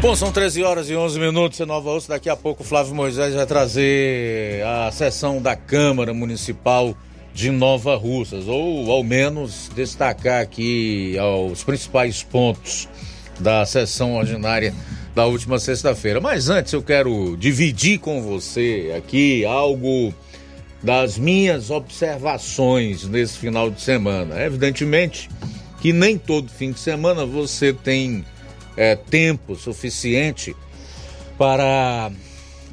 Bom, 0.00 0.16
são 0.16 0.32
13 0.32 0.64
horas 0.64 0.90
e 0.90 0.96
11 0.96 1.20
minutos 1.20 1.60
em 1.60 1.64
Nova 1.64 1.90
Osso. 1.90 2.08
Daqui 2.08 2.28
a 2.28 2.36
pouco 2.36 2.64
Flávio 2.64 2.94
Moisés 2.94 3.34
vai 3.34 3.46
trazer 3.46 4.64
a 4.66 4.90
sessão 4.90 5.40
da 5.40 5.54
Câmara 5.54 6.12
Municipal 6.12 6.96
de 7.32 7.50
Nova 7.50 7.96
Russas, 7.96 8.48
ou 8.48 8.90
ao 8.90 9.02
menos 9.04 9.70
destacar 9.74 10.42
aqui 10.42 11.16
os 11.50 11.62
principais 11.62 12.22
pontos 12.22 12.88
da 13.38 13.64
sessão 13.64 14.16
ordinária 14.16 14.74
da 15.14 15.26
última 15.26 15.58
sexta-feira. 15.58 16.20
Mas 16.20 16.48
antes 16.48 16.72
eu 16.72 16.82
quero 16.82 17.36
dividir 17.36 17.98
com 17.98 18.22
você 18.22 18.94
aqui 18.96 19.44
algo 19.44 20.14
das 20.82 21.16
minhas 21.16 21.70
observações 21.70 23.06
nesse 23.06 23.38
final 23.38 23.70
de 23.70 23.80
semana. 23.80 24.40
Evidentemente 24.42 25.28
que 25.80 25.92
nem 25.92 26.16
todo 26.16 26.48
fim 26.48 26.70
de 26.70 26.78
semana 26.78 27.26
você 27.26 27.72
tem 27.72 28.24
é, 28.76 28.94
tempo 28.94 29.56
suficiente 29.56 30.54
para, 31.36 32.10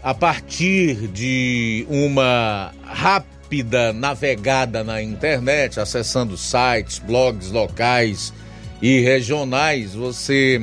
a 0.03 0.13
partir 0.13 1.07
de 1.07 1.87
uma 1.89 2.71
rápida 2.83 3.91
navegada 3.93 4.83
na 4.83 5.01
internet, 5.01 5.79
acessando 5.79 6.37
sites, 6.37 6.99
blogs 6.99 7.49
locais 7.49 8.31
e 8.79 8.99
regionais, 8.99 9.95
você 9.95 10.61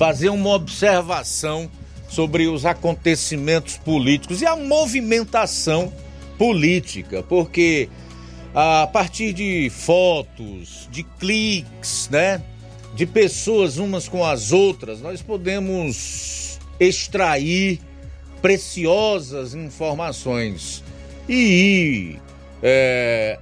fazer 0.00 0.30
uma 0.30 0.54
observação 0.54 1.70
sobre 2.08 2.46
os 2.46 2.64
acontecimentos 2.64 3.76
políticos 3.76 4.40
e 4.40 4.46
a 4.46 4.56
movimentação 4.56 5.92
política, 6.38 7.22
porque 7.22 7.86
a 8.54 8.86
partir 8.86 9.34
de 9.34 9.68
fotos, 9.68 10.88
de 10.90 11.02
cliques, 11.02 12.08
né, 12.10 12.40
de 12.94 13.04
pessoas 13.04 13.76
umas 13.76 14.08
com 14.08 14.24
as 14.24 14.52
outras, 14.52 15.02
nós 15.02 15.20
podemos 15.20 16.58
extrair 16.80 17.78
preciosas 18.40 19.52
informações 19.52 20.82
e 21.28 21.34
ir 21.34 22.22
é, 22.62 23.38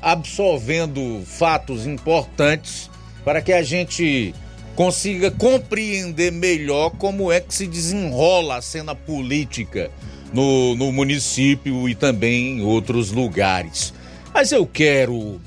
absorvendo 0.00 1.22
fatos 1.26 1.86
importantes 1.86 2.90
para 3.22 3.42
que 3.42 3.52
a 3.52 3.62
gente 3.62 4.34
consiga 4.74 5.30
compreender 5.30 6.32
melhor 6.32 6.90
como 6.90 7.30
é 7.30 7.40
que 7.40 7.54
se 7.54 7.66
desenrola 7.66 8.56
a 8.56 8.62
cena 8.62 8.94
política 8.94 9.90
no, 10.32 10.74
no 10.74 10.90
município 10.92 11.88
e 11.88 11.94
também 11.94 12.58
em 12.58 12.62
outros 12.62 13.10
lugares. 13.10 13.92
Mas 14.32 14.50
eu 14.50 14.66
quero 14.66 15.40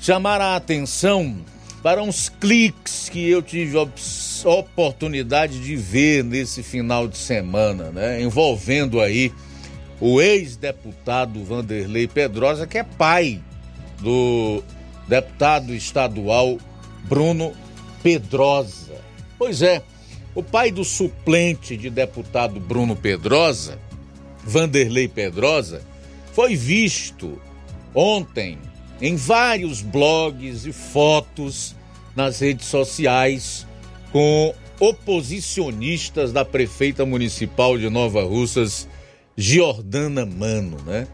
chamar 0.00 0.40
a 0.40 0.56
atenção 0.56 1.36
para 1.82 2.02
uns 2.02 2.28
cliques 2.28 3.08
que 3.08 3.28
eu 3.28 3.42
tive 3.42 3.76
oportunidade 4.44 5.60
de 5.60 5.74
ver 5.76 6.22
nesse 6.22 6.62
final 6.62 7.08
de 7.08 7.16
semana, 7.16 7.90
né? 7.90 8.22
Envolvendo 8.22 9.00
aí 9.00 9.32
o 10.00 10.20
ex-deputado 10.20 11.42
Vanderlei 11.44 12.06
Pedrosa, 12.06 12.66
que 12.66 12.78
é 12.78 12.84
pai 12.84 13.40
do 14.00 14.62
deputado 15.08 15.74
estadual 15.74 16.58
Bruno 17.08 17.52
Pedrosa. 18.08 19.02
Pois 19.38 19.60
é, 19.60 19.82
o 20.34 20.42
pai 20.42 20.70
do 20.70 20.82
suplente 20.82 21.76
de 21.76 21.90
deputado 21.90 22.58
Bruno 22.58 22.96
Pedrosa, 22.96 23.78
Vanderlei 24.42 25.06
Pedrosa, 25.06 25.82
foi 26.32 26.56
visto 26.56 27.38
ontem 27.94 28.58
em 28.98 29.14
vários 29.14 29.82
blogs 29.82 30.64
e 30.64 30.72
fotos 30.72 31.76
nas 32.16 32.40
redes 32.40 32.66
sociais 32.66 33.66
com 34.10 34.54
oposicionistas 34.80 36.32
da 36.32 36.46
prefeita 36.46 37.04
municipal 37.04 37.76
de 37.76 37.90
Nova 37.90 38.24
Russas, 38.24 38.88
Giordana 39.36 40.24
Mano, 40.24 40.78
né? 40.86 41.06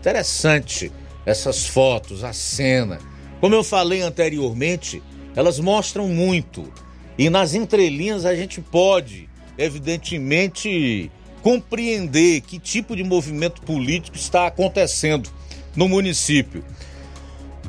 Interessante 0.00 0.90
essas 1.24 1.64
fotos, 1.66 2.24
a 2.24 2.32
cena. 2.32 2.98
Como 3.40 3.54
eu 3.54 3.62
falei 3.62 4.02
anteriormente, 4.02 5.00
elas 5.40 5.58
mostram 5.58 6.06
muito. 6.06 6.70
E 7.16 7.30
nas 7.30 7.54
entrelinhas 7.54 8.26
a 8.26 8.34
gente 8.34 8.60
pode, 8.60 9.28
evidentemente, 9.56 11.10
compreender 11.42 12.42
que 12.42 12.58
tipo 12.58 12.94
de 12.94 13.02
movimento 13.02 13.62
político 13.62 14.18
está 14.18 14.46
acontecendo 14.46 15.30
no 15.74 15.88
município. 15.88 16.62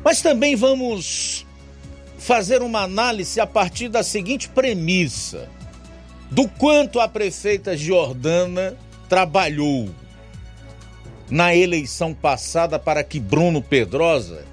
Mas 0.03 0.22
também 0.22 0.53
vamos 0.53 1.45
fazer 2.17 2.61
uma 2.61 2.82
análise 2.82 3.39
a 3.39 3.47
partir 3.47 3.88
da 3.88 4.03
seguinte 4.03 4.49
premissa: 4.49 5.47
do 6.30 6.49
quanto 6.49 6.99
a 6.99 7.07
prefeita 7.07 7.78
Jordana 7.78 8.78
trabalhou 9.07 9.89
na 11.30 11.55
eleição 11.55 12.13
passada 12.13 12.78
para 12.78 13.01
que 13.01 13.17
Bruno 13.17 13.61
Pedrosa 13.61 14.51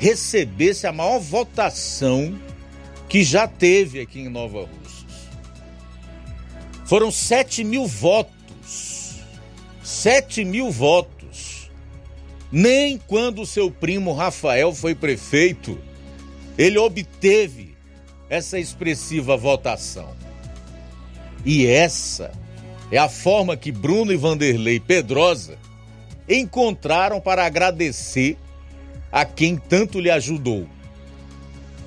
recebesse 0.00 0.86
a 0.86 0.92
maior 0.92 1.18
votação 1.20 2.34
que 3.06 3.22
já 3.22 3.46
teve 3.46 4.00
aqui 4.00 4.20
em 4.20 4.30
Nova 4.30 4.60
Russas. 4.60 5.28
Foram 6.86 7.10
7 7.10 7.62
mil 7.62 7.86
votos. 7.86 9.16
7 9.84 10.42
mil 10.42 10.70
votos. 10.70 11.70
Nem 12.50 12.96
quando 12.96 13.44
seu 13.44 13.70
primo 13.70 14.14
Rafael 14.14 14.74
foi 14.74 14.94
prefeito, 14.94 15.78
ele 16.56 16.78
obteve 16.78 17.76
essa 18.30 18.58
expressiva 18.58 19.36
votação. 19.36 20.16
E 21.44 21.66
essa 21.66 22.32
é 22.90 22.96
a 22.96 23.08
forma 23.08 23.54
que 23.54 23.70
Bruno 23.70 24.12
e 24.12 24.16
Vanderlei 24.16 24.80
Pedrosa 24.80 25.58
encontraram 26.26 27.20
para 27.20 27.44
agradecer 27.44 28.38
a 29.12 29.24
quem 29.24 29.56
tanto 29.56 30.00
lhe 30.00 30.10
ajudou, 30.10 30.68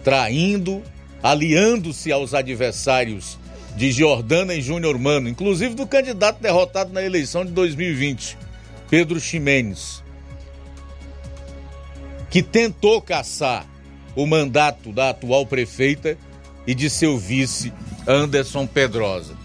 traindo, 0.03 0.81
aliando-se 1.21 2.11
aos 2.11 2.33
adversários 2.33 3.37
de 3.75 3.91
Jordana 3.91 4.53
e 4.53 4.61
Júnior 4.61 4.97
Mano, 4.99 5.29
inclusive 5.29 5.73
do 5.73 5.87
candidato 5.87 6.41
derrotado 6.41 6.93
na 6.93 7.01
eleição 7.01 7.45
de 7.45 7.51
2020, 7.51 8.37
Pedro 8.89 9.19
Ximenes, 9.19 10.03
que 12.29 12.41
tentou 12.41 13.01
caçar 13.01 13.65
o 14.15 14.25
mandato 14.25 14.91
da 14.91 15.09
atual 15.09 15.45
prefeita 15.45 16.17
e 16.67 16.75
de 16.75 16.89
seu 16.89 17.17
vice, 17.17 17.73
Anderson 18.07 18.67
Pedrosa. 18.67 19.35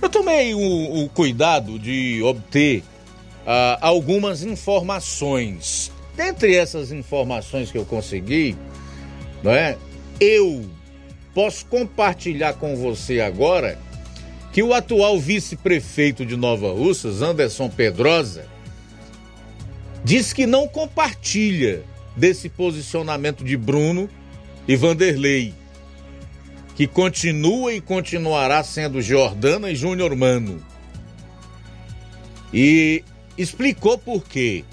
Eu 0.00 0.08
tomei 0.08 0.54
o, 0.54 1.04
o 1.04 1.08
cuidado 1.08 1.78
de 1.78 2.22
obter 2.22 2.80
uh, 2.80 3.78
algumas 3.80 4.42
informações 4.42 5.90
Dentre 6.16 6.54
essas 6.54 6.92
informações 6.92 7.70
que 7.70 7.78
eu 7.78 7.84
consegui, 7.84 8.56
não 9.42 9.52
é? 9.52 9.76
Eu 10.20 10.64
posso 11.34 11.66
compartilhar 11.66 12.54
com 12.54 12.76
você 12.76 13.20
agora 13.20 13.78
que 14.52 14.62
o 14.62 14.72
atual 14.72 15.18
vice-prefeito 15.18 16.24
de 16.24 16.36
Nova 16.36 16.72
Russas, 16.72 17.22
Anderson 17.22 17.68
Pedrosa, 17.68 18.46
diz 20.04 20.32
que 20.32 20.46
não 20.46 20.68
compartilha 20.68 21.82
desse 22.16 22.48
posicionamento 22.48 23.42
de 23.42 23.56
Bruno 23.56 24.08
e 24.68 24.76
Vanderlei, 24.76 25.52
que 26.76 26.86
continua 26.86 27.74
e 27.74 27.80
continuará 27.80 28.62
sendo 28.62 29.02
Jordana 29.02 29.70
e 29.70 29.74
Júnior 29.76 30.14
Mano. 30.14 30.64
E 32.52 33.02
explicou 33.36 33.98
por 33.98 34.22
quê. 34.24 34.64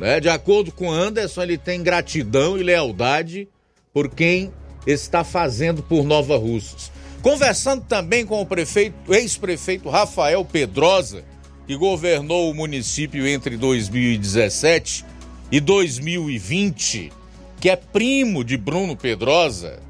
Né? 0.00 0.18
De 0.18 0.30
acordo 0.30 0.72
com 0.72 0.90
Anderson, 0.90 1.42
ele 1.42 1.58
tem 1.58 1.82
gratidão 1.82 2.58
e 2.58 2.62
lealdade 2.62 3.46
por 3.92 4.08
quem 4.08 4.50
está 4.86 5.22
fazendo 5.22 5.82
por 5.82 6.04
Nova 6.04 6.38
Russas. 6.38 6.90
Conversando 7.20 7.84
também 7.84 8.24
com 8.24 8.40
o 8.40 8.46
prefeito, 8.46 9.12
ex-prefeito 9.12 9.90
Rafael 9.90 10.42
Pedrosa, 10.42 11.22
que 11.66 11.76
governou 11.76 12.50
o 12.50 12.54
município 12.54 13.26
entre 13.28 13.58
2017 13.58 15.04
e 15.52 15.60
2020, 15.60 17.12
que 17.60 17.68
é 17.68 17.76
primo 17.76 18.42
de 18.42 18.56
Bruno 18.56 18.96
Pedrosa, 18.96 19.80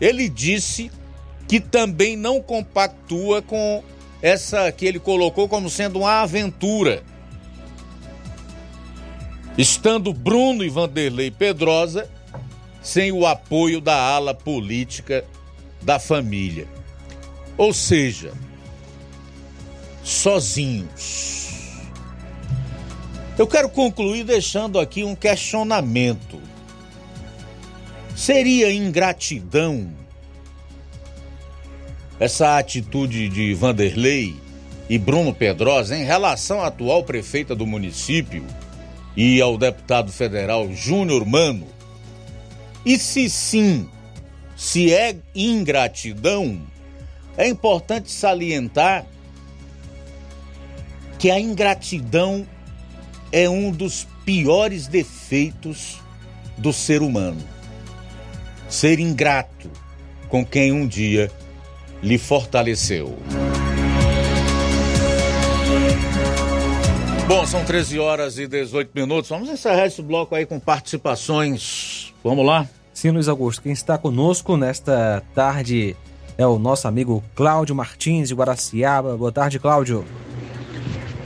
ele 0.00 0.28
disse 0.28 0.92
que 1.48 1.58
também 1.58 2.16
não 2.16 2.40
compactua 2.40 3.42
com 3.42 3.82
essa 4.22 4.70
que 4.70 4.86
ele 4.86 5.00
colocou 5.00 5.48
como 5.48 5.68
sendo 5.68 5.98
uma 5.98 6.22
aventura 6.22 7.02
estando 9.56 10.12
Bruno 10.12 10.64
e 10.64 10.68
Vanderlei 10.68 11.30
Pedrosa 11.30 12.08
sem 12.82 13.12
o 13.12 13.26
apoio 13.26 13.80
da 13.80 13.96
ala 13.96 14.34
política 14.34 15.24
da 15.80 15.98
família. 15.98 16.66
Ou 17.56 17.72
seja, 17.72 18.32
sozinhos. 20.02 21.44
Eu 23.38 23.46
quero 23.46 23.68
concluir 23.68 24.24
deixando 24.24 24.78
aqui 24.78 25.02
um 25.02 25.14
questionamento. 25.14 26.40
Seria 28.14 28.72
ingratidão 28.72 29.92
essa 32.20 32.58
atitude 32.58 33.28
de 33.28 33.54
Vanderlei 33.54 34.36
e 34.88 34.98
Bruno 34.98 35.34
Pedrosa 35.34 35.96
em 35.96 36.04
relação 36.04 36.60
à 36.60 36.68
atual 36.68 37.02
prefeita 37.02 37.56
do 37.56 37.66
município? 37.66 38.44
E 39.16 39.40
ao 39.40 39.56
deputado 39.56 40.10
federal 40.10 40.72
Júnior 40.72 41.24
Mano? 41.24 41.66
E 42.84 42.98
se 42.98 43.30
sim, 43.30 43.88
se 44.56 44.92
é 44.92 45.16
ingratidão, 45.34 46.60
é 47.36 47.48
importante 47.48 48.10
salientar 48.10 49.06
que 51.18 51.30
a 51.30 51.40
ingratidão 51.40 52.46
é 53.32 53.48
um 53.48 53.70
dos 53.70 54.06
piores 54.24 54.86
defeitos 54.86 55.98
do 56.58 56.72
ser 56.72 57.02
humano. 57.02 57.42
Ser 58.68 58.98
ingrato 58.98 59.70
com 60.28 60.44
quem 60.44 60.72
um 60.72 60.86
dia 60.86 61.30
lhe 62.02 62.18
fortaleceu. 62.18 63.16
Bom, 67.26 67.46
são 67.46 67.64
13 67.64 67.98
horas 67.98 68.38
e 68.38 68.46
18 68.46 68.90
minutos. 68.94 69.30
Vamos 69.30 69.48
encerrar 69.48 69.86
esse 69.86 70.02
bloco 70.02 70.34
aí 70.34 70.44
com 70.44 70.60
participações. 70.60 72.12
Vamos 72.22 72.44
lá? 72.44 72.68
Sim, 72.92 73.12
Luiz 73.12 73.28
Augusto. 73.28 73.62
Quem 73.62 73.72
está 73.72 73.96
conosco 73.96 74.58
nesta 74.58 75.22
tarde 75.34 75.96
é 76.36 76.46
o 76.46 76.58
nosso 76.58 76.86
amigo 76.86 77.24
Cláudio 77.34 77.74
Martins 77.74 78.28
de 78.28 78.34
Guaraciaba. 78.34 79.16
Boa 79.16 79.32
tarde, 79.32 79.58
Cláudio. 79.58 80.04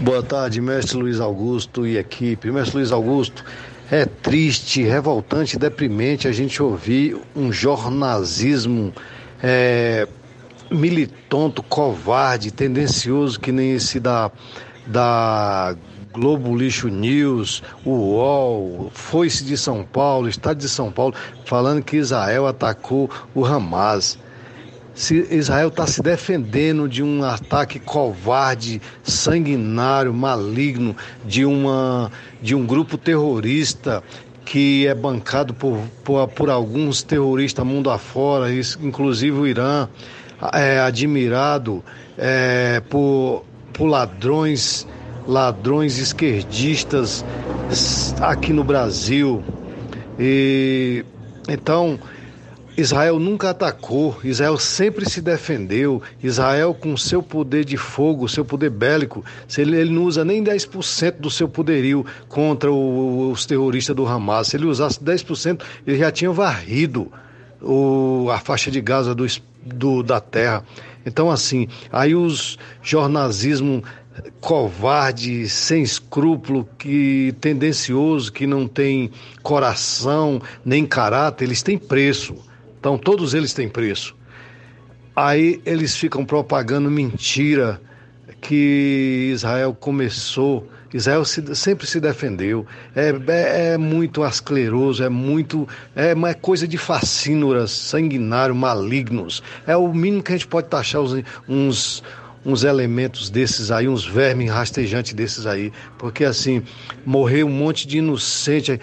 Boa 0.01 0.23
tarde, 0.23 0.61
mestre 0.61 0.97
Luiz 0.97 1.19
Augusto 1.19 1.85
e 1.85 1.97
equipe. 1.97 2.53
Mestre 2.53 2.77
Luiz 2.77 2.93
Augusto, 2.93 3.45
é 3.91 4.05
triste, 4.05 4.85
revoltante, 4.85 5.59
deprimente 5.59 6.29
a 6.29 6.33
gente 6.33 6.63
ouvir 6.63 7.21
um 7.35 7.53
jornalismo 7.53 8.93
é, 9.43 10.07
militonto, 10.71 11.61
covarde, 11.61 12.53
tendencioso 12.53 13.41
que 13.41 13.51
nem 13.51 13.73
esse 13.73 13.99
da, 13.99 14.31
da 14.87 15.77
Globo 16.19 16.57
Lixo 16.57 16.89
News, 16.89 17.63
o 17.85 17.91
UOL, 17.91 18.91
Foice 18.93 19.45
de 19.45 19.57
São 19.57 19.85
Paulo, 19.85 20.29
Estado 20.29 20.59
de 20.59 20.69
São 20.69 20.91
Paulo, 20.91 21.15
falando 21.45 21.81
que 21.81 21.97
Israel 21.97 22.49
atacou 22.49 23.09
o 23.33 23.47
Hamas. 23.47 24.19
Se 24.95 25.15
Israel 25.31 25.69
está 25.69 25.87
se 25.87 26.03
defendendo 26.03 26.89
de 26.89 27.05
um 27.05 27.23
ataque 27.23 27.79
covarde, 27.79 28.83
sanguinário, 29.05 30.13
maligno, 30.13 30.97
de, 31.25 31.45
uma, 31.45 32.11
de 32.43 32.53
um 32.53 32.67
grupo 32.67 32.99
terrorista 32.99 34.03
que 34.45 34.89
é 34.89 34.95
bancado 34.97 35.55
por, 35.55 35.79
por, 36.03 36.27
por 36.27 36.51
alguns 36.51 37.01
terroristas 37.01 37.65
mundo 37.65 37.91
afora, 37.91 38.49
inclusive 38.53 39.39
o 39.39 39.47
Irã, 39.47 39.89
é 40.53 40.81
admirado 40.81 41.85
é, 42.17 42.83
por, 42.91 43.45
por 43.73 43.87
ladrões, 43.87 44.85
ladrões 45.29 45.99
esquerdistas 45.99 47.23
aqui 48.19 48.53
no 48.53 48.65
Brasil. 48.65 49.45
E 50.19 51.05
então 51.47 52.01
Israel 52.79 53.19
nunca 53.19 53.51
atacou, 53.51 54.17
Israel 54.25 54.57
sempre 54.57 55.09
se 55.09 55.21
defendeu. 55.21 56.01
Israel, 56.23 56.73
com 56.73 56.97
seu 56.97 57.23
poder 57.23 57.65
de 57.65 57.77
fogo, 57.77 58.29
seu 58.29 58.45
poder 58.45 58.71
bélico, 58.71 59.25
ele, 59.57 59.85
não 59.91 60.05
usa 60.05 60.25
nem 60.25 60.43
10% 60.43 61.17
do 61.19 61.31
seu 61.31 61.49
poderio 61.49 62.07
contra 62.29 62.73
os 62.73 63.45
terroristas 63.45 63.95
do 63.95 64.07
Hamas. 64.07 64.49
Se 64.49 64.57
ele 64.57 64.65
usasse 64.65 64.99
10%, 64.99 65.61
ele 65.87 65.99
já 65.99 66.11
tinha 66.11 66.31
varrido 66.31 67.13
a 68.33 68.39
faixa 68.39 68.71
de 68.71 68.81
Gaza 68.81 69.15
do, 69.15 69.27
do, 69.63 70.03
da 70.03 70.21
terra. 70.21 70.65
Então, 71.05 71.31
assim, 71.31 71.67
aí 71.91 72.15
os 72.15 72.59
jornalismo 72.81 73.83
covarde, 74.41 75.49
sem 75.49 75.83
escrúpulo, 75.83 76.69
que 76.79 77.35
tendencioso, 77.41 78.33
que 78.33 78.47
não 78.47 78.67
tem 78.67 79.11
coração 79.43 80.41
nem 80.65 80.87
caráter, 80.87 81.45
eles 81.45 81.63
têm 81.63 81.79
preço. 81.79 82.35
Então 82.79 82.97
todos 82.97 83.35
eles 83.35 83.53
têm 83.53 83.69
preço. 83.69 84.17
Aí 85.15 85.61
eles 85.67 85.97
ficam 85.97 86.25
propagando 86.25 86.91
mentira 86.91 87.81
que 88.41 89.31
Israel 89.33 89.75
começou. 89.75 90.69
Israel 90.95 91.25
se, 91.25 91.55
sempre 91.55 91.87
se 91.87 92.01
defendeu. 92.01 92.65
É, 92.95 93.09
é, 93.09 93.73
é, 93.73 93.77
muito 93.77 94.23
ascleroso, 94.23 95.03
é 95.03 95.09
muito. 95.09 95.69
É 95.95 96.15
uma 96.15 96.35
coisa 96.35 96.67
de 96.67 96.79
fascínoras, 96.79 97.73
sanguinário, 97.73 98.55
malignos. 98.55 99.43
É 99.67 99.77
o 99.77 99.93
mínimo 99.93 100.23
que 100.23 100.33
a 100.33 100.37
gente 100.37 100.47
pode 100.47 100.69
taxar 100.69 101.03
uns, 101.49 102.03
uns 102.45 102.65
elementos 102.65 103.31
desses 103.31 103.71
aí, 103.71 103.89
uns 103.89 104.07
vermes 104.07 104.51
rastejantes 104.51 105.13
desses 105.13 105.47
aí. 105.47 105.73
Porque 105.99 106.25
assim, 106.25 106.63
morreu 107.05 107.47
um 107.47 107.51
monte 107.51 107.87
de 107.87 107.99
inocente 107.99 108.81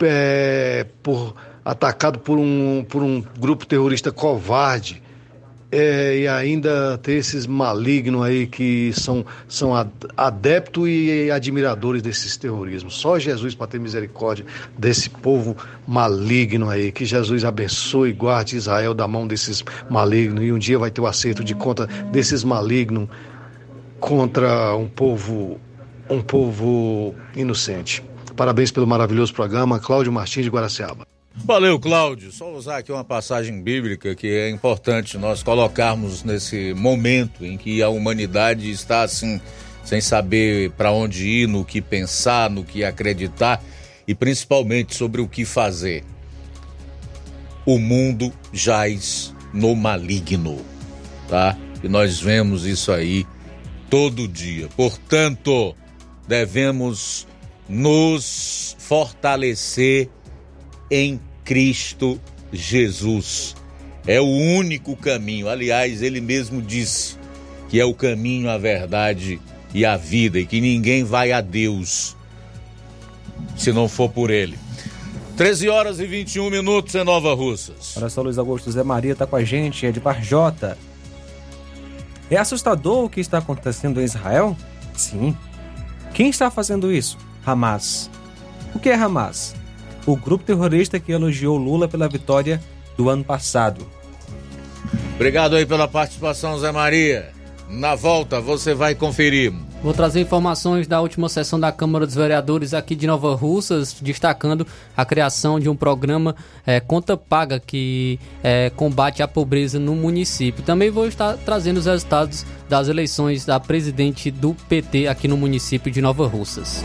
é, 0.00 0.86
por 1.02 1.34
atacado 1.64 2.20
por 2.20 2.38
um, 2.38 2.84
por 2.88 3.02
um 3.02 3.22
grupo 3.38 3.66
terrorista 3.66 4.12
covarde. 4.12 5.02
É, 5.78 6.20
e 6.20 6.26
ainda 6.26 6.96
ter 6.96 7.16
esses 7.16 7.46
malignos 7.46 8.24
aí 8.24 8.46
que 8.46 8.94
são, 8.94 9.26
são 9.46 9.72
adeptos 10.16 10.88
e 10.88 11.30
admiradores 11.30 12.00
desses 12.00 12.34
terrorismos. 12.34 12.94
Só 12.94 13.18
Jesus 13.18 13.54
para 13.54 13.66
ter 13.66 13.78
misericórdia 13.78 14.46
desse 14.78 15.10
povo 15.10 15.54
maligno 15.86 16.70
aí. 16.70 16.90
Que 16.90 17.04
Jesus 17.04 17.44
abençoe 17.44 18.08
e 18.08 18.12
guarde 18.14 18.56
Israel 18.56 18.94
da 18.94 19.06
mão 19.06 19.26
desses 19.26 19.62
malignos. 19.90 20.42
E 20.44 20.50
um 20.50 20.58
dia 20.58 20.78
vai 20.78 20.90
ter 20.90 21.02
o 21.02 21.06
acerto 21.06 21.44
de 21.44 21.54
conta 21.54 21.86
desses 22.10 22.42
malignos 22.42 23.10
contra 24.00 24.74
um 24.74 24.88
povo, 24.88 25.60
um 26.08 26.22
povo 26.22 27.14
inocente. 27.36 28.02
Parabéns 28.34 28.70
pelo 28.70 28.86
maravilhoso 28.86 29.34
programa. 29.34 29.78
Cláudio 29.78 30.10
Martins 30.10 30.44
de 30.44 30.50
Guaraciaba. 30.50 31.15
Valeu, 31.44 31.78
Cláudio. 31.78 32.32
Só 32.32 32.52
usar 32.52 32.78
aqui 32.78 32.90
uma 32.90 33.04
passagem 33.04 33.62
bíblica 33.62 34.14
que 34.14 34.26
é 34.26 34.50
importante 34.50 35.18
nós 35.18 35.42
colocarmos 35.42 36.24
nesse 36.24 36.74
momento 36.74 37.44
em 37.44 37.56
que 37.56 37.82
a 37.82 37.88
humanidade 37.88 38.70
está 38.70 39.02
assim, 39.02 39.40
sem 39.84 40.00
saber 40.00 40.70
para 40.72 40.90
onde 40.90 41.26
ir, 41.26 41.46
no 41.48 41.64
que 41.64 41.80
pensar, 41.80 42.50
no 42.50 42.64
que 42.64 42.84
acreditar 42.84 43.62
e 44.08 44.14
principalmente 44.14 44.94
sobre 44.96 45.20
o 45.20 45.28
que 45.28 45.44
fazer. 45.44 46.04
O 47.64 47.78
mundo 47.78 48.32
jaz 48.52 49.34
no 49.52 49.74
maligno, 49.76 50.60
tá? 51.28 51.56
E 51.82 51.88
nós 51.88 52.20
vemos 52.20 52.64
isso 52.64 52.90
aí 52.90 53.26
todo 53.90 54.26
dia. 54.26 54.68
Portanto, 54.76 55.76
devemos 56.26 57.26
nos 57.68 58.76
fortalecer 58.78 60.08
em 60.90 61.20
Cristo 61.44 62.20
Jesus. 62.52 63.54
É 64.06 64.20
o 64.20 64.26
único 64.26 64.96
caminho. 64.96 65.48
Aliás, 65.48 66.02
ele 66.02 66.20
mesmo 66.20 66.62
disse 66.62 67.16
que 67.68 67.80
é 67.80 67.84
o 67.84 67.94
caminho, 67.94 68.48
a 68.48 68.56
verdade 68.56 69.40
e 69.74 69.84
a 69.84 69.96
vida, 69.96 70.38
e 70.38 70.46
que 70.46 70.60
ninguém 70.60 71.04
vai 71.04 71.32
a 71.32 71.40
Deus 71.40 72.16
se 73.56 73.72
não 73.72 73.88
for 73.88 74.08
por 74.10 74.30
ele. 74.30 74.58
13 75.36 75.68
horas 75.68 76.00
e 76.00 76.06
21 76.06 76.48
minutos 76.48 76.94
em 76.94 77.04
Nova 77.04 77.34
Russas. 77.34 77.94
Olha 77.96 78.08
só, 78.08 78.22
Luiz 78.22 78.38
Augusto 78.38 78.70
Zé 78.70 78.82
Maria 78.82 79.12
está 79.12 79.26
com 79.26 79.36
a 79.36 79.44
gente, 79.44 79.84
é 79.84 79.92
de 79.92 80.00
Barjota. 80.00 80.78
É 82.30 82.36
assustador 82.36 83.04
o 83.04 83.10
que 83.10 83.20
está 83.20 83.38
acontecendo 83.38 84.00
em 84.00 84.04
Israel? 84.04 84.56
Sim. 84.96 85.36
Quem 86.14 86.30
está 86.30 86.50
fazendo 86.50 86.90
isso? 86.90 87.18
Hamas. 87.44 88.10
O 88.74 88.78
que 88.78 88.88
é 88.88 88.94
Hamas? 88.94 89.54
O 90.06 90.16
grupo 90.16 90.44
terrorista 90.44 91.00
que 91.00 91.12
elogiou 91.12 91.56
Lula 91.56 91.88
pela 91.88 92.08
vitória 92.08 92.60
do 92.96 93.10
ano 93.10 93.24
passado. 93.24 93.86
Obrigado 95.14 95.56
aí 95.56 95.66
pela 95.66 95.88
participação, 95.88 96.58
Zé 96.58 96.70
Maria. 96.70 97.30
Na 97.68 97.96
volta 97.96 98.40
você 98.40 98.74
vai 98.74 98.94
conferir. 98.94 99.52
Vou 99.82 99.92
trazer 99.92 100.20
informações 100.20 100.86
da 100.86 101.00
última 101.00 101.28
sessão 101.28 101.58
da 101.58 101.70
Câmara 101.70 102.06
dos 102.06 102.14
Vereadores 102.14 102.72
aqui 102.72 102.94
de 102.94 103.06
Nova 103.06 103.34
Russas, 103.34 103.96
destacando 104.00 104.66
a 104.96 105.04
criação 105.04 105.60
de 105.60 105.68
um 105.68 105.76
programa 105.76 106.34
é, 106.66 106.80
Conta 106.80 107.16
Paga 107.16 107.60
que 107.60 108.18
é, 108.42 108.70
combate 108.70 109.22
a 109.22 109.28
pobreza 109.28 109.78
no 109.78 109.94
município. 109.94 110.62
Também 110.64 110.90
vou 110.90 111.06
estar 111.06 111.36
trazendo 111.38 111.78
os 111.78 111.86
resultados 111.86 112.46
das 112.68 112.88
eleições 112.88 113.44
da 113.44 113.58
presidente 113.58 114.30
do 114.30 114.54
PT 114.68 115.08
aqui 115.08 115.28
no 115.28 115.36
município 115.36 115.90
de 115.90 116.00
Nova 116.00 116.26
Russas. 116.26 116.84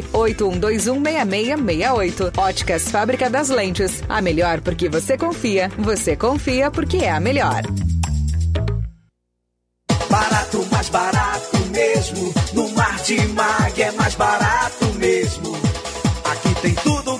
81216668. 0.13 2.37
Óticas 2.37 2.89
Fábrica 2.89 3.29
das 3.29 3.49
Lentes. 3.49 4.01
A 4.07 4.21
melhor 4.21 4.61
porque 4.61 4.87
você 4.89 5.17
confia. 5.17 5.69
Você 5.77 6.15
confia 6.15 6.71
porque 6.71 6.97
é 6.97 7.11
a 7.11 7.19
melhor. 7.19 7.63
Barato, 10.09 10.65
mais 10.71 10.87
barato 10.89 11.57
mesmo. 11.71 12.33
No 12.53 12.69
Mar 12.69 12.97
de 13.03 13.17
Mag 13.29 13.81
é 13.81 13.91
mais 13.91 14.15
barato 14.15 14.85
mesmo. 14.97 15.51
Aqui 16.25 16.53
tem 16.61 16.73
tudo 16.75 17.15
o 17.15 17.19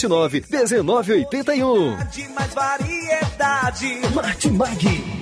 9929 0.07 1.27
1981. 1.31 1.97
De 2.11 2.27
mais 2.29 2.53
variedade. 2.53 4.01
Martimag. 4.13 5.21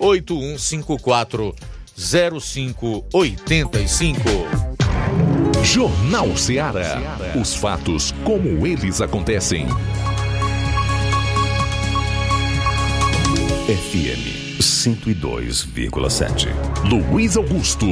8154 0.00 1.54
0585. 1.96 4.20
Jornal 5.62 6.34
Ceará. 6.36 7.18
Os 7.40 7.54
fatos 7.54 8.12
como 8.24 8.66
eles 8.66 9.00
acontecem. 9.02 9.68
FM 13.66 14.58
102,7. 14.58 16.48
Luiz 16.88 17.36
Augusto. 17.36 17.86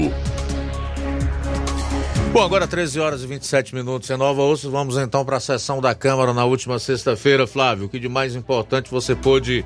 Bom, 2.33 2.43
agora 2.43 2.67
13 2.67 3.01
horas 3.01 3.23
e 3.23 3.27
27 3.27 3.75
minutos 3.75 4.09
em 4.11 4.17
Nova 4.17 4.43
Osso. 4.43 4.71
Vamos 4.71 4.97
então 4.97 5.25
para 5.25 5.37
a 5.37 5.41
sessão 5.41 5.81
da 5.81 5.95
Câmara 5.95 6.33
na 6.33 6.45
última 6.45 6.79
sexta-feira, 6.79 7.47
Flávio. 7.47 7.87
O 7.87 7.89
que 7.89 7.99
de 7.99 8.09
mais 8.09 8.35
importante 8.35 8.91
você 8.91 9.15
pôde 9.15 9.65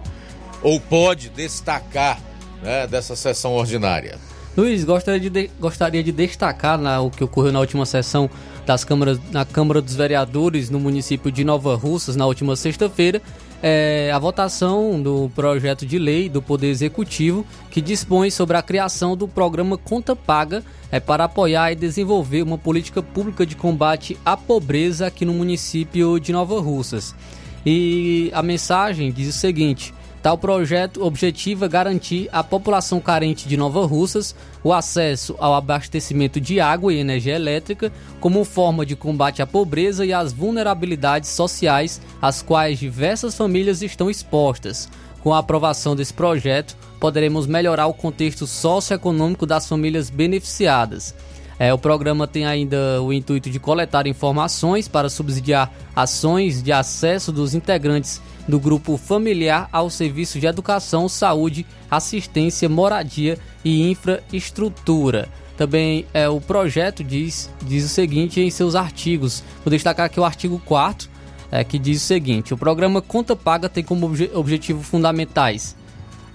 ou 0.62 0.80
pode 0.80 1.28
destacar 1.30 2.20
né, 2.62 2.86
dessa 2.86 3.16
sessão 3.16 3.52
ordinária. 3.52 4.18
Luiz, 4.56 4.84
gostaria 4.84 5.18
de, 5.18 5.30
de 5.30 5.50
gostaria 5.58 6.02
de 6.02 6.12
destacar 6.12 6.78
na, 6.78 7.00
o 7.00 7.10
que 7.10 7.24
ocorreu 7.24 7.52
na 7.52 7.60
última 7.60 7.86
sessão 7.86 8.28
das 8.66 8.84
câmaras, 8.84 9.18
na 9.30 9.44
Câmara 9.46 9.80
dos 9.80 9.94
Vereadores 9.94 10.68
no 10.68 10.78
município 10.78 11.32
de 11.32 11.42
Nova 11.42 11.74
Russas, 11.74 12.16
na 12.16 12.26
última 12.26 12.54
sexta-feira, 12.54 13.22
é, 13.62 14.10
a 14.12 14.18
votação 14.18 15.00
do 15.00 15.30
projeto 15.34 15.86
de 15.86 15.98
lei 15.98 16.28
do 16.28 16.42
Poder 16.42 16.68
Executivo 16.68 17.46
que 17.70 17.80
dispõe 17.80 18.30
sobre 18.30 18.56
a 18.56 18.62
criação 18.62 19.16
do 19.16 19.26
programa 19.26 19.78
Conta 19.78 20.14
Paga 20.14 20.62
é, 20.90 21.00
para 21.00 21.24
apoiar 21.24 21.72
e 21.72 21.74
desenvolver 21.74 22.42
uma 22.42 22.58
política 22.58 23.02
pública 23.02 23.46
de 23.46 23.56
combate 23.56 24.18
à 24.22 24.36
pobreza 24.36 25.06
aqui 25.06 25.24
no 25.24 25.32
município 25.32 26.20
de 26.20 26.30
Nova 26.30 26.60
Russas. 26.60 27.14
E 27.64 28.30
a 28.34 28.42
mensagem 28.42 29.10
diz 29.10 29.28
o 29.28 29.38
seguinte 29.38 29.94
Tal 30.22 30.38
projeto 30.38 31.04
objetiva 31.04 31.66
garantir 31.66 32.28
à 32.32 32.44
população 32.44 33.00
carente 33.00 33.48
de 33.48 33.56
Nova 33.56 33.84
Russas 33.84 34.36
o 34.62 34.72
acesso 34.72 35.34
ao 35.36 35.52
abastecimento 35.52 36.40
de 36.40 36.60
água 36.60 36.94
e 36.94 36.98
energia 36.98 37.34
elétrica 37.34 37.92
como 38.20 38.44
forma 38.44 38.86
de 38.86 38.94
combate 38.94 39.42
à 39.42 39.46
pobreza 39.48 40.06
e 40.06 40.12
às 40.12 40.32
vulnerabilidades 40.32 41.30
sociais 41.30 42.00
às 42.20 42.40
quais 42.40 42.78
diversas 42.78 43.36
famílias 43.36 43.82
estão 43.82 44.08
expostas. 44.08 44.88
Com 45.24 45.34
a 45.34 45.38
aprovação 45.38 45.96
desse 45.96 46.14
projeto, 46.14 46.76
poderemos 47.00 47.48
melhorar 47.48 47.88
o 47.88 47.94
contexto 47.94 48.46
socioeconômico 48.46 49.44
das 49.44 49.68
famílias 49.68 50.08
beneficiadas. 50.08 51.16
É, 51.58 51.74
o 51.74 51.78
programa 51.78 52.26
tem 52.26 52.46
ainda 52.46 53.02
o 53.02 53.12
intuito 53.12 53.50
de 53.50 53.60
coletar 53.60 54.06
informações 54.06 54.88
para 54.88 55.08
subsidiar 55.08 55.72
ações 55.94 56.62
de 56.62 56.72
acesso 56.72 57.30
dos 57.30 57.54
integrantes 57.54 58.20
do 58.46 58.58
grupo 58.58 58.96
familiar 58.96 59.68
ao 59.72 59.88
serviço 59.88 60.38
de 60.38 60.46
educação, 60.46 61.08
saúde, 61.08 61.66
assistência, 61.90 62.68
moradia 62.68 63.38
e 63.64 63.90
infraestrutura. 63.90 65.28
Também 65.56 66.06
é, 66.12 66.28
o 66.28 66.40
projeto 66.40 67.04
diz, 67.04 67.50
diz 67.62 67.84
o 67.84 67.88
seguinte 67.88 68.40
em 68.40 68.50
seus 68.50 68.74
artigos. 68.74 69.44
Vou 69.64 69.70
destacar 69.70 70.06
aqui 70.06 70.18
o 70.18 70.24
artigo 70.24 70.60
4 70.64 71.08
é, 71.50 71.62
que 71.62 71.78
diz 71.78 72.02
o 72.02 72.06
seguinte: 72.06 72.54
o 72.54 72.58
programa 72.58 73.02
Conta 73.02 73.36
Paga 73.36 73.68
tem 73.68 73.84
como 73.84 74.06
obje, 74.06 74.30
objetivo 74.34 74.82
fundamentais 74.82 75.76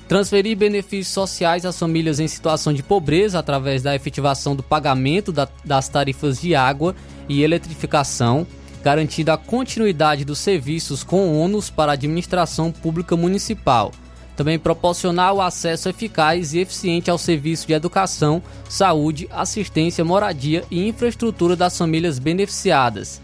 transferir 0.08 0.58
benefícios 0.58 1.14
sociais 1.14 1.66
às 1.66 1.78
famílias 1.78 2.20
em 2.20 2.28
situação 2.28 2.74
de 2.74 2.82
pobreza 2.82 3.38
através 3.38 3.84
da 3.84 3.94
efetivação 3.94 4.56
do 4.56 4.64
pagamento 4.64 5.32
da, 5.32 5.48
das 5.66 5.90
tarifas 5.90 6.40
de 6.40 6.56
água 6.56 6.96
e 7.28 7.44
eletrificação, 7.44 8.48
garantindo 8.84 9.32
a 9.32 9.38
continuidade 9.38 10.24
dos 10.24 10.40
serviços 10.40 11.04
com 11.04 11.40
ônus 11.40 11.70
para 11.70 11.92
a 11.92 11.94
administração 11.94 12.72
pública 12.72 13.16
municipal. 13.16 13.92
Também 14.36 14.60
proporcionar 14.60 15.34
o 15.34 15.42
acesso 15.42 15.90
eficaz 15.90 16.54
e 16.54 16.60
eficiente 16.60 17.10
ao 17.10 17.18
serviço 17.18 17.66
de 17.66 17.74
educação, 17.74 18.42
saúde, 18.70 19.28
assistência, 19.32 20.06
moradia 20.06 20.64
e 20.70 20.88
infraestrutura 20.88 21.56
das 21.56 21.78
famílias 21.78 22.20
beneficiadas. 22.20 23.20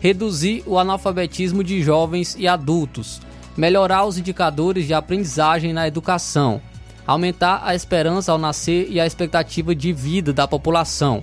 Reduzir 0.00 0.62
o 0.66 0.78
analfabetismo 0.78 1.62
de 1.62 1.82
jovens 1.82 2.34
e 2.38 2.48
adultos 2.48 3.20
melhorar 3.56 4.04
os 4.04 4.18
indicadores 4.18 4.86
de 4.86 4.94
aprendizagem 4.94 5.72
na 5.72 5.86
educação, 5.86 6.60
aumentar 7.06 7.62
a 7.64 7.74
esperança 7.74 8.32
ao 8.32 8.38
nascer 8.38 8.88
e 8.90 9.00
a 9.00 9.06
expectativa 9.06 9.74
de 9.74 9.92
vida 9.92 10.32
da 10.32 10.48
população, 10.48 11.22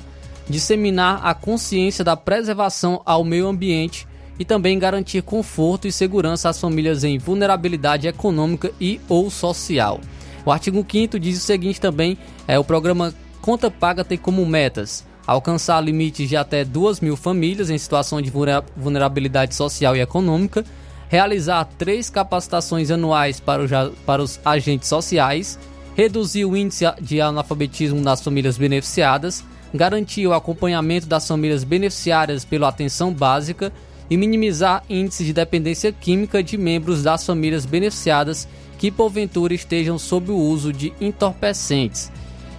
disseminar 0.52 1.22
a 1.24 1.34
consciência 1.34 2.04
da 2.04 2.16
preservação 2.16 3.02
ao 3.06 3.24
meio 3.24 3.48
ambiente 3.48 4.08
e 4.38 4.46
também 4.46 4.78
garantir 4.78 5.24
conforto 5.24 5.88
e 5.88 5.92
segurança 5.92 6.50
às 6.50 6.60
famílias 6.60 7.04
em 7.04 7.18
vulnerabilidade 7.18 8.08
econômica 8.08 8.72
e 8.80 9.02
ou 9.10 9.30
social. 9.32 10.00
O 10.46 10.52
artigo 10.52 10.86
5 10.88 11.20
diz 11.20 11.38
o 11.38 11.46
seguinte 11.46 11.82
também, 11.82 12.18
é 12.48 12.60
o 12.60 12.64
programa 12.64 13.14
Conta 13.42 13.72
Paga 13.72 14.04
tem 14.04 14.18
como 14.18 14.46
metas 14.46 15.04
alcançar 15.26 15.82
limites 15.82 16.28
de 16.28 16.36
até 16.36 16.66
2 16.66 17.00
mil 17.00 17.16
famílias 17.16 17.70
em 17.70 17.78
situação 17.78 18.22
de 18.22 18.32
vulnerabilidade 18.76 19.56
social 19.56 19.96
e 19.96 20.02
econômica, 20.02 20.66
realizar 21.08 21.66
três 21.78 22.10
capacitações 22.10 22.92
anuais 22.92 23.40
para, 23.40 23.64
para 24.06 24.22
os 24.22 24.40
agentes 24.44 24.90
sociais, 24.90 25.60
reduzir 25.96 26.46
o 26.46 26.56
índice 26.56 26.86
de 27.02 27.22
analfabetismo 27.22 28.02
das 28.02 28.22
famílias 28.22 28.58
beneficiadas, 28.58 29.44
garantir 29.74 30.28
o 30.28 30.34
acompanhamento 30.34 31.08
das 31.08 31.28
famílias 31.28 31.64
beneficiárias 31.64 32.44
pela 32.44 32.68
atenção 32.68 33.14
básica 33.14 33.72
e 34.10 34.18
minimizar 34.18 34.84
índices 34.90 35.26
de 35.26 35.34
dependência 35.34 35.92
química 35.92 36.44
de 36.44 36.58
membros 36.58 37.02
das 37.02 37.26
famílias 37.26 37.66
beneficiadas 37.66 38.48
que 38.78 38.92
porventura 38.92 39.54
estejam 39.54 39.98
sob 39.98 40.32
o 40.32 40.38
uso 40.38 40.74
de 40.74 40.92
entorpecentes. 41.00 42.12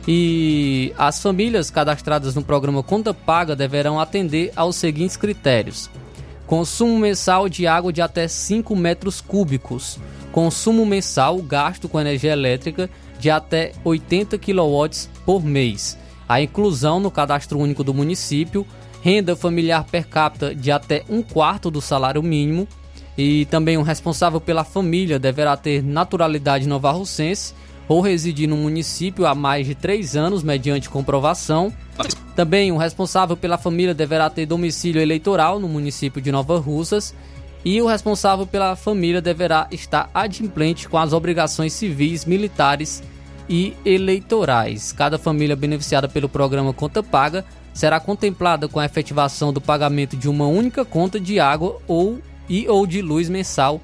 E 0.07 0.93
as 0.97 1.23
famílias 1.23 1.71
cadastradas 1.71 2.35
no 2.35 2.43
programa 2.43 2.83
Conta 2.83 3.13
Paga 3.13 3.55
deverão 3.55 4.01
atender 4.01 4.51
aos 4.57 4.77
seguintes 4.77 5.17
critérios: 5.17 5.91
Consumo 6.47 6.99
mensal 6.99 7.49
de 7.49 7.67
água 7.67 7.93
de 7.93 8.03
até 8.03 8.27
5 8.27 8.75
metros 8.75 9.21
cúbicos. 9.21 9.99
Consumo 10.33 10.85
mensal 10.87 11.39
gasto 11.39 11.89
com 11.89 12.01
energia 12.01 12.33
elétrica 12.33 12.91
de 13.19 13.31
até 13.31 13.73
80 13.85 14.39
kW 14.39 15.09
por 15.25 15.45
mês. 15.45 15.99
A 16.33 16.41
inclusão 16.41 16.99
no 16.99 17.11
cadastro 17.11 17.59
único 17.59 17.85
do 17.85 17.93
município. 17.93 18.67
Renda 19.03 19.37
familiar 19.37 19.85
per 19.85 20.09
capita 20.09 20.55
de 20.55 20.73
até 20.73 21.05
um 21.07 21.21
quarto 21.21 21.71
do 21.71 21.79
salário 21.79 22.23
mínimo. 22.23 22.67
E 23.19 23.45
também 23.51 23.77
o 23.77 23.83
responsável 23.83 24.41
pela 24.41 24.65
família 24.65 25.19
deverá 25.19 25.59
ter 25.59 25.83
naturalidade 25.83 26.67
nova-russense 26.67 27.53
ou 27.87 28.01
residir 28.01 28.49
no 28.49 28.57
município 28.57 29.27
há 29.27 29.35
mais 29.35 29.67
de 29.67 29.75
três 29.75 30.17
anos, 30.17 30.43
mediante 30.43 30.89
comprovação. 30.89 31.71
Também 32.35 32.73
o 32.73 32.79
responsável 32.79 33.37
pela 33.37 33.59
família 33.59 33.93
deverá 33.93 34.31
ter 34.31 34.47
domicílio 34.47 35.03
eleitoral 35.03 35.61
no 35.61 35.69
município 35.69 36.23
de 36.23 36.33
Nova 36.33 36.59
Russas 36.59 37.15
e 37.63 37.79
o 37.83 37.87
responsável 37.87 38.47
pela 38.47 38.75
família 38.75 39.21
deverá 39.21 39.69
estar 39.71 40.09
adimplente 40.15 40.89
com 40.89 40.97
as 40.97 41.13
obrigações 41.13 41.75
civis, 41.75 42.25
militares 42.25 43.03
e 43.49 43.75
eleitorais. 43.85 44.93
Cada 44.93 45.19
família 45.19 45.57
beneficiada 45.57 46.09
pelo 46.09 46.29
programa 46.29 46.73
Conta 46.73 47.03
Paga 47.03 47.45
será 47.73 47.99
contemplada 47.99 48.69
com 48.69 48.79
a 48.79 48.85
efetivação 48.85 49.53
do 49.53 49.61
pagamento 49.61 50.17
de 50.17 50.29
uma 50.29 50.47
única 50.47 50.85
conta 50.85 51.19
de 51.19 51.41
água 51.41 51.79
ou 51.87 52.21
e 52.49 52.69
ou 52.69 52.87
de 52.87 53.01
luz 53.01 53.29
mensal 53.29 53.81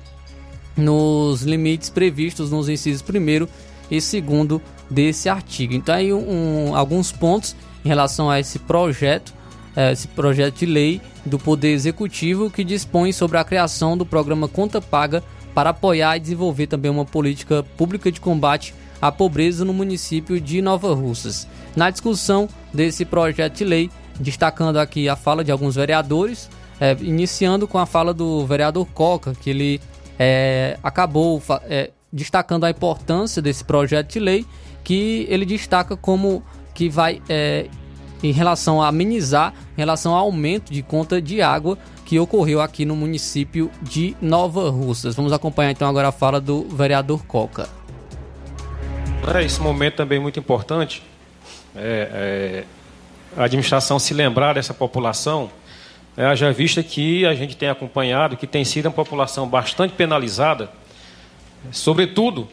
nos 0.77 1.43
limites 1.43 1.91
previstos 1.91 2.51
nos 2.51 2.69
incisos 2.69 3.03
1 3.03 3.49
e 3.91 4.01
segundo 4.01 4.61
desse 4.91 5.29
artigo. 5.29 5.75
Então 5.75 5.95
aí 5.95 6.13
um, 6.13 6.75
alguns 6.77 7.11
pontos 7.11 7.57
em 7.85 7.89
relação 7.89 8.31
a 8.31 8.39
esse 8.39 8.59
projeto, 8.59 9.33
é, 9.75 9.93
esse 9.93 10.09
projeto 10.09 10.59
de 10.59 10.67
lei 10.67 11.01
do 11.25 11.39
Poder 11.39 11.73
Executivo 11.73 12.51
que 12.51 12.63
dispõe 12.63 13.13
sobre 13.13 13.39
a 13.39 13.45
criação 13.45 13.97
do 13.97 14.07
programa 14.07 14.49
Conta 14.49 14.81
Paga 14.81 15.23
para 15.55 15.71
apoiar 15.71 16.17
e 16.17 16.21
desenvolver 16.21 16.67
também 16.67 16.91
uma 16.91 17.05
política 17.05 17.65
pública 17.77 18.13
de 18.13 18.21
combate 18.21 18.75
à 19.01 19.13
pobreza 19.13 19.65
no 19.65 19.73
município 19.73 20.41
de 20.41 20.61
Nova 20.61 20.95
Russas. 20.95 21.47
Na 21.77 21.91
discussão 21.91 22.49
desse 22.73 23.05
projeto 23.05 23.59
de 23.59 23.65
lei, 23.65 23.91
destacando 24.19 24.79
aqui 24.79 25.09
a 25.09 25.17
fala 25.17 25.45
de 25.45 25.53
alguns 25.53 25.77
vereadores, 25.77 26.51
é, 26.81 26.97
iniciando 27.01 27.67
com 27.67 27.79
a 27.79 27.87
fala 27.87 28.13
do 28.13 28.47
vereador 28.47 28.87
Coca, 28.87 29.35
que 29.35 29.51
ele 29.51 29.81
é, 30.19 30.79
acabou 30.83 31.43
é, 31.65 31.91
destacando 32.13 32.65
a 32.65 32.71
importância 32.71 33.41
desse 33.43 33.65
projeto 33.65 34.13
de 34.13 34.21
lei, 34.21 34.47
que 34.83 35.27
ele 35.29 35.45
destaca 35.45 35.97
como 35.97 36.43
que 36.75 36.89
vai 36.89 37.21
em 38.23 38.33
relação 38.33 38.81
a 38.81 38.89
amenizar, 38.89 39.53
em 39.77 39.81
relação 39.81 40.15
ao 40.15 40.27
aumento 40.27 40.73
de 40.73 40.83
conta 40.83 41.21
de 41.21 41.43
água 41.43 41.77
que 42.05 42.19
ocorreu 42.19 42.61
aqui 42.61 42.87
no 42.87 42.97
município 42.97 43.71
de 43.83 44.17
Nova 44.21 44.71
Russas. 44.71 45.15
Vamos 45.15 45.33
acompanhar 45.33 45.73
então 45.73 45.89
agora 45.89 46.09
a 46.09 46.13
fala 46.13 46.41
do 46.41 46.63
vereador 46.65 47.23
Coca. 47.27 47.78
É, 49.27 49.45
esse 49.45 49.61
momento 49.61 49.95
também 49.97 50.19
é 50.19 50.21
muito 50.21 50.39
importante. 50.39 51.03
É, 51.75 52.65
é, 52.65 52.65
a 53.37 53.45
administração 53.45 53.99
se 53.99 54.15
lembrar 54.15 54.55
dessa 54.55 54.73
população, 54.73 55.51
é, 56.17 56.35
já 56.35 56.51
vista 56.51 56.83
que 56.83 57.25
a 57.25 57.35
gente 57.35 57.57
tem 57.57 57.69
acompanhado 57.69 58.37
que 58.37 58.47
tem 58.47 58.65
sido 58.65 58.87
uma 58.87 58.93
população 58.93 59.47
bastante 59.47 59.95
penalizada 59.95 60.69
sobretudo 61.71 62.49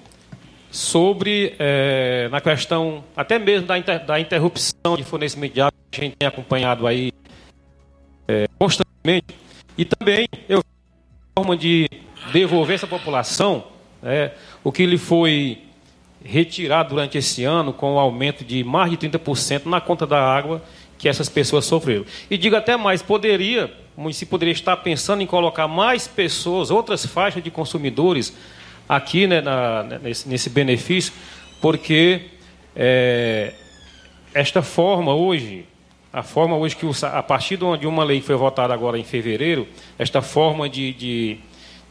sobre 0.69 1.55
é, 1.57 2.27
na 2.29 2.41
questão 2.41 3.03
até 3.15 3.39
mesmo 3.39 3.65
da, 3.65 3.77
inter, 3.77 4.05
da 4.05 4.19
interrupção 4.19 4.95
de 4.95 5.03
fornecimento 5.03 5.53
de 5.53 5.61
água 5.61 5.73
que 5.89 6.01
a 6.01 6.03
gente 6.03 6.15
tem 6.15 6.27
acompanhado 6.27 6.85
aí 6.85 7.11
é, 8.27 8.45
constantemente 8.59 9.35
e 9.77 9.83
também 9.83 10.27
eu 10.47 10.61
forma 11.37 11.57
de 11.57 11.89
devolver 12.31 12.75
essa 12.75 12.87
população 12.87 13.63
é, 14.03 14.31
o 14.63 14.71
que 14.71 14.85
lhe 14.85 14.97
foi 14.97 15.64
retirado 16.25 16.89
durante 16.89 17.19
esse 17.19 17.43
ano 17.43 17.71
com 17.71 17.93
o 17.93 17.99
aumento 17.99 18.43
de 18.43 18.63
mais 18.63 18.89
de 18.89 18.97
30% 18.97 19.67
na 19.67 19.79
conta 19.79 20.07
da 20.07 20.19
água 20.19 20.61
que 20.97 21.07
essas 21.07 21.29
pessoas 21.29 21.65
sofreram. 21.65 22.03
E 22.29 22.37
digo 22.37 22.55
até 22.55 22.75
mais, 22.75 23.01
poderia, 23.03 23.71
o 23.95 24.01
município 24.01 24.31
poderia 24.31 24.51
estar 24.53 24.75
pensando 24.77 25.21
em 25.21 25.27
colocar 25.27 25.67
mais 25.67 26.07
pessoas, 26.07 26.71
outras 26.71 27.05
faixas 27.05 27.43
de 27.43 27.51
consumidores 27.51 28.35
aqui 28.89 29.27
né, 29.27 29.39
na, 29.39 29.83
nesse, 29.83 30.27
nesse, 30.27 30.49
benefício, 30.49 31.13
porque 31.61 32.21
é, 32.75 33.53
esta 34.33 34.63
forma 34.63 35.13
hoje, 35.13 35.65
a 36.11 36.23
forma 36.23 36.55
hoje 36.55 36.75
que 36.75 36.85
o, 36.85 36.91
a 37.03 37.21
partir 37.21 37.57
de 37.57 37.87
uma 37.87 38.03
lei 38.03 38.19
que 38.19 38.25
foi 38.25 38.35
votada 38.35 38.73
agora 38.73 38.97
em 38.97 39.03
fevereiro, 39.03 39.67
esta 39.99 40.21
forma 40.21 40.67
de, 40.67 40.93
de, 40.93 41.37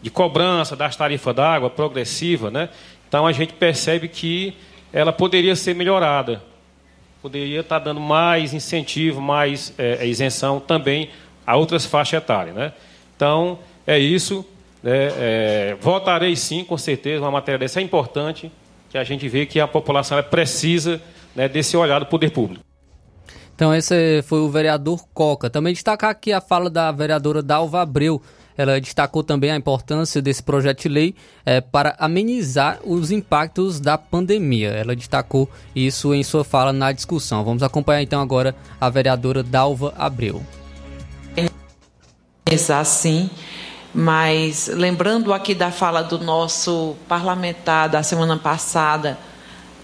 de 0.03 0.11
cobrança 0.11 0.75
das 0.75 0.97
tarifas 0.97 1.35
d'água 1.35 1.71
progressiva, 1.71 2.51
né? 2.51 2.69
Então 3.15 3.29
a 3.29 3.31
gente 3.31 3.53
percebe 3.53 4.09
que 4.09 4.57
ela 4.93 5.13
poderia 5.13 5.55
ser 5.55 5.73
melhorada, 5.73 6.43
poderia 7.23 7.61
estar 7.61 7.79
dando 7.79 8.01
mais 8.01 8.53
incentivo, 8.53 9.21
mais 9.21 9.73
é, 9.79 9.99
é 10.01 10.07
isenção 10.09 10.59
também 10.59 11.11
a 11.47 11.55
outras 11.55 11.87
faixas 11.87 12.21
etárias, 12.21 12.57
né? 12.57 12.73
Então 13.15 13.61
é 13.87 13.97
isso. 13.97 14.45
É, 14.83 15.13
é, 15.71 15.77
votarei 15.81 16.35
sim, 16.35 16.65
com 16.65 16.77
certeza, 16.77 17.23
uma 17.23 17.31
matéria 17.31 17.57
dessa 17.57 17.79
é 17.79 17.85
importante, 17.85 18.51
que 18.91 18.99
a 18.99 19.05
gente 19.05 19.29
vê 19.29 19.47
que 19.47 19.61
a 19.61 19.69
população 19.69 20.21
precisa 20.25 21.01
né, 21.37 21.49
desse 21.49 21.77
olhar 21.77 22.01
do 22.01 22.07
poder 22.07 22.33
público. 22.33 22.65
Então 23.55 23.73
esse 23.73 24.23
foi 24.23 24.41
o 24.41 24.51
vereador 24.51 25.05
Coca. 25.15 25.49
Também 25.49 25.73
destacar 25.73 26.11
aqui 26.11 26.33
a 26.33 26.41
fala 26.41 26.69
da 26.69 26.91
vereadora 26.91 27.45
Dalva 27.45 27.81
Abreu. 27.81 28.21
Ela 28.57 28.81
destacou 28.81 29.23
também 29.23 29.51
a 29.51 29.57
importância 29.57 30.23
desse 30.23 30.43
projeto 30.43 30.83
de 30.83 30.89
lei 30.89 31.15
é, 31.45 31.61
para 31.61 31.95
amenizar 31.99 32.79
os 32.85 33.11
impactos 33.11 33.81
da 33.81 33.99
pandemia. 33.99 34.69
Ela 34.71 34.95
destacou 34.95 35.49
isso 35.75 36.15
em 36.15 36.23
sua 36.23 36.45
fala 36.45 36.73
na 36.73 36.93
discussão. 36.93 37.45
Vamos 37.45 37.63
acompanhar 37.63 38.03
então 38.03 38.21
agora 38.21 38.55
a 38.81 38.89
vereadora 38.89 39.43
Dalva 39.43 39.93
Abreu. 39.97 40.43
Pensar 42.45 42.85
sim 42.85 43.31
mas 43.95 44.67
lembrando 44.67 45.33
aqui 45.33 45.55
da 45.55 45.71
fala 45.71 46.03
do 46.03 46.19
nosso 46.19 46.97
parlamentar 47.07 47.89
da 47.89 48.03
semana 48.03 48.37
passada, 48.37 49.17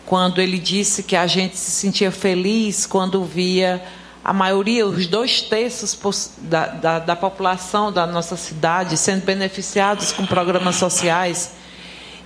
quando 0.04 0.40
ele 0.40 0.58
disse 0.58 1.04
que 1.04 1.14
a 1.14 1.28
gente 1.28 1.56
se 1.56 1.70
sentia 1.70 2.10
feliz 2.10 2.84
quando 2.86 3.22
via 3.24 3.80
a 4.24 4.32
maioria, 4.32 4.86
os 4.86 5.06
dois 5.06 5.40
terços 5.40 5.98
da, 6.38 6.66
da, 6.66 6.98
da 6.98 7.16
população 7.16 7.90
da 7.90 8.06
nossa 8.06 8.36
cidade 8.36 8.96
sendo 8.96 9.24
beneficiados 9.24 10.12
com 10.12 10.26
programas 10.26 10.76
sociais. 10.76 11.52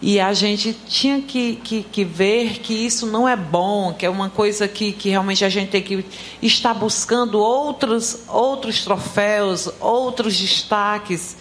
E 0.03 0.21
a 0.21 0.35
gente 0.35 0.77
tinha 0.87 1.23
que, 1.23 1.57
que, 1.57 1.83
que, 1.85 2.05
ver 2.05 2.59
que 2.59 2.75
isso 2.75 3.07
não 3.07 3.29
é 3.29 3.37
bom, 3.37 3.95
que 3.95 4.05
é 4.05 4.11
uma 4.11 4.29
coisa 4.29 4.69
que, 4.69 4.93
que 4.93 5.09
realmente 5.09 5.45
a 5.45 5.49
gente 5.49 5.71
tem 5.71 5.83
que 5.83 6.05
estar 6.43 6.75
buscando 6.75 7.39
outros, 7.39 8.19
outros 8.29 8.85
troféus, 8.85 9.71
outros 9.81 10.37
destaques. 10.37 11.37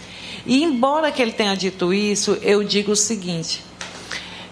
E 0.46 0.64
embora 0.64 1.12
que 1.12 1.22
ele 1.22 1.34
tenha 1.34 1.56
dito 1.56 1.94
isso, 1.94 2.38
eu 2.42 2.64
digo 2.64 2.92
o 2.92 2.96
seguinte: 2.96 3.62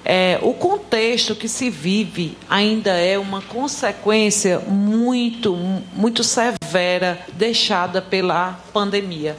é, 0.04 0.40
o 0.42 0.54
contexto 0.54 1.36
que 1.36 1.48
se 1.48 1.70
vive 1.70 2.38
ainda 2.50 2.92
é 2.92 3.20
uma 3.20 3.42
consequência 3.42 4.60
muito, 4.60 5.56
muito 5.94 6.24
severa 6.24 7.20
deixada 7.34 8.02
pela 8.02 8.60
pandemia. 8.74 9.38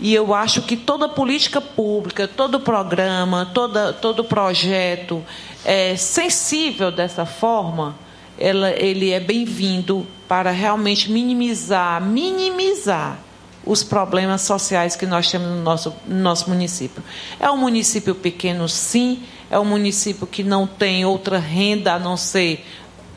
E 0.00 0.14
eu 0.14 0.32
acho 0.32 0.62
que 0.62 0.76
toda 0.76 1.08
política 1.08 1.60
pública, 1.60 2.28
todo 2.28 2.60
programa, 2.60 3.50
toda, 3.52 3.92
todo 3.92 4.22
projeto 4.22 5.24
é, 5.64 5.96
sensível 5.96 6.92
dessa 6.92 7.26
forma, 7.26 7.96
ela, 8.38 8.70
ele 8.70 9.10
é 9.10 9.18
bem-vindo 9.18 10.06
para 10.28 10.50
realmente 10.50 11.10
minimizar, 11.10 12.00
minimizar 12.00 13.18
os 13.66 13.82
problemas 13.82 14.42
sociais 14.42 14.94
que 14.94 15.04
nós 15.04 15.30
temos 15.30 15.48
no 15.48 15.62
nosso, 15.62 15.94
no 16.06 16.20
nosso 16.20 16.48
município. 16.48 17.02
É 17.40 17.50
um 17.50 17.56
município 17.56 18.14
pequeno, 18.14 18.68
sim, 18.68 19.22
é 19.50 19.58
um 19.58 19.64
município 19.64 20.26
que 20.26 20.42
não 20.42 20.66
tem 20.66 21.04
outra 21.04 21.38
renda 21.38 21.94
a 21.94 21.98
não 21.98 22.16
ser. 22.16 22.64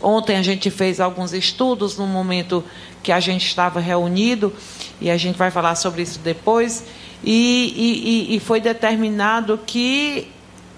Ontem 0.02 0.38
a 0.38 0.42
gente 0.42 0.70
fez 0.70 1.00
alguns 1.00 1.34
estudos 1.34 1.98
no 1.98 2.08
momento 2.08 2.64
que 3.04 3.12
a 3.12 3.20
gente 3.20 3.46
estava 3.46 3.80
reunido 3.80 4.54
e 5.00 5.10
a 5.10 5.18
gente 5.18 5.38
vai 5.38 5.52
falar 5.52 5.76
sobre 5.76 6.04
isso 6.04 6.20
depois, 6.20 6.86
e, 7.24 8.30
e, 8.30 8.36
e 8.36 8.40
foi 8.40 8.60
determinado 8.60 9.60
que 9.66 10.28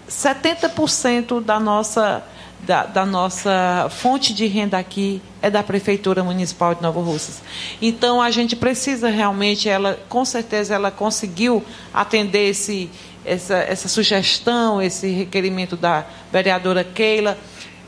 70% 0.10 1.42
da 1.42 1.60
nossa, 1.60 2.24
da, 2.62 2.86
da, 2.86 3.06
nossa 3.06 3.88
fonte 3.90 4.34
de 4.34 4.46
renda 4.46 4.78
aqui 4.78 5.22
é 5.42 5.50
da 5.50 5.64
Prefeitura 5.64 6.24
Municipal 6.24 6.76
de 6.76 6.82
Nova 6.82 7.02
Russas. 7.02 7.42
Então, 7.82 8.22
a 8.22 8.30
gente 8.30 8.56
precisa 8.56 9.10
realmente, 9.10 9.70
ela, 9.70 10.00
com 10.10 10.26
certeza, 10.26 10.76
ela 10.76 10.92
conseguiu 10.92 11.64
atender 11.94 12.50
esse, 12.50 12.90
essa, 13.26 13.56
essa 13.56 13.88
sugestão, 13.88 14.82
esse 14.82 15.08
requerimento 15.10 15.76
da 15.76 16.06
vereadora 16.32 16.84
Keila, 16.84 17.38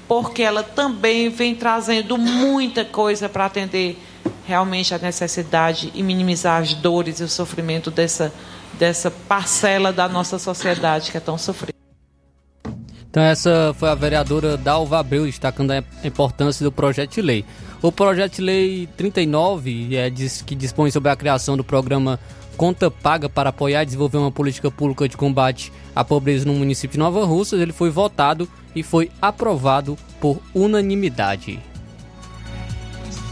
porque 0.08 0.44
ela 0.44 0.64
também 0.64 1.30
vem 1.30 1.56
trazendo 1.56 2.18
muita 2.18 2.86
coisa 2.86 3.28
para 3.28 3.46
atender 3.46 3.98
realmente 4.46 4.94
a 4.94 4.98
necessidade 4.98 5.92
e 5.96 6.04
minimizar 6.04 6.62
as 6.62 6.74
dores 6.74 7.20
e 7.20 7.24
o 7.24 7.28
sofrimento 7.28 7.90
dessa, 7.90 8.32
dessa 8.74 9.10
parcela 9.10 9.92
da 9.92 10.08
nossa 10.08 10.38
sociedade 10.38 11.12
que 11.12 11.18
é 11.18 11.20
tão 11.20 11.38
sofrida. 11.38 11.76
Então 13.10 13.24
essa 13.24 13.74
foi 13.80 13.90
a 13.90 13.96
vereadora 13.96 14.58
Dalva 14.58 15.00
Abreu 15.00 15.26
destacando 15.26 15.72
a 15.72 15.84
importância 16.04 16.64
do 16.64 16.72
projeto 16.72 17.14
de 17.14 17.22
lei. 17.22 17.46
O 17.82 17.92
projeto 17.92 18.36
de 18.36 18.42
lei 18.42 18.90
39, 18.98 19.96
é, 19.96 20.10
diz, 20.10 20.42
que 20.42 20.54
dispõe 20.54 20.92
sobre 20.92 21.10
a 21.10 21.16
criação 21.16 21.56
do 21.56 21.64
programa 21.64 22.20
Conta 22.56 22.90
Paga 22.90 23.28
para 23.28 23.50
apoiar 23.50 23.84
e 23.84 23.86
desenvolver 23.86 24.18
uma 24.18 24.32
política 24.32 24.72
pública 24.72 25.08
de 25.08 25.18
combate 25.18 25.72
à 25.96 26.04
pobreza 26.04 26.46
no 26.46 26.54
município 26.54 26.94
de 26.94 27.00
Nova 27.00 27.26
Russas, 27.26 27.60
ele 27.60 27.74
foi 27.74 27.90
votado 27.90 28.48
e 28.76 28.84
foi 28.84 29.12
aprovado 29.22 29.98
por 30.20 30.42
unanimidade. 30.54 31.60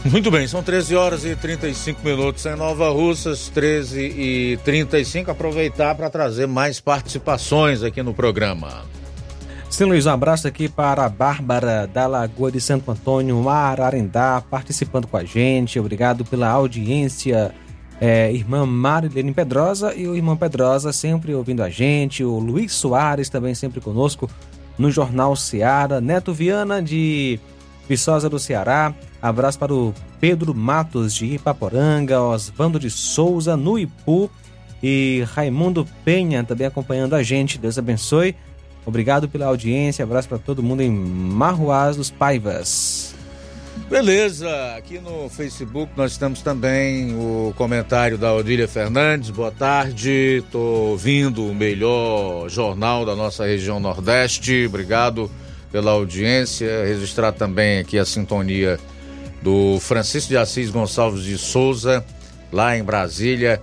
Muito 0.04 0.30
bem, 0.30 0.46
são 0.46 0.62
13 0.62 0.94
horas 0.96 1.24
e 1.24 1.34
35 1.34 2.04
minutos 2.04 2.44
em 2.44 2.54
Nova 2.54 2.90
Russas, 2.90 3.48
13 3.48 4.00
e 4.00 4.58
35. 4.62 5.30
Aproveitar 5.30 5.94
para 5.94 6.10
trazer 6.10 6.46
mais 6.46 6.78
participações 6.78 7.82
aqui 7.82 8.02
no 8.02 8.12
programa. 8.12 8.82
Sim, 9.70 9.84
Luiz, 9.84 10.04
um 10.04 10.10
abraço 10.10 10.46
aqui 10.46 10.68
para 10.68 11.06
a 11.06 11.08
Bárbara 11.08 11.86
da 11.86 12.06
Lagoa 12.06 12.52
de 12.52 12.60
Santo 12.60 12.90
Antônio, 12.90 13.48
Ararendá, 13.48 14.42
participando 14.48 15.06
com 15.06 15.16
a 15.16 15.24
gente. 15.24 15.80
Obrigado 15.80 16.22
pela 16.22 16.48
audiência. 16.48 17.52
É, 18.00 18.32
irmã 18.32 18.66
Marilene 18.66 19.32
Pedrosa 19.32 19.94
e 19.94 20.06
o 20.06 20.16
irmão 20.16 20.36
Pedrosa 20.36 20.92
sempre 20.92 21.34
ouvindo 21.34 21.62
a 21.62 21.70
gente. 21.70 22.24
O 22.24 22.38
Luiz 22.38 22.72
Soares 22.72 23.28
também 23.28 23.54
sempre 23.54 23.80
conosco 23.80 24.28
no 24.78 24.90
Jornal 24.90 25.34
Seara. 25.36 26.00
Neto 26.00 26.32
Viana 26.32 26.82
de 26.82 27.38
Viçosa 27.88 28.28
do 28.28 28.38
Ceará. 28.38 28.94
Abraço 29.22 29.58
para 29.58 29.72
o 29.72 29.94
Pedro 30.20 30.54
Matos 30.54 31.14
de 31.14 31.26
Ipaporanga, 31.26 32.20
Osvando 32.20 32.78
de 32.78 32.90
Souza 32.90 33.56
no 33.56 33.78
Ipu 33.78 34.30
e 34.82 35.24
Raimundo 35.32 35.86
Penha 36.04 36.44
também 36.44 36.66
acompanhando 36.66 37.14
a 37.14 37.22
gente. 37.22 37.58
Deus 37.58 37.78
abençoe. 37.78 38.34
Obrigado 38.84 39.28
pela 39.28 39.46
audiência. 39.46 40.02
Abraço 40.02 40.28
para 40.28 40.38
todo 40.38 40.62
mundo 40.62 40.82
em 40.82 40.90
Marruás 40.90 41.96
dos 41.96 42.10
Paivas. 42.10 43.13
Beleza, 43.88 44.74
aqui 44.76 44.98
no 44.98 45.28
Facebook 45.28 45.92
nós 45.94 46.16
temos 46.16 46.40
também 46.40 47.14
o 47.14 47.52
comentário 47.54 48.16
da 48.16 48.32
Odília 48.32 48.66
Fernandes. 48.66 49.28
Boa 49.28 49.52
tarde, 49.52 50.42
estou 50.44 50.90
ouvindo 50.90 51.46
o 51.46 51.54
melhor 51.54 52.48
jornal 52.48 53.04
da 53.04 53.14
nossa 53.14 53.44
região 53.44 53.78
Nordeste. 53.78 54.64
Obrigado 54.66 55.30
pela 55.70 55.90
audiência. 55.90 56.84
Registrar 56.86 57.32
também 57.32 57.78
aqui 57.78 57.98
a 57.98 58.06
sintonia 58.06 58.80
do 59.42 59.78
Francisco 59.80 60.30
de 60.30 60.38
Assis 60.38 60.70
Gonçalves 60.70 61.22
de 61.22 61.36
Souza, 61.36 62.02
lá 62.50 62.76
em 62.76 62.82
Brasília, 62.82 63.60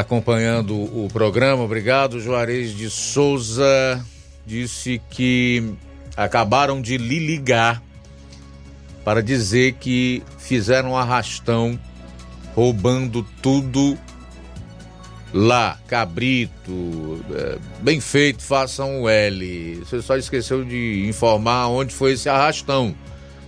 acompanhando 0.00 0.74
o 0.74 1.08
programa. 1.12 1.62
Obrigado, 1.62 2.20
Juarez 2.20 2.76
de 2.76 2.90
Souza. 2.90 4.04
Disse 4.44 5.00
que 5.08 5.72
acabaram 6.16 6.82
de 6.82 6.98
lhe 6.98 7.20
ligar 7.20 7.80
para 9.04 9.22
dizer 9.22 9.74
que 9.74 10.22
fizeram 10.38 10.92
um 10.92 10.96
arrastão 10.96 11.78
roubando 12.54 13.26
tudo 13.42 13.98
lá, 15.32 15.78
cabrito, 15.86 17.24
é, 17.32 17.58
bem 17.80 18.00
feito, 18.00 18.42
façam 18.42 19.02
o 19.02 19.08
L. 19.08 19.76
Você 19.76 20.02
só 20.02 20.16
esqueceu 20.16 20.64
de 20.64 21.06
informar 21.08 21.68
onde 21.68 21.94
foi 21.94 22.12
esse 22.12 22.28
arrastão 22.28 22.94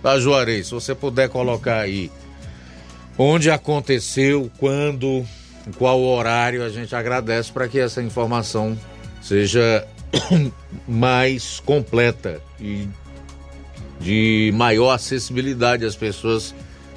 da 0.01 0.19
Juarez. 0.19 0.67
Se 0.67 0.73
você 0.73 0.95
puder 0.95 1.29
colocar 1.29 1.79
aí 1.79 2.09
onde 3.17 3.51
aconteceu, 3.51 4.49
quando, 4.57 5.25
qual 5.77 6.01
horário, 6.01 6.63
a 6.63 6.69
gente 6.69 6.95
agradece 6.95 7.51
para 7.51 7.67
que 7.67 7.79
essa 7.79 8.01
informação 8.01 8.77
seja 9.21 9.85
mais 10.87 11.59
completa 11.59 12.41
e 12.59 12.87
de 13.99 14.51
maior 14.55 14.91
acessibilidade 14.91 15.85
às 15.85 15.95
pessoas 15.95 16.53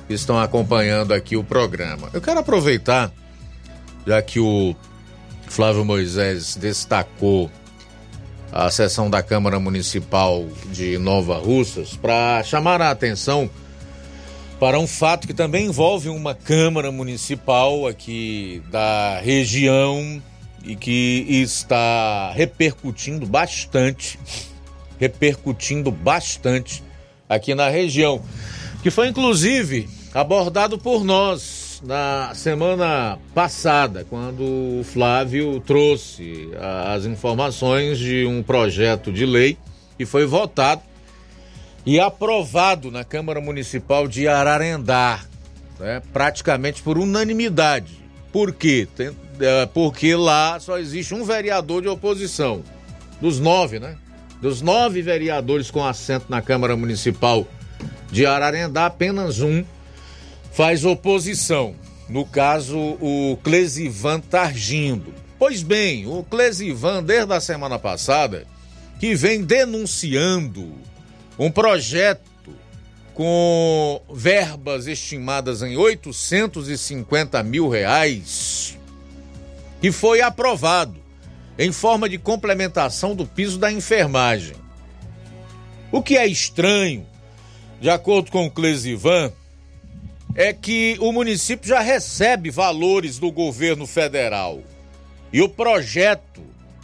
que 0.07 0.15
estão 0.15 0.39
acompanhando 0.39 1.13
aqui 1.13 1.37
o 1.37 1.45
programa. 1.45 2.09
Eu 2.13 2.21
quero 2.21 2.41
aproveitar 2.41 3.13
já 4.07 4.23
que 4.23 4.39
o 4.39 4.75
Flávio 5.49 5.85
Moisés 5.85 6.57
destacou 6.57 7.51
a 8.53 8.71
sessão 8.71 9.11
da 9.11 9.23
Câmara 9.23 9.59
Municipal 9.59 10.47
de 10.71 10.97
Nova 10.97 11.37
Russas, 11.37 11.97
para 11.97 12.43
chamar 12.45 12.81
a 12.81 12.91
atenção 12.91 13.51
para 14.59 14.79
um 14.79 14.87
fato 14.87 15.27
que 15.27 15.35
também 15.35 15.67
envolve 15.67 16.09
uma 16.09 16.35
Câmara 16.35 16.91
Municipal 16.91 17.87
aqui 17.87 18.63
da 18.71 19.21
região 19.21 20.23
e 20.65 20.75
que 20.75 21.27
está 21.29 22.33
repercutindo 22.33 23.27
bastante, 23.27 24.19
repercutindo 24.99 25.91
bastante 25.91 26.83
aqui 27.29 27.55
na 27.55 27.69
região, 27.69 28.23
que 28.83 28.91
foi 28.91 29.09
inclusive 29.09 29.89
abordado 30.15 30.79
por 30.79 31.05
nós 31.05 31.83
na 31.85 32.33
semana 32.35 33.19
passada, 33.35 34.07
quando 34.09 34.43
o 34.81 34.85
Flávio 34.85 35.61
trouxe 35.61 36.51
as 36.95 37.05
informações 37.05 37.99
de 37.99 38.25
um 38.25 38.43
projeto 38.43 39.13
de 39.13 39.27
lei 39.27 39.59
que 39.99 40.07
foi 40.07 40.27
votado 40.27 40.83
e 41.85 42.01
aprovado 42.01 42.91
na 42.91 43.05
Câmara 43.05 43.41
Municipal 43.41 44.09
de 44.09 44.27
Ararendá, 44.27 45.21
né, 45.79 46.03
praticamente 46.13 46.83
por 46.83 46.99
unanimidade. 46.99 48.05
Por 48.33 48.53
quê? 48.53 48.89
Tem, 48.97 49.17
é, 49.41 49.67
porque 49.67 50.15
lá 50.15 50.59
só 50.59 50.79
existe 50.79 51.15
um 51.15 51.25
vereador 51.25 51.83
de 51.83 51.89
oposição. 51.89 52.63
Dos 53.21 53.39
nove, 53.39 53.79
né? 53.79 53.97
Dos 54.47 54.63
nove 54.63 55.03
vereadores 55.03 55.73
com 55.73 55.85
assento 55.85 56.27
na 56.29 56.41
Câmara 56.41 56.77
Municipal 56.77 57.45
de 58.13 58.25
Ararendá, 58.25 58.87
apenas 58.87 59.41
um 59.41 59.65
faz 60.53 60.85
oposição. 60.85 61.75
No 62.09 62.25
caso, 62.25 62.79
o 62.79 63.37
Clesivan 63.43 64.21
Targindo. 64.21 65.13
Pois 65.37 65.65
bem, 65.65 66.07
o 66.07 66.23
Clesivan, 66.23 67.03
desde 67.03 67.33
a 67.33 67.41
semana 67.41 67.77
passada, 67.77 68.47
que 69.01 69.17
vem 69.17 69.43
denunciando 69.43 70.75
um 71.37 71.51
projeto 71.51 72.55
com 73.15 74.01
verbas 74.15 74.87
estimadas 74.87 75.61
em 75.61 75.77
850 75.77 77.43
mil 77.43 77.69
reais, 77.69 78.79
que 79.81 79.91
foi 79.91 80.21
aprovado 80.21 81.05
em 81.59 81.73
forma 81.73 82.09
de 82.09 82.19
complementação 82.19 83.15
do 83.15 83.27
piso 83.27 83.59
da 83.59 83.73
enfermagem. 83.73 84.57
O 85.91 86.03
que 86.03 86.17
é 86.17 86.27
estranho, 86.27 87.07
de 87.81 87.89
acordo 87.89 88.31
com 88.31 88.47
o 88.47 88.51
Clesivan, 88.51 89.33
é 90.35 90.53
que 90.53 90.97
o 91.01 91.13
município 91.13 91.69
já 91.69 91.81
recebe 91.81 92.51
valores 92.51 93.19
do 93.19 93.33
governo 93.33 93.87
federal 93.87 94.61
e 95.33 95.41
o 95.41 95.49
projeto 95.49 96.43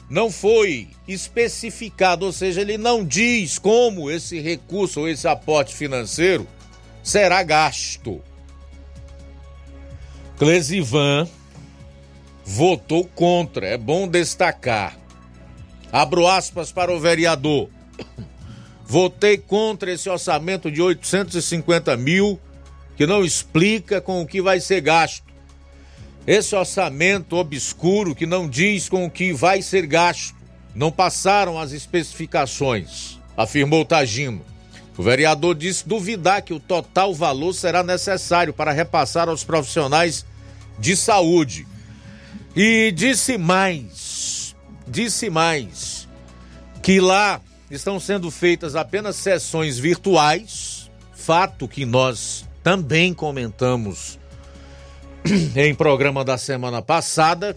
não 0.09 0.31
foi 0.31 0.89
especificado, 1.07 2.27
ou 2.27 2.33
seja, 2.33 2.61
ele 2.61 2.79
não 2.79 3.05
diz 3.05 3.59
como 3.59 4.11
esse 4.11 4.41
recurso 4.41 5.01
ou 5.01 5.09
esse 5.09 5.27
aporte 5.27 5.75
financeiro 5.75 6.47
será 7.03 7.43
gasto. 7.43 8.21
Clesivan 10.39 11.29
votou 12.45 13.05
contra, 13.05 13.67
é 13.67 13.77
bom 13.77 14.07
destacar. 14.09 14.97
Abro 15.93 16.27
aspas 16.27 16.73
para 16.73 16.93
o 16.93 16.99
vereador. 16.99 17.69
Votei 18.85 19.39
contra 19.39 19.93
esse 19.93 20.09
orçamento 20.09 20.71
de 20.71 20.83
850 20.83 21.97
mil, 21.97 22.39
que 22.97 23.07
não 23.07 23.25
explica 23.25 24.01
com 24.01 24.21
o 24.21 24.27
que 24.27 24.43
vai 24.43 24.61
ser 24.61 24.81
gasto. 24.81 25.33
Esse 26.27 26.55
orçamento 26.55 27.37
obscuro 27.37 28.15
que 28.15 28.27
não 28.27 28.49
diz 28.49 28.89
com 28.89 29.05
o 29.05 29.11
que 29.11 29.33
vai 29.33 29.61
ser 29.61 29.87
gasto. 29.87 30.35
Não 30.75 30.91
passaram 30.91 31.59
as 31.59 31.73
especificações, 31.73 33.19
afirmou 33.37 33.85
Tagino. 33.85 34.43
O 34.97 35.03
vereador 35.03 35.55
disse 35.55 35.89
duvidar 35.89 36.43
que 36.43 36.53
o 36.53 36.61
total 36.61 37.15
valor 37.15 37.55
será 37.55 37.83
necessário 37.83 38.53
para 38.53 38.73
repassar 38.73 39.29
aos 39.29 39.43
profissionais 39.43 40.25
de 40.79 40.97
saúde. 40.97 41.67
E 42.55 42.93
disse 42.93 43.39
mais, 43.39 44.55
disse 44.87 45.31
mais, 45.31 46.07
que 46.83 47.01
lá 47.01 47.41
estão 47.71 47.99
sendo 47.99 48.31
feitas 48.31 48.77
apenas 48.77 49.17
sessões 49.17 49.79
virtuais, 49.79 50.91
fato 51.15 51.67
que 51.67 51.87
nós 51.87 52.45
também 52.63 53.15
comentamos 53.15 54.19
em 55.57 55.75
programa 55.75 56.23
da 56.25 56.37
semana 56.37 56.83
passada, 56.83 57.57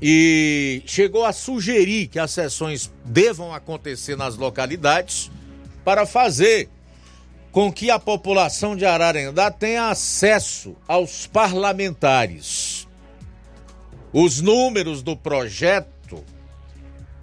e 0.00 0.82
chegou 0.86 1.24
a 1.24 1.32
sugerir 1.32 2.06
que 2.06 2.18
as 2.18 2.30
sessões 2.30 2.92
devam 3.04 3.52
acontecer 3.52 4.14
nas 4.14 4.36
localidades 4.36 5.30
para 5.84 6.04
fazer 6.04 6.68
com 7.50 7.72
que 7.72 7.90
a 7.90 7.98
população 7.98 8.76
de 8.76 8.84
Ararendá 8.84 9.50
tenha 9.50 9.88
acesso 9.88 10.76
aos 10.86 11.26
parlamentares. 11.26 12.75
Os 14.18 14.40
números 14.40 15.02
do 15.02 15.14
projeto, 15.14 16.24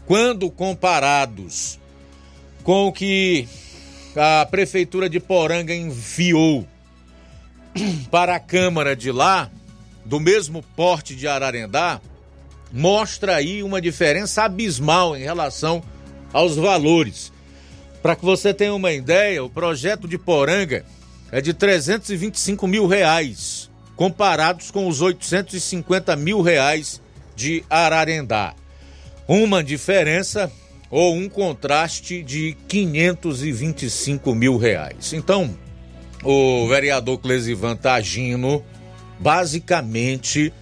quando 0.06 0.52
comparados 0.52 1.80
com 2.64 2.86
o 2.86 2.94
que 2.94 3.48
a 4.16 4.46
prefeitura 4.46 5.10
de 5.10 5.20
Poranga 5.20 5.74
enviou 5.74 6.68
para 8.12 8.36
a 8.36 8.40
Câmara 8.40 8.96
de 8.96 9.12
lá, 9.12 9.50
do 10.06 10.20
mesmo 10.20 10.62
porte 10.76 11.16
de 11.16 11.28
Ararendá, 11.28 12.00
mostra 12.72 13.38
aí 13.38 13.64
uma 13.64 13.82
diferença 13.82 14.44
abismal 14.44 15.18
em 15.18 15.24
relação 15.24 15.82
aos 16.32 16.56
valores. 16.56 17.34
Para 18.04 18.16
que 18.16 18.24
você 18.24 18.54
tenha 18.54 18.76
uma 18.76 18.92
ideia, 18.92 19.44
o 19.44 19.50
projeto 19.50 20.08
de 20.08 20.20
Poranga 20.20 20.86
é 21.32 21.42
de 21.42 21.56
325 21.56 22.68
mil 22.68 22.86
reais, 22.86 23.68
comparados 23.96 24.72
com 24.72 24.88
os 24.88 25.02
850 25.02 26.16
mil 26.16 26.42
reais 26.42 27.02
de 27.36 27.64
Ararendá. 27.70 28.54
Uma 29.28 29.64
diferença 29.64 30.52
ou 30.90 31.16
um 31.16 31.28
contraste 31.28 32.22
de 32.22 32.56
525 32.68 34.36
mil 34.36 34.58
reais. 34.58 35.14
Então, 35.14 35.58
o 36.24 36.68
vereador 36.68 37.18
Clesivan 37.18 37.76
Tagino 37.76 38.64
basicamente 39.20 40.54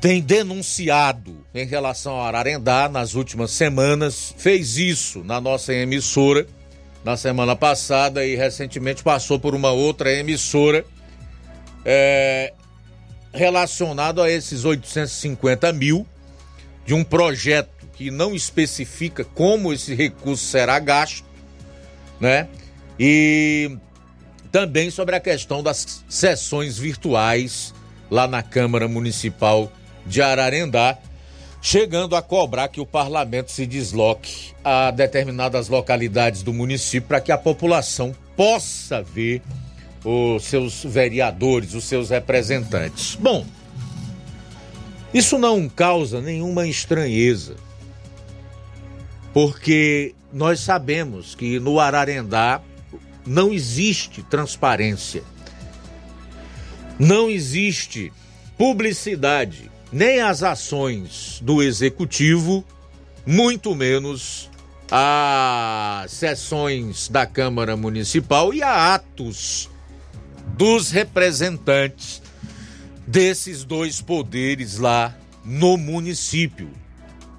tem 0.00 0.20
denunciado 0.20 1.44
em 1.54 1.66
relação 1.66 2.20
a 2.20 2.26
Ararendá 2.26 2.88
nas 2.88 3.14
últimas 3.14 3.50
semanas, 3.50 4.34
fez 4.36 4.76
isso 4.76 5.22
na 5.24 5.40
nossa 5.40 5.72
emissora 5.72 6.46
na 7.06 7.16
semana 7.16 7.54
passada 7.54 8.26
e 8.26 8.34
recentemente 8.34 9.00
passou 9.00 9.38
por 9.38 9.54
uma 9.54 9.70
outra 9.70 10.12
emissora 10.12 10.84
é, 11.88 12.52
relacionado 13.32 14.20
a 14.20 14.28
esses 14.28 14.64
850 14.64 15.72
mil 15.72 16.04
de 16.84 16.92
um 16.92 17.04
projeto 17.04 17.70
que 17.94 18.10
não 18.10 18.34
especifica 18.34 19.24
como 19.24 19.72
esse 19.72 19.94
recurso 19.94 20.44
será 20.44 20.78
gasto, 20.80 21.24
né? 22.20 22.48
E 22.98 23.78
também 24.50 24.90
sobre 24.90 25.14
a 25.14 25.20
questão 25.20 25.62
das 25.62 26.04
sessões 26.08 26.76
virtuais 26.76 27.72
lá 28.10 28.26
na 28.26 28.42
Câmara 28.42 28.88
Municipal 28.88 29.70
de 30.04 30.20
Ararendá, 30.20 30.98
chegando 31.62 32.16
a 32.16 32.22
cobrar 32.22 32.68
que 32.68 32.80
o 32.80 32.86
parlamento 32.86 33.50
se 33.50 33.66
desloque 33.66 34.54
a 34.64 34.90
determinadas 34.90 35.68
localidades 35.68 36.42
do 36.42 36.52
município 36.52 37.08
para 37.08 37.20
que 37.20 37.32
a 37.32 37.38
população 37.38 38.14
possa 38.36 39.02
ver 39.02 39.42
os 40.08 40.44
seus 40.44 40.84
vereadores, 40.84 41.74
os 41.74 41.82
seus 41.82 42.10
representantes. 42.10 43.16
Bom, 43.16 43.44
isso 45.12 45.36
não 45.36 45.68
causa 45.68 46.20
nenhuma 46.20 46.68
estranheza, 46.68 47.56
porque 49.34 50.14
nós 50.32 50.60
sabemos 50.60 51.34
que 51.34 51.58
no 51.58 51.80
Ararendá 51.80 52.60
não 53.26 53.52
existe 53.52 54.22
transparência, 54.22 55.24
não 57.00 57.28
existe 57.28 58.12
publicidade 58.56 59.68
nem 59.90 60.20
as 60.20 60.44
ações 60.44 61.40
do 61.42 61.60
executivo, 61.60 62.64
muito 63.26 63.74
menos 63.74 64.48
as 64.88 66.12
sessões 66.12 67.08
da 67.08 67.26
Câmara 67.26 67.76
Municipal 67.76 68.54
e 68.54 68.62
a 68.62 68.94
atos 68.94 69.68
dos 70.56 70.90
representantes 70.90 72.22
desses 73.06 73.62
dois 73.62 74.00
poderes 74.00 74.78
lá 74.78 75.14
no 75.44 75.76
município. 75.76 76.70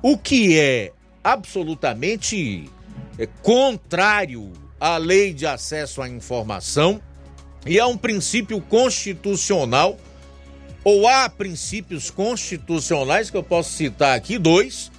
O 0.02 0.18
que 0.18 0.57
é 0.57 0.94
absolutamente 1.23 2.69
é, 3.18 3.26
contrário 3.41 4.53
à 4.80 4.98
lei 4.98 5.34
de 5.34 5.45
acesso 5.45 6.02
à 6.02 6.07
informação 6.07 7.02
e 7.65 7.80
a 7.80 7.88
um 7.88 7.98
princípio 7.98 8.61
constitucional 8.61 9.98
ou 10.84 11.07
há 11.07 11.27
princípios 11.27 12.10
constitucionais 12.10 13.30
que 13.30 13.35
eu 13.35 13.44
posso 13.44 13.73
citar 13.73 14.15
aqui, 14.15 14.38
dois, 14.38 14.91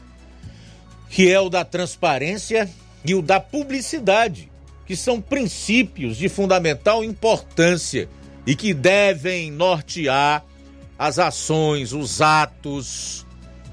que 1.08 1.32
é 1.32 1.40
o 1.40 1.48
da 1.48 1.64
transparência 1.64 2.68
e 3.04 3.14
o 3.14 3.22
da 3.22 3.40
publicidade, 3.40 4.50
que 4.88 4.96
são 4.96 5.20
princípios 5.20 6.16
de 6.16 6.30
fundamental 6.30 7.04
importância 7.04 8.08
e 8.46 8.56
que 8.56 8.72
devem 8.72 9.50
nortear 9.50 10.42
as 10.98 11.18
ações, 11.18 11.92
os 11.92 12.22
atos 12.22 13.26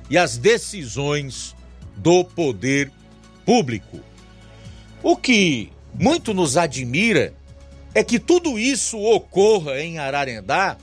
e 0.09 0.17
as 0.17 0.35
decisões 0.35 1.55
do 1.95 2.25
poder 2.25 2.91
público. 3.45 4.01
O 5.01 5.15
que 5.15 5.71
muito 5.93 6.33
nos 6.33 6.57
admira 6.57 7.33
é 7.93 8.03
que 8.03 8.19
tudo 8.19 8.59
isso 8.59 8.99
ocorra 8.99 9.79
em 9.79 9.97
Ararendá 9.97 10.75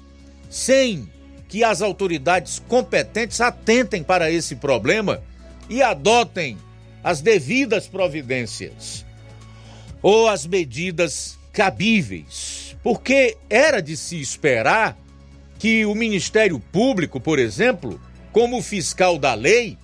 sem 0.49 1.07
que 1.47 1.63
as 1.63 1.83
autoridades 1.83 2.59
competentes 2.59 3.39
atentem 3.39 4.03
para 4.03 4.31
esse 4.31 4.57
problema 4.57 5.23
e 5.69 5.83
adotem 5.83 6.57
as 7.05 7.21
devidas 7.21 7.87
providências 7.87 9.05
ou 10.03 10.29
as 10.29 10.47
medidas 10.47 11.39
cabíveis, 11.53 12.77
porque 12.83 13.37
era 13.49 13.81
de 13.81 13.97
se 13.97 14.21
esperar 14.21 14.99
que 15.59 15.87
o 15.87 15.95
Ministério 15.95 16.59
Público, 16.59 17.21
por 17.21 17.39
exemplo, 17.39 18.01
como 18.33 18.61
fiscal 18.61 19.19
da 19.19 19.35
lei, 19.35 19.79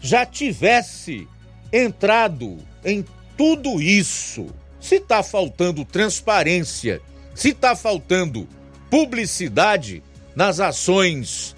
já 0.00 0.24
tivesse 0.24 1.26
entrado 1.72 2.58
em 2.84 3.04
tudo 3.36 3.82
isso. 3.82 4.46
Se 4.80 4.96
está 4.96 5.22
faltando 5.22 5.84
transparência, 5.84 7.02
se 7.34 7.48
está 7.50 7.74
faltando 7.74 8.48
publicidade, 8.88 10.02
nas 10.34 10.60
ações 10.60 11.56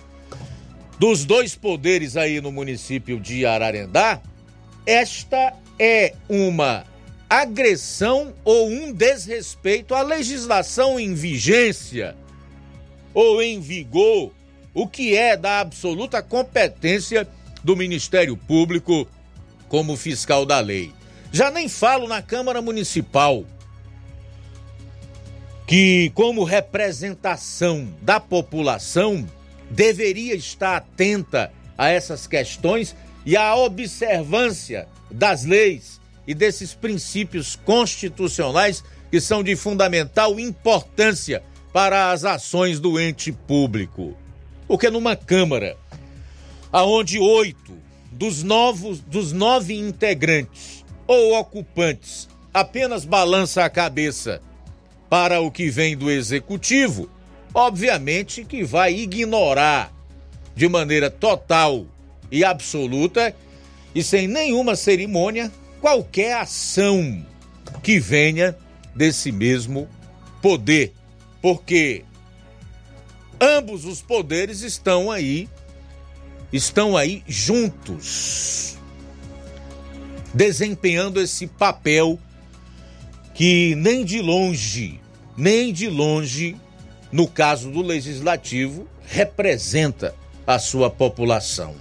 dos 0.99 1.25
dois 1.25 1.55
poderes 1.55 2.17
aí 2.17 2.41
no 2.41 2.53
município 2.53 3.21
de 3.21 3.45
Ararendá, 3.45 4.21
esta 4.87 5.55
é 5.79 6.15
uma 6.29 6.85
agressão 7.41 8.35
ou 8.45 8.69
um 8.69 8.93
desrespeito 8.93 9.95
à 9.95 10.03
legislação 10.03 11.01
em 11.01 11.15
vigência 11.15 12.15
ou 13.15 13.43
em 13.43 13.59
vigor, 13.59 14.35
o 14.75 14.87
que 14.87 15.17
é 15.17 15.35
da 15.35 15.61
absoluta 15.61 16.23
competência 16.23 17.27
do 17.65 17.75
Ministério 17.75 18.37
Público 18.37 19.09
como 19.67 19.97
fiscal 19.97 20.45
da 20.45 20.61
lei. 20.61 20.93
Já 21.33 21.51
nem 21.51 21.71
falo 21.71 22.07
na 22.07 22.21
Câmara 22.21 22.61
Municipal, 22.61 23.47
que, 25.67 26.13
como 26.15 26.45
representação 26.45 27.89
da 28.03 28.21
população, 28.21 29.27
deveria 29.71 30.35
estar 30.35 30.77
atenta 30.77 31.51
a 31.79 31.89
essas 31.89 32.27
questões 32.27 32.95
e 33.25 33.39
à 33.39 33.57
observância 33.57 34.87
das 35.11 35.47
leis 35.47 36.02
e 36.27 36.35
desses 36.35 36.75
princípios 36.75 37.57
constitucionais 37.57 38.85
que 39.11 39.21
são 39.21 39.43
de 39.43 39.55
fundamental 39.57 40.39
importância 40.39 41.43
para 41.73 42.11
as 42.11 42.25
ações 42.25 42.79
do 42.79 43.01
ente 43.01 43.33
público. 43.33 44.17
Porque 44.67 44.91
numa 44.91 45.17
Câmara, 45.17 45.77
aonde 46.71 47.19
oito 47.19 47.73
dos, 48.11 48.43
novos, 48.43 49.01
dos 49.01 49.33
nove 49.33 49.75
integrantes 49.75 50.85
ou 51.07 51.39
ocupantes 51.39 52.29
apenas 52.53 53.05
balança 53.05 53.65
a 53.65 53.71
cabeça 53.71 54.41
para 55.09 55.41
o 55.41 55.51
que 55.51 55.69
vem 55.69 55.97
do 55.97 56.11
executivo, 56.11 57.09
obviamente 57.53 58.45
que 58.45 58.63
vai 58.63 58.95
ignorar 58.95 59.93
de 60.55 60.69
maneira 60.69 61.11
total 61.11 61.87
e 62.31 62.45
absoluta 62.45 63.35
e 63.95 64.03
sem 64.03 64.27
nenhuma 64.27 64.77
cerimônia 64.77 65.51
qualquer 65.83 66.35
ação 66.35 67.27
que 67.83 67.99
venha 67.99 68.57
desse 68.95 69.33
mesmo 69.33 69.89
poder, 70.41 70.95
porque 71.43 72.05
ambos 73.41 73.85
os 73.85 74.01
poderes 74.01 74.61
estão 74.63 75.11
aí 75.11 75.49
estão 76.53 76.97
aí 76.97 77.25
juntos 77.27 78.79
desempenhando 80.33 81.21
esse 81.21 81.49
papel 81.49 82.17
que 83.35 83.75
nem 83.75 84.05
de 84.05 84.21
longe, 84.21 85.01
nem 85.37 85.73
de 85.73 85.89
longe, 85.89 86.57
no 87.11 87.27
caso 87.27 87.71
do 87.71 87.83
legislativo, 87.83 88.87
representa 89.05 90.15
a 90.47 90.59
sua 90.59 90.89
população. 90.89 91.75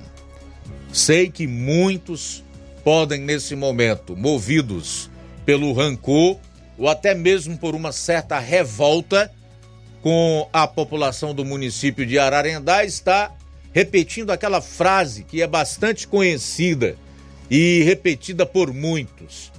Sei 0.91 1.29
que 1.29 1.45
muitos 1.45 2.43
podem, 2.83 3.21
nesse 3.21 3.55
momento, 3.55 4.15
movidos 4.15 5.09
pelo 5.45 5.73
rancor 5.73 6.37
ou 6.77 6.87
até 6.87 7.13
mesmo 7.13 7.57
por 7.57 7.75
uma 7.75 7.91
certa 7.91 8.39
revolta 8.39 9.31
com 10.01 10.49
a 10.51 10.67
população 10.67 11.33
do 11.33 11.45
município 11.45 12.05
de 12.05 12.17
Ararendá, 12.17 12.83
está 12.83 13.31
repetindo 13.71 14.31
aquela 14.31 14.61
frase 14.61 15.23
que 15.23 15.41
é 15.41 15.47
bastante 15.47 16.07
conhecida 16.07 16.97
e 17.49 17.83
repetida 17.83 18.45
por 18.45 18.73
muitos: 18.73 19.51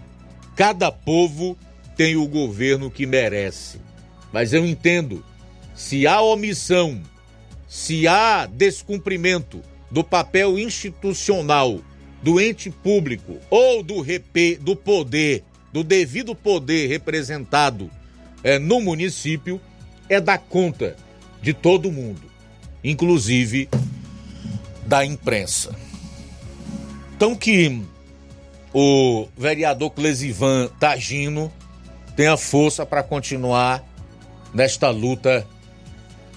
cada 0.57 0.91
povo 0.91 1.57
tem 1.97 2.17
o 2.17 2.27
governo 2.27 2.91
que 2.91 3.07
merece. 3.07 3.81
Mas 4.33 4.53
eu 4.53 4.67
entendo, 4.67 5.25
se 5.75 6.07
há 6.07 6.21
omissão, 6.21 7.01
se 7.69 8.09
há 8.09 8.47
descumprimento 8.47 9.61
do 9.91 10.03
papel 10.03 10.59
institucional 10.59 11.81
do 12.23 12.41
ente 12.41 12.71
público 12.71 13.39
ou 13.51 13.83
do, 13.83 14.01
rep, 14.01 14.57
do 14.57 14.77
poder, 14.77 15.43
do 15.73 15.83
devido 15.83 16.35
poder 16.35 16.87
representado 16.89 17.91
é, 18.45 18.59
no 18.59 18.81
município, 18.81 19.61
é 20.09 20.21
dar 20.21 20.39
conta 20.39 20.97
de 21.41 21.53
todo 21.53 21.91
mundo, 21.91 22.23
inclusive 22.83 23.69
da 24.87 25.05
imprensa. 25.05 25.75
Então 27.17 27.35
que 27.35 27.83
o 28.73 29.29
vereador 29.37 29.91
Clesivan 29.91 30.69
Tagino 30.79 31.53
tenha 32.17 32.37
força 32.37 32.85
para 32.85 33.03
continuar 33.03 33.85
nesta 34.53 34.91
luta, 34.91 35.47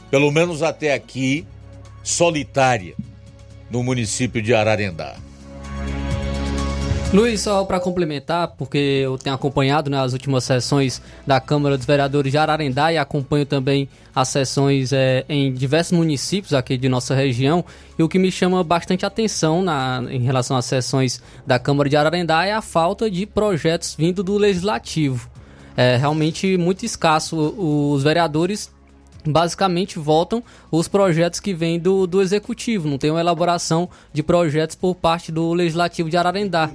pelo 0.09 0.31
menos 0.31 0.61
até 0.63 0.93
aqui, 0.93 1.45
solitária, 2.03 2.95
no 3.69 3.83
município 3.83 4.41
de 4.41 4.53
Ararendá. 4.53 5.15
Luiz, 7.13 7.41
só 7.41 7.63
para 7.63 7.79
complementar, 7.79 8.49
porque 8.57 8.77
eu 8.77 9.17
tenho 9.17 9.35
acompanhado 9.35 9.89
né, 9.89 10.01
últimas 10.03 10.43
sessões 10.43 11.01
da 11.25 11.39
Câmara 11.39 11.77
dos 11.77 11.85
Vereadores 11.85 12.31
de 12.31 12.37
Ararendá 12.37 12.91
e 12.91 12.97
acompanho 12.97 13.45
também 13.45 13.87
as 14.13 14.27
sessões 14.27 14.91
é, 14.91 15.23
em 15.29 15.53
diversos 15.53 15.97
municípios 15.97 16.53
aqui 16.53 16.77
de 16.77 16.89
nossa 16.89 17.15
região. 17.15 17.63
E 17.97 18.03
o 18.03 18.09
que 18.09 18.19
me 18.19 18.29
chama 18.31 18.63
bastante 18.63 19.05
atenção 19.05 19.63
na, 19.63 20.03
em 20.09 20.23
relação 20.23 20.57
às 20.57 20.65
sessões 20.65 21.21
da 21.47 21.57
Câmara 21.57 21.89
de 21.89 21.95
Ararendá 21.95 22.45
é 22.45 22.51
a 22.51 22.61
falta 22.61 23.09
de 23.09 23.25
projetos 23.25 23.95
vindo 23.97 24.21
do 24.21 24.37
Legislativo. 24.37 25.29
É 25.77 25.97
realmente 25.97 26.57
muito 26.57 26.85
escasso. 26.85 27.37
Os 27.37 28.03
vereadores 28.03 28.71
basicamente 29.25 29.99
votam 29.99 30.43
os 30.71 30.87
projetos 30.87 31.39
que 31.39 31.53
vêm 31.53 31.79
do, 31.79 32.05
do 32.05 32.21
executivo, 32.21 32.87
não 32.87 32.97
tem 32.97 33.11
uma 33.11 33.19
elaboração 33.19 33.89
de 34.13 34.21
projetos 34.21 34.75
por 34.75 34.95
parte 34.95 35.31
do 35.31 35.53
legislativo 35.53 36.09
de 36.09 36.17
Ararendá. 36.17 36.69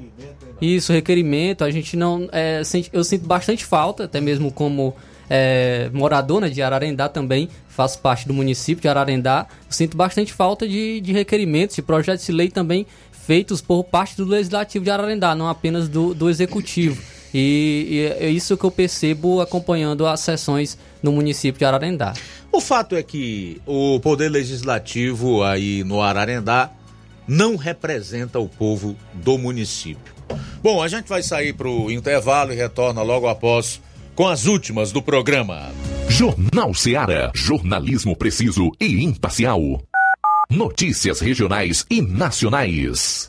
Isso, 0.61 0.93
requerimento, 0.93 1.65
a 1.65 1.71
gente 1.71 1.97
não. 1.97 2.29
É, 2.33 2.63
eu 2.93 3.03
sinto 3.03 3.27
bastante 3.27 3.65
falta, 3.65 4.05
até 4.05 4.21
mesmo 4.21 4.53
como 4.53 4.95
é, 5.31 5.89
né, 6.41 6.49
de 6.51 6.61
Ararendá 6.61 7.09
também, 7.09 7.49
faço 7.69 7.99
parte 8.01 8.27
do 8.27 8.35
município 8.35 8.83
de 8.83 8.89
Ararendá, 8.89 9.47
sinto 9.69 9.97
bastante 9.97 10.33
falta 10.33 10.69
de, 10.69 11.01
de 11.01 11.13
requerimentos, 11.13 11.77
de 11.77 11.83
projetos 11.83 12.27
de 12.27 12.33
lei 12.33 12.51
também 12.51 12.87
feitos 13.13 13.61
por 13.61 13.85
parte 13.85 14.17
do 14.17 14.25
legislativo 14.25 14.85
de 14.85 14.91
Ararendá, 14.91 15.35
não 15.35 15.49
apenas 15.49 15.89
do, 15.89 16.13
do 16.13 16.29
executivo. 16.29 17.01
E, 17.33 17.87
e 18.19 18.25
é 18.25 18.29
isso 18.29 18.57
que 18.57 18.65
eu 18.65 18.73
percebo 18.73 19.41
acompanhando 19.41 20.05
as 20.05 20.19
sessões 20.19 20.77
no 21.01 21.13
município 21.13 21.59
de 21.59 21.65
Ararendá. 21.65 22.13
O 22.53 22.61
fato 22.61 22.97
é 22.97 23.03
que 23.03 23.61
o 23.65 24.01
poder 24.01 24.29
legislativo 24.29 25.43
aí 25.43 25.85
no 25.85 26.03
Ararendá 26.03 26.71
não 27.27 27.57
representa 27.57 28.41
o 28.41 28.49
povo 28.49 28.97
do 29.15 29.39
município. 29.39 30.13
Bom, 30.63 30.83
a 30.83 30.89
gente 30.89 31.09
vai 31.09 31.23
sair 31.23 31.53
para 31.53 31.69
o 31.69 31.91
intervalo 31.91 32.53
e 32.53 32.57
retorna 32.57 33.03
logo 33.03 33.29
após 33.29 33.81
com 34.15 34.27
as 34.27 34.47
últimas 34.47 34.93
do 34.93 35.01
programa. 35.01 35.71
Jornal 36.09 36.75
Seara. 36.75 37.31
Jornalismo 37.35 38.17
preciso 38.17 38.71
e 38.81 39.05
imparcial. 39.05 39.61
Notícias 40.51 41.21
regionais 41.21 41.87
e 41.89 42.03
nacionais. 42.03 43.29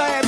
I 0.00 0.10
am. 0.10 0.27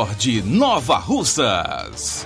Nord 0.01 0.41
Nova 0.41 0.97
Russas. 0.97 2.25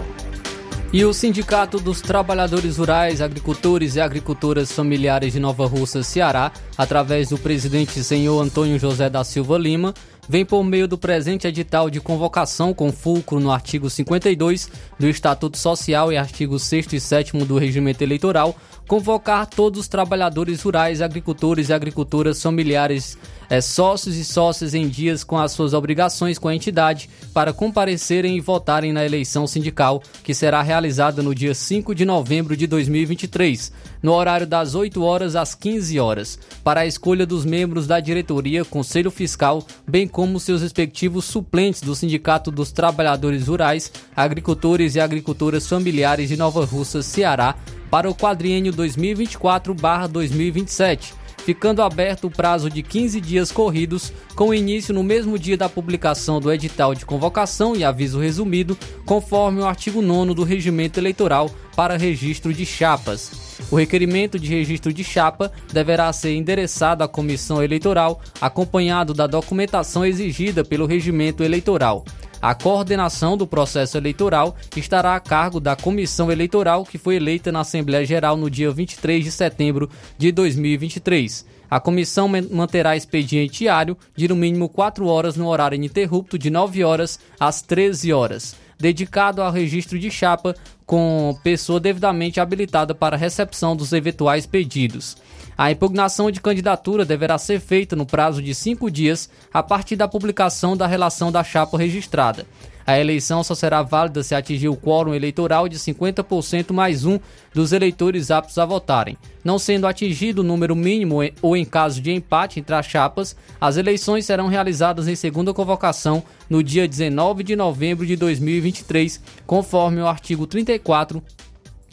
E 0.93 1.07
o 1.07 1.15
Sindicato 1.15 1.79
dos 1.79 2.03
Trabalhadores 2.03 2.77
Rurais, 2.77 3.23
Agricultores 3.23 3.97
e 3.97 4.01
Agricultoras 4.01 4.71
Familiares 4.71 5.33
de 5.33 5.41
Nova 5.41 5.67
Russa, 5.67 6.03
Ceará, 6.03 6.53
através 6.77 7.31
do 7.31 7.39
presidente 7.39 8.05
senhor 8.05 8.39
Antônio 8.43 8.79
José 8.79 9.09
da 9.09 9.25
Silva 9.25 9.57
Lima, 9.57 9.95
vem 10.29 10.45
por 10.45 10.63
meio 10.63 10.87
do 10.87 10.99
presente 10.99 11.47
edital 11.47 11.89
de 11.89 11.99
convocação 11.99 12.75
com 12.75 12.93
fulcro 12.93 13.41
no 13.41 13.51
artigo 13.51 13.89
52 13.89 14.69
do 14.99 15.09
Estatuto 15.09 15.57
Social 15.57 16.13
e 16.13 16.19
artigo 16.19 16.59
6 16.59 16.93
e 16.93 17.01
7 17.01 17.39
do 17.39 17.57
Regimento 17.57 18.05
Eleitoral, 18.05 18.55
convocar 18.87 19.47
todos 19.47 19.81
os 19.81 19.89
trabalhadores 19.89 20.61
rurais, 20.61 21.01
agricultores 21.01 21.71
e 21.71 21.73
agricultoras 21.73 22.43
familiares, 22.43 23.17
é, 23.53 23.61
sócios 23.61 24.17
e 24.17 24.25
sócias 24.25 24.73
em 24.73 24.89
dias 24.89 25.23
com 25.23 25.37
as 25.37 25.53
suas 25.53 25.75
obrigações 25.75 26.39
com 26.39 26.49
a 26.49 26.55
entidade 26.55 27.11
para 27.35 27.53
comparecerem 27.53 28.35
e 28.35 28.41
votarem 28.41 28.95
na 28.95 29.05
eleição 29.05 29.47
sindical, 29.47 30.03
que 30.25 30.33
será 30.33 30.63
realizada 30.63 31.23
no 31.23 31.35
dia 31.35 31.55
5 31.55 31.95
de 31.95 32.07
novembro 32.07 32.57
de 32.57 32.67
2023, 32.67 33.71
no 34.03 34.13
horário 34.13 34.47
das 34.47 34.75
8 34.75 35.03
horas 35.03 35.37
às 35.37 35.55
15 35.55 36.01
horas, 36.01 36.39
para 36.65 36.81
a 36.81 36.87
escolha 36.87 37.27
dos 37.27 37.45
membros 37.45 37.87
da 37.87 38.01
diretoria, 38.01 38.65
conselho 38.65 39.11
fiscal, 39.11 39.63
bem 39.87 40.09
como 40.09 40.41
seus 40.41 40.63
respectivos 40.63 41.27
suplentes 41.27 41.83
do 41.83 41.95
Sindicato 41.95 42.51
dos 42.51 42.73
Trabalhadores 42.73 43.49
Rurais, 43.49 43.93
Agricultores 44.17 44.95
e 44.95 45.01
Agricultoras 45.01 45.69
Familiares 45.69 46.31
de 46.31 46.39
Nova 46.39 46.65
Russa, 46.65 47.03
Ceará, 47.03 47.55
para 47.91 48.09
o 48.09 48.15
quadriênio 48.15 48.73
2024-2027, 48.73 51.21
ficando 51.45 51.83
aberto 51.83 52.27
o 52.27 52.31
prazo 52.31 52.71
de 52.71 52.83
15 52.83 53.21
dias 53.21 53.53
corridos, 53.53 54.13
com 54.35 54.55
início 54.55 54.95
no 54.95 55.03
mesmo 55.03 55.39
dia 55.39 55.57
da 55.57 55.69
publicação 55.69 56.41
do 56.41 56.53
edital 56.53 56.95
de 56.95 57.05
convocação 57.05 57.75
e 57.77 57.85
aviso 57.85 58.19
resumido, 58.19 58.79
conforme 59.05 59.61
o 59.61 59.67
artigo 59.67 60.01
9 60.01 60.35
do 60.35 60.45
Regimento 60.45 61.01
Eleitoral 61.01 61.51
para 61.75 61.97
registro 61.97 62.53
de 62.53 62.65
chapas. 62.65 63.59
O 63.71 63.77
requerimento 63.77 64.39
de 64.39 64.49
registro 64.49 64.93
de 64.93 65.03
chapa 65.03 65.51
deverá 65.73 66.13
ser 66.13 66.35
endereçado 66.35 67.03
à 67.03 67.09
Comissão 67.09 67.63
Eleitoral, 67.63 68.21
acompanhado 68.41 69.13
da 69.13 69.27
documentação 69.27 70.05
exigida 70.05 70.65
pelo 70.65 70.87
Regimento 70.87 71.43
Eleitoral. 71.43 72.05
A 72.43 72.57
coordenação 72.57 73.37
do 73.37 73.47
processo 73.47 73.97
eleitoral 73.97 74.57
estará 74.77 75.15
a 75.15 75.21
cargo 75.21 75.61
da 75.61 75.77
comissão 75.77 76.29
eleitoral 76.29 76.85
que 76.85 76.99
foi 76.99 77.15
eleita 77.15 77.53
na 77.53 77.61
Assembleia 77.61 78.05
Geral 78.05 78.37
no 78.37 78.51
dia 78.51 78.69
23 78.73 79.23
de 79.23 79.31
setembro 79.31 79.89
de 80.19 80.33
2023. 80.33 81.47
A 81.71 81.79
comissão 81.79 82.29
manterá 82.51 82.97
expediente 82.97 83.61
diário 83.61 83.97
de 84.17 84.27
no 84.27 84.35
mínimo 84.35 84.69
4 84.69 85.07
horas 85.07 85.37
no 85.37 85.47
horário 85.47 85.77
ininterrupto 85.77 86.37
de 86.37 86.51
9 86.51 86.83
horas 86.83 87.21
às 87.39 87.63
13 87.63 88.13
horas, 88.13 88.57
dedicado 88.77 89.41
ao 89.41 89.53
registro 89.53 89.97
de 89.97 90.11
chapa 90.11 90.53
com 90.85 91.39
pessoa 91.45 91.79
devidamente 91.79 92.41
habilitada 92.41 92.93
para 92.93 93.17
recepção 93.17 93.77
dos 93.77 93.93
eventuais 93.93 94.47
pedidos. 94.47 95.17
A 95.57 95.71
impugnação 95.71 96.31
de 96.31 96.41
candidatura 96.41 97.05
deverá 97.05 97.37
ser 97.37 97.61
feita 97.61 97.95
no 97.95 98.07
prazo 98.07 98.43
de 98.43 98.55
cinco 98.55 98.91
dias 98.91 99.29
a 99.53 99.63
partir 99.63 99.97
da 99.97 100.09
publicação 100.09 100.77
da 100.77 100.87
relação 100.87 101.31
da 101.31 101.45
chapa 101.45 101.77
registrada. 101.77 102.47
A 102.87 102.99
eleição 102.99 103.45
só 103.45 103.55
será 103.55 103.83
válida 103.83 104.23
se 104.23 104.35
atingir 104.35 104.69
o 104.69 104.77
quórum 104.77 105.15
eleitoral 105.15 105.69
de 105.69 105.79
50% 105.79 106.73
mais 106.73 107.05
um 107.05 107.19
dos 107.55 107.73
eleitores 107.73 108.31
aptos 108.31 108.59
a 108.59 108.65
votarem. 108.65 109.17
Não 109.45 109.59
sendo 109.59 109.87
atingido 109.87 110.41
o 110.41 110.45
número 110.45 110.75
mínimo 110.75 111.19
ou 111.41 111.57
em 111.57 111.65
caso 111.65 112.01
de 112.01 112.11
empate 112.11 112.59
entre 112.59 112.75
as 112.75 112.87
chapas, 112.87 113.37
as 113.61 113.77
eleições 113.77 114.25
serão 114.25 114.49
realizadas 114.49 115.07
em 115.07 115.15
segunda 115.15 115.55
convocação 115.55 116.25
no 116.51 116.63
dia 116.63 116.89
19 116.89 117.45
de 117.45 117.55
novembro 117.55 118.05
de 118.05 118.17
2023, 118.17 119.21
conforme 119.47 120.01
o 120.01 120.07
artigo 120.07 120.47
34 120.47 121.23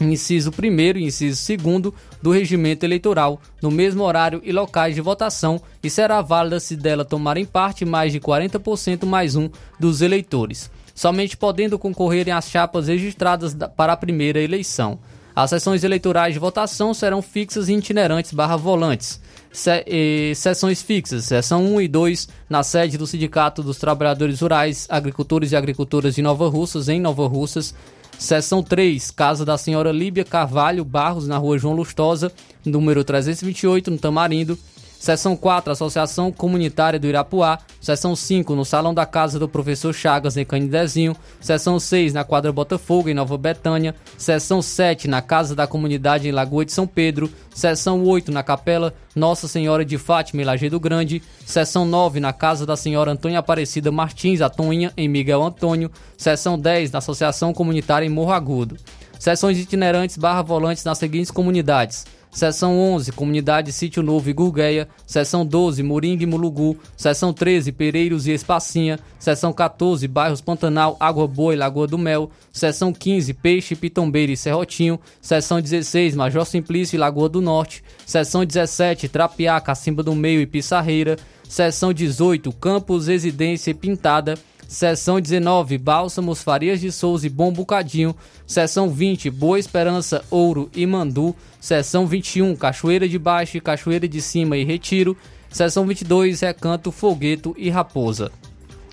inciso 0.02 0.52
1 0.52 0.98
e 0.98 1.06
inciso 1.06 1.58
2 1.58 1.94
do 2.22 2.32
regimento 2.32 2.86
eleitoral, 2.86 3.42
no 3.62 3.72
mesmo 3.72 4.04
horário 4.04 4.42
e 4.44 4.52
locais 4.52 4.96
de 4.96 5.02
votação, 5.02 5.62
e 5.84 5.90
será 5.90 6.22
válida 6.22 6.60
se 6.60 6.76
dela 6.76 7.06
tomarem 7.06 7.46
parte 7.46 7.86
mais 7.86 8.12
de 8.12 8.20
40% 8.20 9.06
mais 9.06 9.36
um 9.36 9.50
dos 9.80 10.02
eleitores, 10.02 10.70
somente 10.96 11.38
podendo 11.38 11.80
concorrerem 11.80 12.34
as 12.34 12.50
chapas 12.50 12.88
registradas 12.88 13.56
para 13.76 13.94
a 13.94 13.98
primeira 13.98 14.40
eleição. 14.40 15.00
As 15.36 15.52
sessões 15.52 15.84
eleitorais 15.84 16.34
de 16.34 16.40
votação 16.40 16.94
serão 16.94 17.22
fixas 17.22 17.70
e 17.70 17.74
itinerantes 17.74 18.34
barra 18.34 18.58
volantes. 18.58 19.22
Se, 19.52 20.34
sessões 20.36 20.82
fixas, 20.82 21.26
sessão 21.26 21.66
1 21.76 21.82
e 21.82 21.88
2, 21.88 22.28
na 22.50 22.64
sede 22.64 22.98
do 22.98 23.08
Sindicato 23.08 23.64
dos 23.64 23.78
Trabalhadores 23.78 24.40
Rurais, 24.40 24.86
Agricultores 24.90 25.52
e 25.52 25.56
Agricultoras 25.56 26.16
de 26.16 26.22
Nova 26.22 26.48
Russas, 26.48 26.88
em 26.88 27.00
Nova 27.02 27.28
Russas. 27.28 27.74
Seção 28.18 28.62
3, 28.62 29.12
Casa 29.12 29.46
da 29.46 29.58
Senhora 29.58 29.94
Líbia 29.94 30.26
Carvalho 30.26 30.84
Barros, 30.84 31.26
na 31.26 31.38
rua 31.38 31.58
João 31.58 31.74
Lustosa, 31.74 32.30
número 32.66 33.02
328, 33.02 33.90
no 33.90 33.98
Tamarindo. 33.98 34.60
Seção 35.00 35.34
4, 35.34 35.72
Associação 35.72 36.30
Comunitária 36.30 37.00
do 37.00 37.08
Irapuá. 37.08 37.58
Seção 37.80 38.18
5, 38.18 38.54
no 38.54 38.66
Salão 38.66 38.94
da 38.94 39.06
Casa 39.06 39.40
do 39.40 39.48
Professor 39.48 39.94
Chagas, 39.94 40.36
em 40.36 40.44
Canidezinho. 40.44 41.16
Seção 41.40 41.80
6, 41.80 42.12
na 42.12 42.26
Quadra 42.26 42.52
Botafogo, 42.52 43.08
em 43.08 43.14
Nova 43.14 43.38
Betânia. 43.38 43.96
Seção 44.18 44.62
7, 44.62 45.08
na 45.08 45.22
Casa 45.22 45.56
da 45.56 45.66
Comunidade, 45.66 46.28
em 46.28 46.34
Lagoa 46.34 46.66
de 46.66 46.74
São 46.74 46.86
Pedro. 46.86 47.32
Seção 47.56 48.04
8, 48.04 48.30
na 48.30 48.44
Capela 48.44 48.94
Nossa 49.16 49.48
Senhora 49.48 49.86
de 49.86 49.98
Fátima, 49.98 50.42
em 50.42 50.46
Lajeado 50.46 50.78
Grande. 50.82 51.24
Seção 51.46 51.86
9, 51.86 52.20
na 52.20 52.34
Casa 52.34 52.66
da 52.66 52.76
Senhora 52.76 53.14
Antônia 53.14 53.40
Aparecida 53.40 53.94
Martins, 53.94 54.42
a 54.42 54.50
Toinha, 54.50 54.92
em 54.98 55.08
Miguel 55.08 55.42
Antônio. 55.42 55.90
Seção 56.18 56.60
10, 56.60 56.92
na 56.92 57.00
Associação 57.00 57.54
Comunitária, 57.54 58.06
em 58.06 58.10
Morro 58.10 58.34
Agudo. 58.34 58.76
Seções 59.18 59.58
itinerantes 59.58 60.18
barra 60.18 60.42
volantes 60.42 60.84
nas 60.84 60.98
seguintes 60.98 61.32
comunidades. 61.32 62.06
Seção 62.32 62.80
11, 62.80 63.12
Comunidade 63.12 63.72
Sítio 63.72 64.04
Novo 64.04 64.30
e 64.30 64.34
Gurgueia. 64.34 64.88
Seção 65.06 65.46
12, 65.46 65.82
Moringa 65.82 66.24
e 66.24 66.28
Mulugu. 66.28 66.78
Seção 66.96 67.34
13, 67.34 67.72
Pereiros 67.72 68.28
e 68.28 68.32
Espacinha. 68.32 69.00
Seção 69.18 69.52
14, 69.52 70.08
Bairros 70.08 70.40
Pantanal, 70.40 70.96
Água 71.00 71.28
Boa 71.28 71.54
e 71.54 71.58
Lagoa 71.58 71.88
do 71.88 71.98
Mel. 71.98 72.30
Seção 72.52 72.94
15, 72.94 73.34
Peixe, 73.34 73.76
Pitombeira 73.76 74.32
e 74.32 74.38
Serrotinho. 74.38 75.00
Seção 75.20 75.60
16, 75.60 76.16
Major 76.16 76.46
Simplício 76.46 76.96
e 76.96 77.00
Lagoa 77.00 77.28
do 77.28 77.42
Norte. 77.42 77.84
Seção 78.06 78.46
17, 78.46 79.10
Trapiá, 79.10 79.60
Cacimba 79.60 80.04
do 80.04 80.14
Meio 80.14 80.40
e 80.40 80.46
Pissarreira. 80.46 81.18
Seção 81.48 81.92
18, 81.92 82.52
Campos, 82.54 83.08
Residência 83.08 83.72
e 83.72 83.74
Pintada. 83.74 84.36
Seção 84.70 85.20
19, 85.20 85.80
Bálsamos, 85.80 86.44
Farias 86.44 86.80
de 86.80 86.92
Souza 86.92 87.26
e 87.26 87.30
Bom 87.30 87.52
Bocadinho. 87.52 88.16
Seção 88.46 88.88
20, 88.88 89.28
Boa 89.32 89.58
Esperança, 89.58 90.24
Ouro 90.30 90.70
e 90.76 90.86
Mandu. 90.86 91.36
Seção 91.60 92.06
21, 92.06 92.56
Cachoeira 92.56 93.10
de 93.10 93.18
Baixo, 93.18 93.60
Cachoeira 93.62 94.08
de 94.08 94.22
Cima 94.22 94.56
e 94.58 94.64
Retiro. 94.64 95.18
Seção 95.50 95.88
22, 95.88 96.42
Recanto, 96.42 96.92
Fogueto 96.92 97.56
e 97.58 97.68
Raposa. 97.72 98.32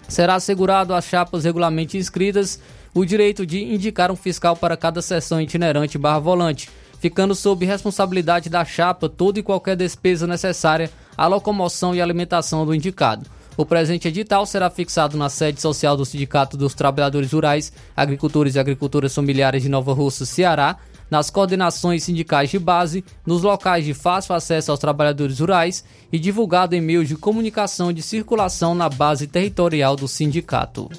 Será 0.09 0.37
assegurado 0.37 0.95
às 0.95 1.05
chapas 1.05 1.45
regularmente 1.45 1.99
inscritas 1.99 2.59
o 2.95 3.05
direito 3.05 3.45
de 3.45 3.63
indicar 3.63 4.11
um 4.11 4.17
fiscal 4.17 4.57
para 4.57 4.79
cada 4.79 5.03
seção 5.03 5.43
itinerante 5.43 5.99
barra 5.99 6.21
volante, 6.21 6.71
ficando 7.01 7.35
sob 7.35 7.67
responsabilidade 7.67 8.49
da 8.49 8.65
chapa 8.65 9.11
toda 9.11 9.41
e 9.41 9.43
qualquer 9.43 9.77
despesa 9.77 10.27
necessária 10.27 10.91
à 11.19 11.27
locomoção 11.27 11.95
e 11.95 12.01
alimentação 12.01 12.65
do 12.65 12.75
indicado. 12.75 13.36
O 13.57 13.65
presente 13.65 14.09
edital 14.09 14.45
será 14.45 14.69
fixado 14.69 15.17
na 15.17 15.31
sede 15.31 15.61
social 15.61 15.97
do 15.97 16.05
Sindicato 16.05 16.57
dos 16.57 16.75
Trabalhadores 16.75 17.33
Rurais, 17.33 17.73
Agricultores 17.97 18.55
e 18.55 18.59
Agricultoras 18.59 19.15
Familiares 19.15 19.63
de 19.63 19.69
Nova 19.69 19.95
Russa, 19.95 20.27
Ceará, 20.27 20.77
nas 21.11 21.31
coordenações 21.31 22.03
sindicais 22.03 22.51
de 22.51 22.59
base, 22.59 23.05
nos 23.25 23.43
locais 23.43 23.85
de 23.85 23.95
fácil 23.95 24.35
acesso 24.35 24.71
aos 24.71 24.81
trabalhadores 24.81 25.39
rurais 25.39 25.85
e 26.13 26.19
divulgado 26.19 26.75
em 26.75 26.81
meios 26.81 27.09
de 27.09 27.17
comunicação 27.17 27.93
de 27.93 28.03
circulação 28.03 28.75
na 28.75 28.89
base 28.89 29.27
territorial 29.27 29.97
do 29.97 30.09
sindicato. 30.09 30.91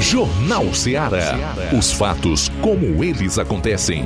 Jornal 0.00 0.72
Ceará. 0.74 1.36
Os 1.76 1.92
fatos 1.92 2.48
como 2.62 3.02
eles 3.02 3.38
acontecem. 3.38 4.04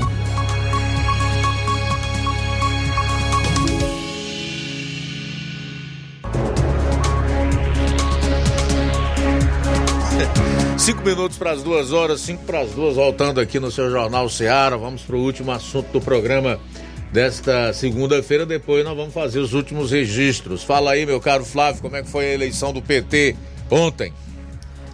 Cinco 10.79 11.03
minutos 11.05 11.39
para 11.39 11.53
as 11.53 11.63
duas 11.63 11.93
horas, 11.93 12.21
cinco 12.21 12.45
para 12.45 12.61
as 12.61 12.71
duas, 12.73 12.97
voltando 12.97 13.41
aqui 13.41 13.61
no 13.61 13.71
seu 13.71 13.91
Jornal 13.91 14.29
Seara. 14.29 14.77
Vamos 14.77 15.03
para 15.03 15.15
o 15.15 15.21
último 15.21 15.53
assunto 15.53 15.93
do 15.93 16.01
programa 16.01 16.59
desta 17.13 17.73
segunda-feira. 17.73 18.45
Depois 18.45 18.85
nós 18.85 18.97
vamos 18.97 19.15
fazer 19.15 19.39
os 19.39 19.53
últimos 19.53 19.93
registros. 19.93 20.65
Fala 20.65 20.93
aí, 20.93 21.07
meu 21.07 21.21
caro 21.21 21.45
Flávio, 21.45 21.83
como 21.83 21.97
é 21.97 22.03
que 22.03 22.09
foi 22.09 22.27
a 22.27 22.35
eleição 22.35 22.73
do 22.73 22.83
PT 22.83 23.37
ontem? 23.71 24.13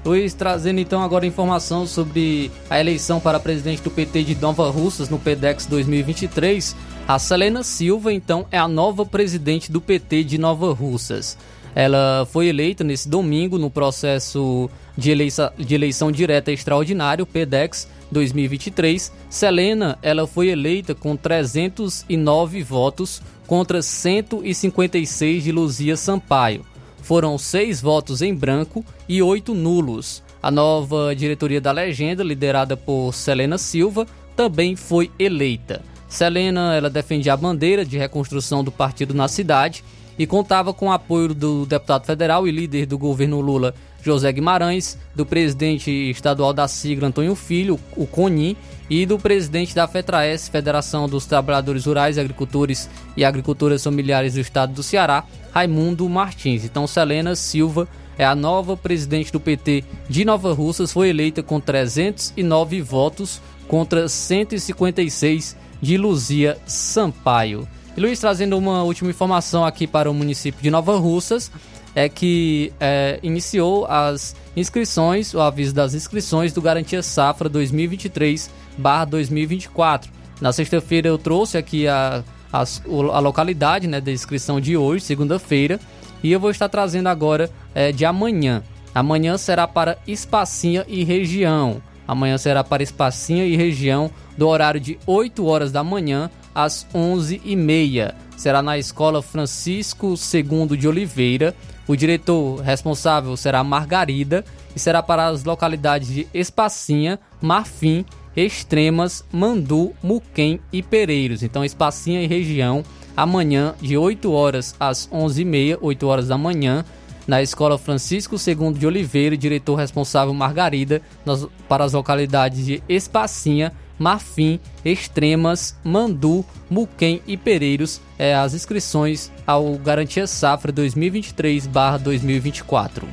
Luiz, 0.05 0.35
trazendo 0.35 0.81
então 0.81 1.03
agora 1.03 1.27
informação 1.27 1.87
sobre 1.87 2.51
a 2.69 2.79
eleição 2.79 3.21
para 3.21 3.41
presidente 3.41 3.83
do 3.83 3.91
PT 3.91 4.25
de 4.25 4.35
Nova 4.37 4.71
Russas 4.71 5.09
no 5.09 5.19
PEDEX 5.19 5.67
2023. 5.67 6.77
A 7.07 7.19
Selena 7.19 7.63
Silva, 7.63 8.13
então, 8.13 8.47
é 8.51 8.59
a 8.59 8.69
nova 8.69 9.05
presidente 9.07 9.73
do 9.73 9.81
PT 9.81 10.25
de 10.25 10.39
Nova 10.39 10.73
Russas. 10.73 11.39
Ela 11.79 12.27
foi 12.33 12.49
eleita 12.49 12.83
nesse 12.83 13.09
domingo 13.09 13.57
no 13.57 13.71
processo 13.71 14.69
de, 14.97 15.13
eleição, 15.13 15.49
de 15.57 15.77
eleição 15.77 16.11
direta 16.11 16.51
extraordinário, 16.51 17.25
PEDEX 17.25 17.87
2023. 18.11 19.13
Selena, 19.31 19.97
ela 20.03 20.27
foi 20.27 20.49
eleita 20.49 20.93
com 20.93 21.15
309 21.17 22.65
votos 22.65 23.23
contra 23.47 23.81
156 23.81 25.45
de 25.45 25.53
Luzia 25.53 25.97
Sampaio. 25.97 26.67
Foram 27.01 27.39
seis 27.39 27.81
votos 27.81 28.23
em 28.23 28.35
branco 28.35 28.85
e 29.09 29.23
oito 29.23 29.55
nulos. 29.55 30.21
A 30.43 30.51
nova 30.51 31.15
diretoria 31.15 31.61
da 31.61 31.71
legenda, 31.71 32.25
liderada 32.25 32.77
por 32.77 33.13
Selena 33.15 33.57
Silva, 33.57 34.05
também 34.35 34.75
foi 34.75 35.13
eleita. 35.17 35.81
Selena, 36.09 36.75
ela 36.75 36.91
defendia 36.91 37.35
a 37.35 37.37
bandeira 37.37 37.85
de 37.85 37.97
reconstrução 37.97 38.65
do 38.65 38.73
partido 38.73 39.15
na 39.15 39.29
cidade 39.29 39.85
e 40.19 40.27
contava 40.27 40.75
com 40.75 40.89
o 40.89 40.93
apoio 40.93 41.33
do 41.35 41.65
deputado 41.65 42.05
federal 42.05 42.49
e 42.49 42.51
líder 42.51 42.87
do 42.87 42.99
governo 42.99 43.41
Lula, 43.41 43.75
José 44.03 44.33
Guimarães, 44.33 44.99
do 45.15 45.25
presidente 45.25 45.91
estadual 45.91 46.53
da 46.53 46.67
sigla 46.67 47.09
Antônio 47.09 47.35
Filho, 47.35 47.79
o 47.97 48.07
CONI, 48.07 48.57
e 48.91 49.05
do 49.05 49.19
presidente 49.19 49.75
da 49.75 49.87
FETRAES, 49.87 50.49
Federação 50.49 51.09
dos 51.09 51.27
Trabalhadores 51.27 51.85
Rurais, 51.85 52.17
Agricultores 52.17 52.89
e 53.17 53.25
Agricultoras 53.25 53.85
Familiares 53.85 54.35
do 54.35 54.41
Estado 54.41 54.73
do 54.73 54.83
Ceará, 54.83 55.25
Raimundo 55.53 56.09
Martins. 56.09 56.65
Então, 56.65 56.87
Selena 56.87 57.37
Silva 57.37 57.87
é 58.17 58.25
a 58.25 58.35
nova 58.35 58.77
presidente 58.77 59.31
do 59.31 59.39
PT 59.39 59.85
de 60.09 60.25
Nova 60.25 60.53
Russas, 60.55 60.93
foi 60.93 61.11
eleita 61.11 61.43
com 61.43 61.61
309 61.61 62.81
votos 62.81 63.41
contra 63.69 64.09
156 64.09 65.55
de 65.81 65.97
Luzia 65.99 66.57
Sampaio. 66.67 67.69
E 67.99 68.01
Luiz, 68.01 68.21
trazendo 68.21 68.57
uma 68.57 68.85
última 68.85 69.11
informação 69.11 69.65
aqui 69.65 69.85
para 69.85 70.09
o 70.09 70.15
município 70.15 70.63
de 70.63 70.71
Nova 70.71 70.97
Russas, 70.97 71.51
é 71.97 72.09
que 72.09 72.73
é, 72.79 73.19
iniciou 73.25 73.87
as 73.87 74.37
inscrições, 74.57 75.35
o 75.35 75.41
aviso 75.41 75.75
das 75.75 75.95
inscrições 75.95 76.53
do 76.53 76.63
Garantia 76.63 77.03
Safra 77.03 77.51
2023-2024. 77.51 80.05
Na 80.41 80.53
sexta-feira 80.53 81.09
eu 81.09 81.19
trouxe 81.19 81.59
aqui 81.59 81.89
a, 81.89 82.23
a, 82.53 82.63
a 82.63 83.19
localidade 83.19 83.89
né, 83.89 84.01
da 84.01 84.13
inscrição 84.13 84.61
de 84.61 84.77
hoje, 84.77 85.05
segunda-feira, 85.05 85.81
e 86.23 86.31
eu 86.31 86.39
vou 86.39 86.53
estar 86.53 86.69
trazendo 86.69 87.09
agora 87.09 87.51
é, 87.75 87.91
de 87.91 88.05
amanhã. 88.05 88.63
Amanhã 88.95 89.37
será 89.37 89.67
para 89.67 89.99
Espacinha 90.07 90.85
e 90.87 91.03
região. 91.03 91.83
Amanhã 92.07 92.39
será 92.39 92.63
para 92.63 92.81
Espacinha 92.81 93.45
e 93.45 93.57
região, 93.57 94.09
do 94.37 94.47
horário 94.47 94.81
de 94.81 94.97
8 95.05 95.45
horas 95.45 95.73
da 95.73 95.83
manhã 95.83 96.31
às 96.59 96.85
11h30. 96.93 98.13
Será 98.37 98.61
na 98.61 98.77
Escola 98.77 99.23
Francisco 99.23 100.15
II 100.35 100.77
de 100.77 100.89
Oliveira. 100.89 101.55
O 101.87 101.95
diretor 101.95 102.61
responsável 102.61 103.37
será 103.37 103.63
Margarida 103.63 104.45
e 104.75 104.79
será 104.81 105.01
para 105.01 105.29
as 105.29 105.45
localidades 105.45 106.09
de 106.09 106.27
Espacinha, 106.35 107.21
Marfim, 107.41 108.05
Extremas, 108.37 109.25
Mandu, 109.33 109.95
Muquem 110.03 110.59
e 110.73 110.83
Pereiros. 110.83 111.45
Então, 111.45 111.65
Espacinha 111.65 112.23
e 112.23 112.27
região, 112.27 112.83
amanhã 113.17 113.75
de 113.81 113.97
8 113.97 114.31
horas 114.33 114.75
às 114.81 115.09
11h30, 115.09 115.79
8 115.81 116.07
horas 116.09 116.27
da 116.27 116.37
manhã, 116.37 116.85
na 117.27 117.41
Escola 117.41 117.79
Francisco 117.79 118.35
II 118.35 118.73
de 118.73 118.87
Oliveira, 118.87 119.37
diretor 119.37 119.77
responsável 119.77 120.35
Margarida, 120.35 121.03
nas, 121.25 121.47
para 121.69 121.85
as 121.85 121.93
localidades 121.93 122.67
de 122.67 122.83
Espacinha, 122.89 123.73
Marfim, 123.99 124.61
Extremas, 124.85 125.75
Mandu, 125.83 126.45
Muquem 126.71 127.21
e 127.27 127.37
Pereiros 127.37 128.01
é, 128.19 128.35
as 128.35 128.55
inscrições 128.55 129.33
ao 129.47 129.77
Garantia 129.77 130.27
Safra 130.27 130.73
2023-2024. 130.73 133.05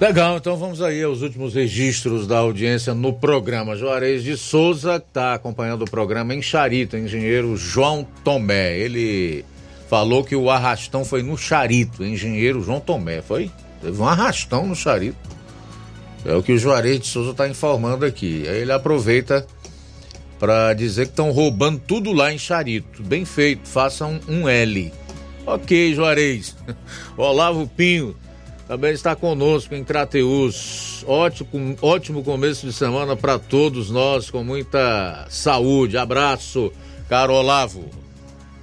Legal, 0.00 0.38
então 0.38 0.56
vamos 0.56 0.80
aí 0.80 1.02
aos 1.02 1.20
últimos 1.20 1.54
registros 1.54 2.26
da 2.26 2.38
audiência 2.38 2.94
no 2.94 3.12
programa. 3.12 3.76
Juarez 3.76 4.24
de 4.24 4.34
Souza 4.34 4.96
está 4.96 5.34
acompanhando 5.34 5.82
o 5.82 5.90
programa 5.90 6.34
em 6.34 6.40
Charito, 6.40 6.96
engenheiro 6.96 7.54
João 7.54 8.08
Tomé. 8.24 8.78
Ele 8.78 9.44
falou 9.90 10.24
que 10.24 10.34
o 10.34 10.48
arrastão 10.48 11.04
foi 11.04 11.22
no 11.22 11.36
Charito, 11.36 12.02
engenheiro 12.02 12.62
João 12.62 12.80
Tomé, 12.80 13.20
foi? 13.20 13.50
Teve 13.82 14.00
um 14.00 14.06
arrastão 14.06 14.66
no 14.66 14.74
Charito. 14.74 15.18
É 16.24 16.34
o 16.34 16.42
que 16.42 16.52
o 16.52 16.58
Juarez 16.58 17.00
de 17.00 17.06
Souza 17.06 17.32
está 17.32 17.46
informando 17.46 18.06
aqui. 18.06 18.48
Aí 18.48 18.60
ele 18.60 18.72
aproveita 18.72 19.46
para 20.40 20.72
dizer 20.72 21.04
que 21.04 21.12
estão 21.12 21.30
roubando 21.30 21.80
tudo 21.86 22.12
lá 22.12 22.32
em 22.32 22.38
Charito. 22.38 23.02
Bem 23.02 23.26
feito, 23.26 23.68
façam 23.68 24.18
um 24.26 24.48
L. 24.48 24.90
Ok, 25.46 25.94
Juarez. 25.94 26.56
Olavo 27.16 27.68
Pinho 27.68 28.16
também 28.66 28.92
está 28.92 29.14
conosco 29.14 29.74
em 29.74 29.84
Crateus. 29.84 31.04
Ótimo, 31.06 31.76
ótimo 31.82 32.24
começo 32.24 32.66
de 32.66 32.72
semana 32.72 33.14
para 33.14 33.38
todos 33.38 33.90
nós, 33.90 34.30
com 34.30 34.42
muita 34.42 35.26
saúde. 35.28 35.98
Abraço, 35.98 36.72
caro 37.08 37.34
Olavo. 37.34 37.84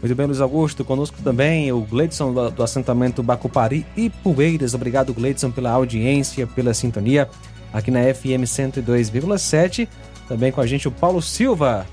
Muito 0.01 0.15
bem, 0.15 0.25
Luiz 0.25 0.41
Augusto. 0.41 0.85
Conosco 0.85 1.17
também 1.23 1.71
o 1.71 1.81
Gleidson 1.81 2.33
do, 2.33 2.63
assentamento 2.63 3.21
Bacupari 3.21 3.85
e 3.95 4.09
Poeiras. 4.09 4.73
Obrigado, 4.73 5.13
Gleidson, 5.13 5.51
pela 5.51 5.71
audiência, 5.71 6.47
pela 6.47 6.73
sintonia 6.73 7.29
aqui 7.73 7.91
na 7.91 8.01
FM 8.01 8.45
102,7. 8.45 9.87
Também 10.27 10.51
com 10.51 10.61
a 10.61 10.67
gente 10.67 10.87
o 10.87 10.91
Paulo 10.91 11.21
Silva. 11.21 11.87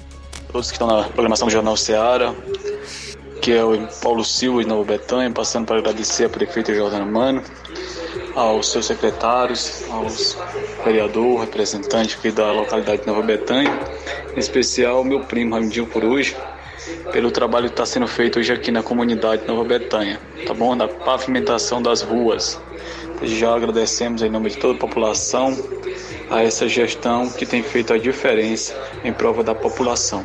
Todos 0.50 0.68
que 0.68 0.74
estão 0.74 0.88
na 0.88 1.04
programação 1.04 1.48
do 1.48 1.52
Jornal 1.52 1.76
Seara, 1.76 2.34
que 3.40 3.52
é 3.52 3.64
o 3.64 3.86
Paulo 4.02 4.24
Silva 4.24 4.62
de 4.62 4.68
Nova 4.68 4.84
Betânia, 4.84 5.30
passando 5.30 5.66
para 5.66 5.78
agradecer 5.78 6.24
a 6.24 6.28
prefeita 6.28 6.74
Jordana 6.74 7.04
Mano, 7.04 7.42
aos 8.34 8.70
seus 8.70 8.86
secretários, 8.86 9.84
aos 9.90 10.36
vereador, 10.84 11.40
representante 11.40 12.16
aqui 12.16 12.30
da 12.30 12.50
localidade 12.52 13.02
de 13.02 13.06
Nova 13.06 13.22
Betânia, 13.22 13.72
em 14.34 14.38
especial 14.38 15.04
meu 15.04 15.20
primo 15.20 15.54
Ramidinho 15.54 15.86
Coruja, 15.86 16.36
pelo 17.12 17.30
trabalho 17.30 17.66
que 17.66 17.74
está 17.74 17.86
sendo 17.86 18.06
feito 18.06 18.38
hoje 18.38 18.52
aqui 18.52 18.70
na 18.70 18.82
comunidade 18.82 19.42
de 19.42 19.48
Nova 19.48 19.64
Betânia, 19.64 20.20
tá 20.46 20.52
bom? 20.52 20.76
Da 20.76 20.88
pavimentação 20.88 21.80
das 21.80 22.02
ruas. 22.02 22.60
Já 23.26 23.54
agradecemos 23.54 24.22
em 24.22 24.28
nome 24.28 24.50
de 24.50 24.58
toda 24.58 24.74
a 24.74 24.78
população 24.78 25.56
a 26.30 26.42
essa 26.42 26.68
gestão 26.68 27.28
que 27.28 27.46
tem 27.46 27.62
feito 27.62 27.92
a 27.92 27.98
diferença 27.98 28.74
em 29.02 29.12
prova 29.12 29.42
da 29.42 29.54
população. 29.54 30.24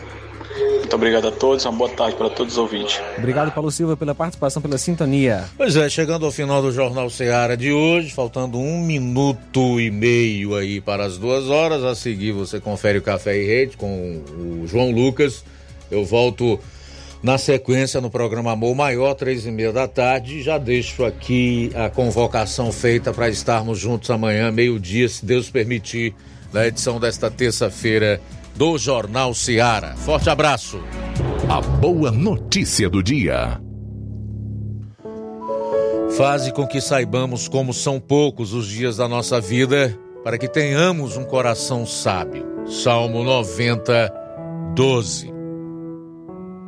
Muito 0.90 0.96
obrigado 0.96 1.28
a 1.28 1.32
todos, 1.32 1.64
uma 1.66 1.72
boa 1.72 1.90
tarde 1.92 2.16
para 2.16 2.30
todos 2.32 2.54
os 2.54 2.58
ouvintes. 2.58 3.00
Obrigado, 3.18 3.52
Paulo 3.52 3.70
Silva, 3.70 3.96
pela 3.96 4.16
participação, 4.16 4.60
pela 4.60 4.78
sintonia. 4.78 5.46
Pois 5.56 5.76
é, 5.76 5.88
chegando 5.88 6.26
ao 6.26 6.32
final 6.32 6.64
do 6.64 6.72
Jornal 6.72 7.10
Seara 7.12 7.56
de 7.56 7.72
hoje, 7.72 8.10
faltando 8.10 8.58
um 8.58 8.82
minuto 8.82 9.80
e 9.80 9.92
meio 9.92 10.56
aí 10.56 10.82
para 10.82 11.06
as 11.06 11.18
duas 11.18 11.48
horas. 11.48 11.84
A 11.84 11.94
seguir 11.94 12.32
você 12.32 12.60
confere 12.60 12.98
o 12.98 13.02
Café 13.04 13.38
e 13.38 13.46
Rede 13.46 13.78
com 13.78 14.22
o 14.36 14.66
João 14.66 14.92
Lucas. 14.92 15.44
Eu 15.92 16.04
volto 16.04 16.60
na 17.22 17.38
sequência 17.38 18.00
no 18.00 18.10
programa 18.10 18.52
Amor 18.52 18.76
Maior, 18.76 19.14
três 19.14 19.46
e 19.46 19.52
meia 19.52 19.72
da 19.72 19.88
tarde. 19.88 20.42
Já 20.42 20.58
deixo 20.58 21.04
aqui 21.04 21.72
a 21.76 21.90
convocação 21.90 22.72
feita 22.72 23.14
para 23.14 23.30
estarmos 23.30 23.78
juntos 23.78 24.10
amanhã, 24.10 24.52
meio-dia, 24.52 25.08
se 25.08 25.26
Deus 25.26 25.50
permitir, 25.50 26.16
na 26.54 26.66
edição 26.66 27.00
desta 27.00 27.30
terça-feira 27.30 28.22
do 28.56 28.78
Jornal 28.78 29.34
Seara. 29.34 29.96
Forte 29.96 30.30
abraço. 30.30 30.82
A 31.48 31.62
boa 31.62 32.12
notícia 32.12 32.90
do 32.90 33.04
dia. 33.04 33.60
Faze 36.18 36.52
com 36.52 36.68
que 36.68 36.82
saibamos 36.82 37.48
como 37.48 37.74
são 37.74 38.00
poucos 38.00 38.54
os 38.54 38.68
dias 38.68 38.98
da 38.98 39.08
nossa 39.08 39.40
vida, 39.40 39.98
para 40.24 40.38
que 40.38 40.48
tenhamos 40.48 41.16
um 41.16 41.24
coração 41.24 41.86
sábio. 41.86 42.46
Salmo 42.68 43.24
90, 43.24 44.12
12. 44.76 45.39